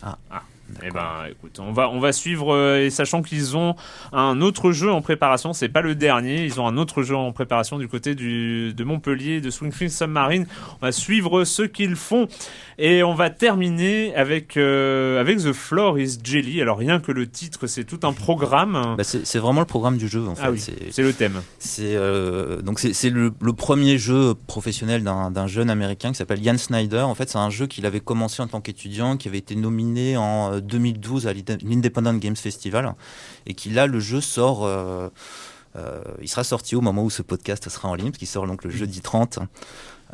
[0.82, 3.76] Eh ben, écoute, on va, on va suivre, euh, et sachant qu'ils ont
[4.12, 7.32] un autre jeu en préparation, c'est pas le dernier, ils ont un autre jeu en
[7.32, 10.46] préparation du côté du, de Montpellier, de Swingfield Submarine.
[10.80, 12.26] On va suivre ce qu'ils font.
[12.78, 16.60] Et on va terminer avec, euh, avec The Floor is Jelly.
[16.60, 18.96] Alors, rien que le titre, c'est tout un programme.
[18.98, 20.42] Bah, c'est vraiment le programme du jeu en fait.
[20.44, 21.40] Ah oui, C'est- le thème.
[21.58, 26.42] C'est euh, donc c'est le, le premier jeu professionnel d'un d'un jeune américain qui s'appelle
[26.44, 27.00] Ian Snyder.
[27.00, 30.16] En fait, c'est un jeu qu'il avait commencé en tant qu'étudiant, qui avait été nominé
[30.18, 32.94] en euh, 2012 à l'Inde- l'Independent Games Festival,
[33.46, 34.64] et qui là le jeu sort.
[34.64, 35.08] euh,
[35.76, 38.64] euh, il sera sorti au moment où ce podcast sera en ligne, qu'il sort donc
[38.64, 39.40] le jeudi 30.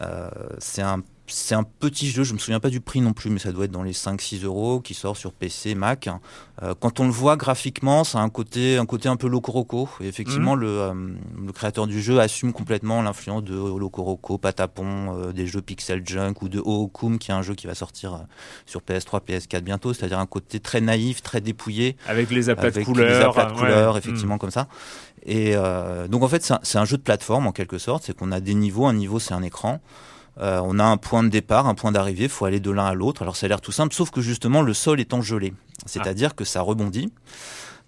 [0.00, 0.28] Euh,
[0.58, 3.38] c'est un c'est un petit jeu, je me souviens pas du prix non plus, mais
[3.38, 6.08] ça doit être dans les 5-6 euros, qui sort sur PC, Mac.
[6.62, 9.88] Euh, quand on le voit graphiquement, ça a un côté, un côté un peu Locoroco.
[10.00, 10.60] Et effectivement, Mhm.
[10.60, 10.94] le, euh,
[11.46, 16.34] le créateur du jeu assume complètement l'influence de Locoroco, Patapon, euh, des jeux Pixel Junk
[16.42, 18.18] ou de Ookum, qui est un jeu qui va sortir euh,
[18.66, 19.94] sur PS3, PS4 bientôt.
[19.94, 21.96] C'est-à-dire un côté très naïf, très dépouillé.
[22.06, 23.98] Avec les aplats de avec couleurs, Les aplats de couleurs, Mm.
[23.98, 24.68] effectivement, comme ça.
[25.24, 28.02] Et euh, donc en fait, c'est un, c'est un jeu de plateforme en quelque sorte.
[28.04, 28.86] C'est qu'on a des niveaux.
[28.86, 29.80] Un niveau, c'est un écran.
[30.38, 32.24] Euh, on a un point de départ, un point d'arrivée.
[32.24, 33.22] Il faut aller de l'un à l'autre.
[33.22, 35.52] Alors ça a l'air tout simple, sauf que justement le sol étant gelé,
[35.86, 37.12] c'est-à-dire que ça rebondit.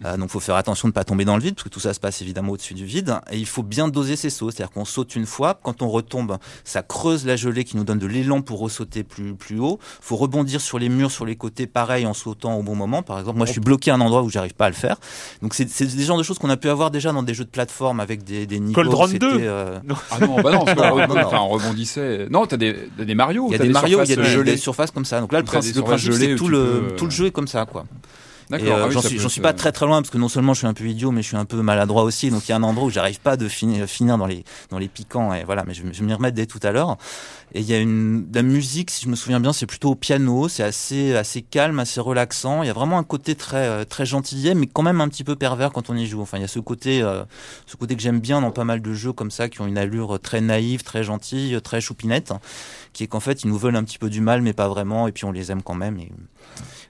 [0.05, 1.81] Euh, donc, faut faire attention de ne pas tomber dans le vide, parce que tout
[1.81, 3.19] ça se passe évidemment au-dessus du vide.
[3.31, 6.39] Et il faut bien doser ses sauts, c'est-à-dire qu'on saute une fois, quand on retombe,
[6.65, 9.79] ça creuse la gelée qui nous donne de l'élan pour ressauter plus plus haut.
[10.01, 13.03] Faut rebondir sur les murs, sur les côtés, pareil, en sautant au bon moment.
[13.03, 14.97] Par exemple, moi, je suis bloqué à un endroit où j'arrive pas à le faire.
[15.43, 17.51] Donc, c'est des genres de choses qu'on a pu avoir déjà dans des jeux de
[17.51, 18.75] plateforme avec des, des niveaux.
[18.75, 19.39] Cold Run c'était, 2.
[19.41, 19.79] euh,
[20.11, 22.27] Ah non, bah non, enfin, on rebondissait.
[22.31, 23.47] Non, t'as des, des Mario.
[23.49, 24.53] Il y a t'as des Mario, il y a des, gelées.
[24.53, 25.21] des surfaces comme ça.
[25.21, 27.31] Donc là, le des principe, le principe c'est tout le, peux, tout le jeu est
[27.31, 27.85] comme ça, quoi.
[28.51, 30.29] D'accord, euh, ah oui, j'en suis, j'en suis pas très très loin parce que non
[30.29, 32.31] seulement je suis un peu idiot, mais je suis un peu maladroit aussi.
[32.31, 34.79] Donc il y a un endroit où j'arrive pas de finir, finir dans les dans
[34.79, 35.65] les piquants et voilà.
[35.67, 36.97] Mais je, je vais m'y remettre dès tout à l'heure.
[37.57, 39.95] Et il y a une la musique, si je me souviens bien, c'est plutôt au
[39.95, 40.49] piano.
[40.49, 42.65] C'est assez assez calme, assez relaxant.
[42.65, 45.23] Il y a vraiment un côté très euh, très gentillet, mais quand même un petit
[45.23, 46.21] peu pervers quand on y joue.
[46.21, 47.23] Enfin, il y a ce côté euh,
[47.67, 49.79] ce côté que j'aime bien dans pas mal de jeux comme ça qui ont une
[49.79, 52.33] allure très naïve, très gentille, très choupinette,
[52.93, 55.07] qui est qu'en fait ils nous veulent un petit peu du mal, mais pas vraiment.
[55.07, 55.97] Et puis on les aime quand même.
[55.99, 56.11] Et,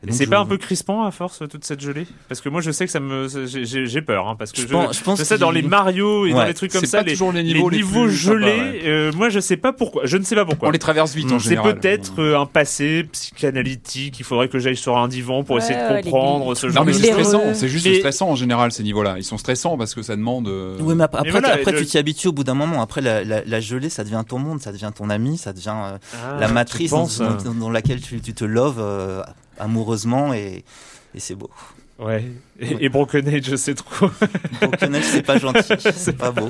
[0.06, 2.06] et c'est je- pas un peu crispant à force toute cette gelée?
[2.28, 4.72] Parce que moi je sais que ça me j'ai- peur hein, parce que Je je,
[4.72, 7.42] pense- je pense sais dans les Mario et dans les trucs comme ça toujours les
[7.42, 8.82] niveaux les plus gelés ouais.
[8.84, 11.30] euh, moi je sais pas pourquoi je ne sais pas pourquoi On les traverse vite
[11.32, 11.78] en c'est général.
[11.78, 15.78] peut-être euh, un passé psychanalytique il faudrait que j'aille sur un divan pour Ouais, essayer
[15.78, 17.26] ouais, de comprendre ce Non genre mais de c'est choses.
[17.28, 19.14] stressant, c'est juste Mais- stressant en général ces niveaux-là.
[19.18, 20.48] Ils sont stressants parce que ça demande.
[20.48, 22.82] euh, Oui, mais après, après, voilà, après, le- tu t'y habitues au bout d'un moment.
[22.82, 25.74] Après, la, la, la gelée, ça devient ton monde, ça devient ton ami, ça devient
[25.74, 29.22] euh, Ah, la matrice dans, penses, dans- dans laquelle tu, tu te loves euh,
[29.58, 30.64] amoureusement et,
[31.14, 31.50] et c'est beau.
[31.98, 32.24] ouais
[32.60, 34.10] et, et Broken Age c'est trop
[34.60, 36.48] Broken Age, c'est pas gentil, c'est pas beau.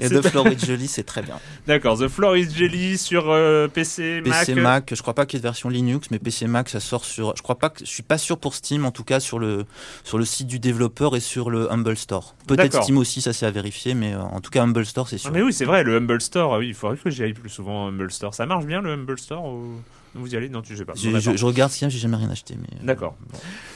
[0.00, 1.38] Et The pas- Florid Jolie, c'est très bien.
[1.66, 5.36] d'accord The Floor is Jelly sur euh, PC, PC Mac Mac, je crois pas qu'il
[5.36, 7.34] y ait de version Linux, mais PC Mac, ça sort sur.
[7.36, 7.80] Je crois pas que.
[7.84, 9.66] Je suis pas sûr pour Steam, en tout cas sur le
[10.04, 12.34] sur le site du développeur et sur le Humble Store.
[12.46, 12.82] Peut-être.
[12.82, 15.30] Steam aussi, ça c'est à vérifier, mais euh, en tout cas Humble Store, c'est sûr.
[15.30, 17.32] Ah, mais oui, c'est vrai, le Humble Store, ah oui, il faudrait que j'y aille
[17.32, 18.34] plus souvent Humble Store.
[18.34, 19.80] Ça marche bien le Humble Store ou...
[20.14, 20.92] Vous y allez Non, tu sais pas.
[20.96, 22.66] Je, je- regarde a, j'ai jamais rien acheté, mais.
[22.80, 23.16] euh, D'accord.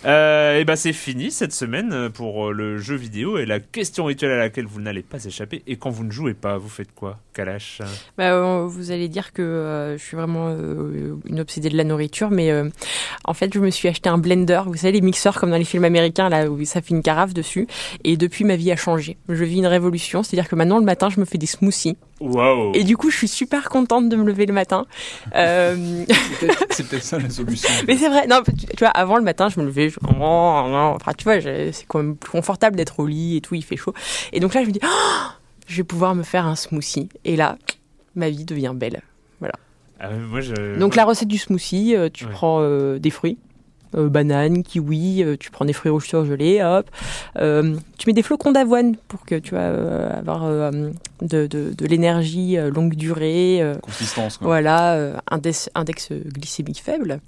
[0.05, 4.05] Euh, et ben c'est fini cette semaine pour euh, le jeu vidéo et la question
[4.07, 5.62] rituelle à laquelle vous n'allez pas échapper.
[5.66, 7.80] Et quand vous ne jouez pas, vous faites quoi, Kalash?
[8.18, 11.85] Bah, euh, vous allez dire que euh, je suis vraiment euh, une obsédée de la
[11.85, 12.68] nourriture, mais euh,
[13.24, 14.62] en fait, je me suis acheté un blender.
[14.66, 17.32] Vous savez, les mixeurs comme dans les films américains, là où ça fait une carafe
[17.32, 17.66] dessus.
[18.03, 19.16] Et depuis, ma vie a changé.
[19.28, 21.97] Je vis une révolution, c'est-à-dire que maintenant, le matin, je me fais des smoothies.
[22.75, 24.87] Et du coup, je suis super contente de me lever le matin.
[25.35, 26.05] Euh,
[26.71, 27.69] C'est peut-être- ça la solution.
[27.89, 29.99] mais c'est vrai, non, tu, tu vois, avant le matin, je me levais, je...
[30.17, 30.95] non.
[30.95, 33.77] enfin, tu vois, c'est quand même plus confortable d'être au lit et tout, il fait
[33.77, 33.95] chaud.
[34.33, 35.27] Et donc là, je me dis, oh,
[35.67, 37.09] je vais pouvoir me faire un smoothie.
[37.25, 37.57] Et là,
[38.15, 39.03] ma vie devient belle.
[39.41, 39.55] Voilà.
[39.99, 40.79] Ah, mais moi, je...
[40.79, 42.31] Donc la recette du smoothie, euh, tu Ouais.
[42.33, 43.39] prends euh, des fruits,
[43.97, 46.91] euh, banane, kiwi, euh, tu prends des fruits rouges surgelés, hop.
[47.39, 50.71] Euh, tu mets des flocons d'avoine pour que tu vas euh, avoir euh,
[51.23, 53.59] de, de, de l'énergie euh, longue durée.
[53.63, 54.39] euh, Consistance.
[54.39, 54.47] Quoi.
[54.47, 57.21] voilà, euh, index, index glycémique faible.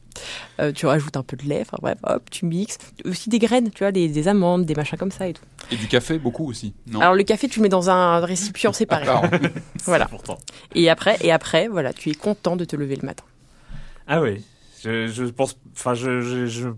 [0.61, 2.79] Euh, tu rajoutes un peu de lait, enfin bref, hop, tu mixes.
[3.05, 5.43] Aussi des graines, tu vois, des, des amandes, des machins comme ça et tout.
[5.71, 6.73] Et du café beaucoup aussi.
[6.91, 7.01] Non?
[7.01, 9.05] Alors le café, tu le mets dans un récipient séparé.
[9.05, 9.25] D'accord.
[9.85, 10.09] voilà.
[10.75, 13.25] Et après, et après, voilà, tu es content de te lever le matin.
[14.07, 14.43] Ah oui.
[14.87, 15.25] Je,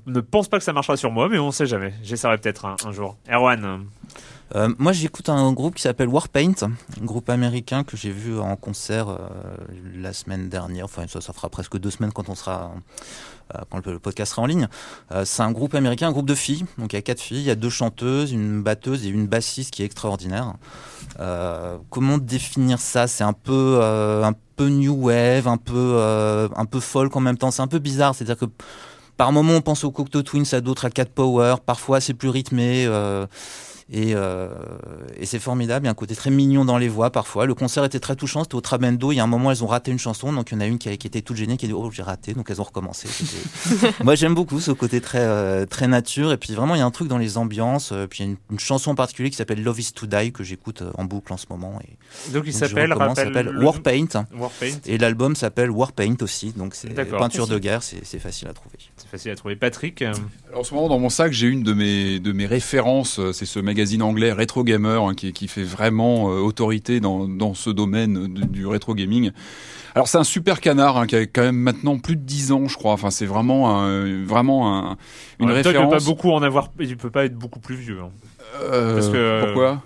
[0.06, 1.92] ne pense pas que ça marchera sur moi, mais on sait jamais.
[2.02, 3.16] J'essaierai peut-être un, jour.
[3.30, 3.84] Erwan.
[4.54, 8.56] Euh, moi, j'écoute un groupe qui s'appelle Warpaint, un groupe américain que j'ai vu en
[8.56, 9.18] concert euh,
[9.94, 10.86] la semaine dernière.
[10.86, 12.72] Enfin, ça, fera presque deux semaines quand on sera,
[13.54, 14.68] euh, quand le, podcast sera en ligne.
[15.24, 16.64] C'est un groupe américain, un groupe de filles.
[16.78, 19.26] Donc, il y a quatre filles, il y a deux chanteuses, une batteuse et une
[19.26, 20.54] bassiste qui est extraordinaire.
[21.90, 23.06] Comment définir ça?
[23.06, 23.78] C'est un peu
[24.66, 27.50] new wave, un peu, euh, un peu folk en même temps.
[27.50, 28.14] C'est un peu bizarre.
[28.14, 28.46] C'est-à-dire que
[29.16, 31.56] par moment, on pense aux Cocteau Twins, à d'autres à Cat Power.
[31.66, 32.84] Parfois, c'est plus rythmé.
[32.86, 33.26] euh,
[33.90, 34.48] et, euh,
[35.16, 35.84] et c'est formidable.
[35.84, 37.46] Il y a un côté très mignon dans les voix parfois.
[37.46, 38.42] Le concert était très touchant.
[38.42, 39.12] C'était au Trabendo.
[39.12, 40.32] Il y a un moment, elles ont raté une chanson.
[40.32, 41.74] Donc, il y en a une qui, a- qui était toute gênée, qui a dit
[41.74, 42.34] Oh, j'ai raté.
[42.34, 43.08] Donc, elles ont recommencé.
[44.04, 46.32] Moi, j'aime beaucoup ce côté très, euh, très nature.
[46.32, 47.90] Et puis, vraiment, il y a un truc dans les ambiances.
[47.92, 50.06] Euh, Puis, il y a une, une chanson en particulier qui s'appelle Love is to
[50.06, 51.78] Die que j'écoute euh, en boucle en ce moment.
[51.82, 52.90] Et Donc il s'appelle,
[53.52, 54.26] le- Warpaint.
[54.34, 54.80] Warpaint.
[54.86, 56.52] Et l'album s'appelle Warpaint aussi.
[56.52, 57.82] Donc, c'est peinture de guerre.
[57.82, 58.76] C'est facile à trouver.
[59.10, 59.56] C'est facile à trouver.
[59.56, 60.12] Patrick, euh,
[60.48, 63.18] Alors, en ce moment, dans mon sac, j'ai une de mes, de mes références.
[63.18, 67.26] euh, C'est ce magazine anglais Retro Gamer hein, qui, qui fait vraiment euh, autorité dans,
[67.26, 69.30] dans ce domaine de- du rétro gaming.
[69.94, 72.68] Alors, c'est un super canard hein, qui a quand même maintenant plus de 10 ans,
[72.68, 72.92] je crois.
[72.92, 74.96] Enfin, c'est vraiment, un- vraiment un-
[75.40, 76.04] une en même temps, il peut référence.
[76.04, 76.68] pas beaucoup en avoir.
[76.78, 78.00] Il peut pas être beaucoup plus vieux.
[78.02, 78.10] hein.
[78.60, 79.82] Euh, Parce que- Pourquoi?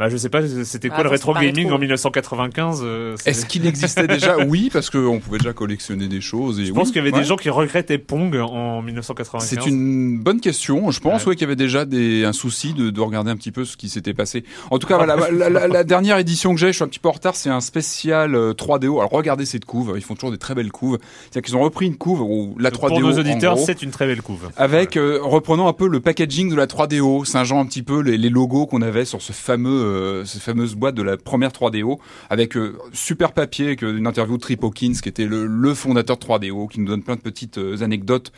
[0.00, 0.40] Bah je sais pas.
[0.64, 1.74] C'était quoi Ah, le rétro gaming rétro.
[1.74, 6.58] en 1995 euh, Est-ce qu'il existait déjà Oui, parce qu'on pouvait déjà collectionner des choses.
[6.58, 7.18] Et Je pense qu'il y avait ouais.
[7.20, 9.46] des gens qui regrettaient Pong en 1995.
[9.46, 10.90] C'est une bonne question.
[10.90, 11.28] Je pense Ouais.
[11.28, 11.34] ouais.
[11.36, 13.90] qu'il y avait déjà des, un souci de, de regarder un petit peu ce qui
[13.90, 14.42] s'était passé.
[14.70, 16.98] En tout cas, voilà, la, la- la dernière édition que j'ai, je suis un petit
[16.98, 18.98] peu en retard, c'est un spécial euh, 3DO.
[19.00, 20.98] Alors regardez cette couve, ils font toujours des très belles couves.
[21.30, 22.88] C'est-à-dire qu'ils ont repris une couve où la 3DO.
[22.88, 24.48] Pour nos en auditeurs, gros, c'est une très belle couve.
[24.56, 28.16] avec euh, reprenant un peu le packaging de la 3DO, singeant un petit peu les,
[28.16, 31.98] les logos qu'on avait sur ce fameux, euh, cette fameuse boîte de la première 3DO,
[32.28, 36.24] avec euh, super papier, euh, une interview de Trip Hawkins, qui était le, fondateur de
[36.24, 38.32] 3DO, qui nous donne plein de petites euh, anecdotes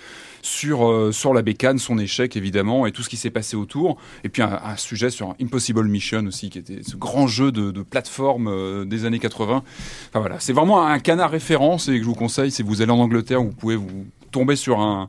[0.44, 4.28] sur sur la bécane, son échec évidemment, et tout ce qui s'est passé autour, et
[4.28, 8.84] puis un, sujet sur Impossible Mission aussi, qui était ce grand jeu de, de plateforme
[8.84, 9.62] des années 80.
[10.08, 12.90] Enfin voilà, c'est vraiment un canard référence et que je vous conseille, si vous allez
[12.90, 15.08] en Angleterre, vous pouvez vous tomber sur un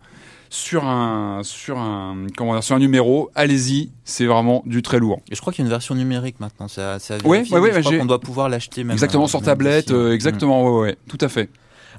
[0.53, 5.19] sur un sur un comment dire, sur un numéro, allez-y, c'est vraiment du très lourd.
[5.31, 6.67] Et je crois qu'il y a une version numérique maintenant.
[6.67, 8.91] Ça, ça Ouais, vérifié, ouais, ouais, je crois qu'on doit pouvoir l'acheter même.
[8.93, 10.13] exactement euh, sur même tablette, euh, hein.
[10.13, 11.49] exactement, ouais, ouais, tout à fait.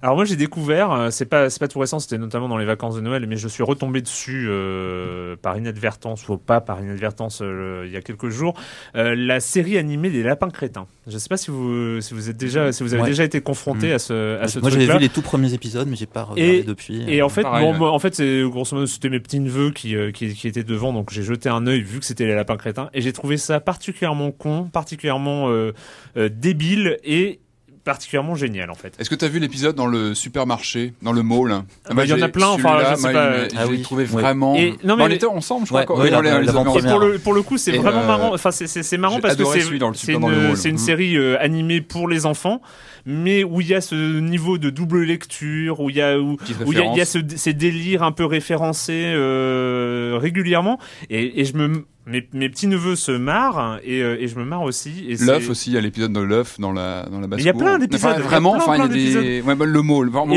[0.05, 2.67] Alors moi j'ai découvert, euh, c'est pas c'est pas tout récent, c'était notamment dans les
[2.67, 7.39] vacances de Noël, mais je suis retombé dessus euh, par inadvertance ou pas par inadvertance
[7.43, 8.53] euh, il y a quelques jours,
[8.97, 10.87] euh, la série animée des lapins crétins.
[11.07, 13.09] Je sais pas si vous si vous êtes déjà si vous avez Ouais.
[13.09, 13.95] déjà été confronté Mm.
[13.95, 16.43] à ce à ce Moi, j'avais vu les tout premiers épisodes, mais j'ai pas regardé
[16.59, 17.03] Et, depuis.
[17.09, 17.89] et en fait, Pareil, bon, ouais.
[17.91, 20.93] en fait, c'est grosso modo, c'était mes petits neveux qui, euh, qui, qui étaient devant,
[20.93, 23.59] donc j'ai jeté un œil vu que c'était les lapins crétins, et j'ai trouvé ça
[23.59, 25.73] particulièrement con, particulièrement euh,
[26.19, 27.41] euh, débile et
[27.85, 28.95] particulièrement génial en fait.
[28.99, 31.53] Est-ce que tu as vu l'épisode dans le supermarché, dans le mall?
[31.89, 33.33] Ah, bah, il y en a plein, enfin, je sais pas.
[33.57, 33.83] Ah j'ai oui.
[33.83, 34.09] trouvé Ouais.
[34.23, 34.55] vraiment.
[34.57, 35.83] Et- non, mais on était ensemble, je crois.
[35.99, 36.41] Ouais, ouais, la- la.
[36.43, 38.35] Et pour le, pour le coup, c'est vraiment euh, marrant.
[38.35, 40.79] Enfin, c'est- marrant parce que c'est une, Mhm.
[40.79, 42.61] série euh, animée pour les enfants,
[43.07, 46.33] mais où il y a ce niveau de double lecture, où il y a où,
[46.67, 47.09] où il y a, il y a référence.
[47.09, 50.79] ce, ces délires un peu référencés euh, régulièrement,
[51.11, 54.45] et, et je me mes, mes petits neveux se marrent et, euh, et je me
[54.45, 55.07] marre aussi.
[55.09, 57.47] et L'œuf aussi, il y a l'épisode de l'œuf dans la dans la basse il
[57.47, 58.89] y a plein d'épisodes, Enfin, vraiment, enfin, il y a
[59.23, 59.41] des.
[59.43, 59.83] Ouais, bah, le Et,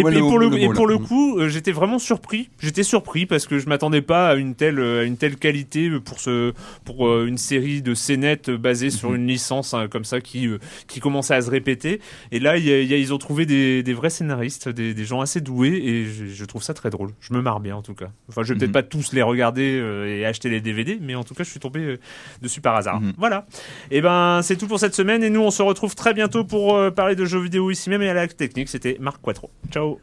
[0.03, 2.49] ouais, pour le, le et pour le coup, euh, j'étais vraiment surpris.
[2.61, 5.89] J'étais surpris parce que je m'attendais pas à une telle, euh, à une telle qualité
[5.99, 6.53] pour ce,
[6.85, 9.15] pour euh, une série de scénettes basée sur Mhm.
[9.17, 10.47] une licence hein, comme ça qui,
[10.87, 11.99] qui commençait à se répéter.
[12.31, 14.69] Et là, il y a- il y a- ils ont trouvé des, des vrais scénaristes,
[14.69, 17.09] des, des gens assez doués, et je, je trouve ça très drôle.
[17.19, 18.09] Je me marre bien en tout cas.
[18.29, 18.73] Enfin, je vais peut-être Mhm.
[18.73, 21.79] pas tous les regarder et acheter les DVD, mais en tout cas, je suis tombé
[21.81, 21.99] euh,
[22.41, 23.01] dessus par hasard.
[23.01, 23.13] Mhm.
[23.17, 23.45] Voilà.
[23.91, 26.75] Et ben, c'est tout pour cette semaine, et nous, on se retrouve très bientôt pour
[26.75, 28.69] euh, parler de jeux vidéo ici même et à la technique.
[28.69, 29.49] C'était Marc Quattro.
[29.71, 29.99] Ciao.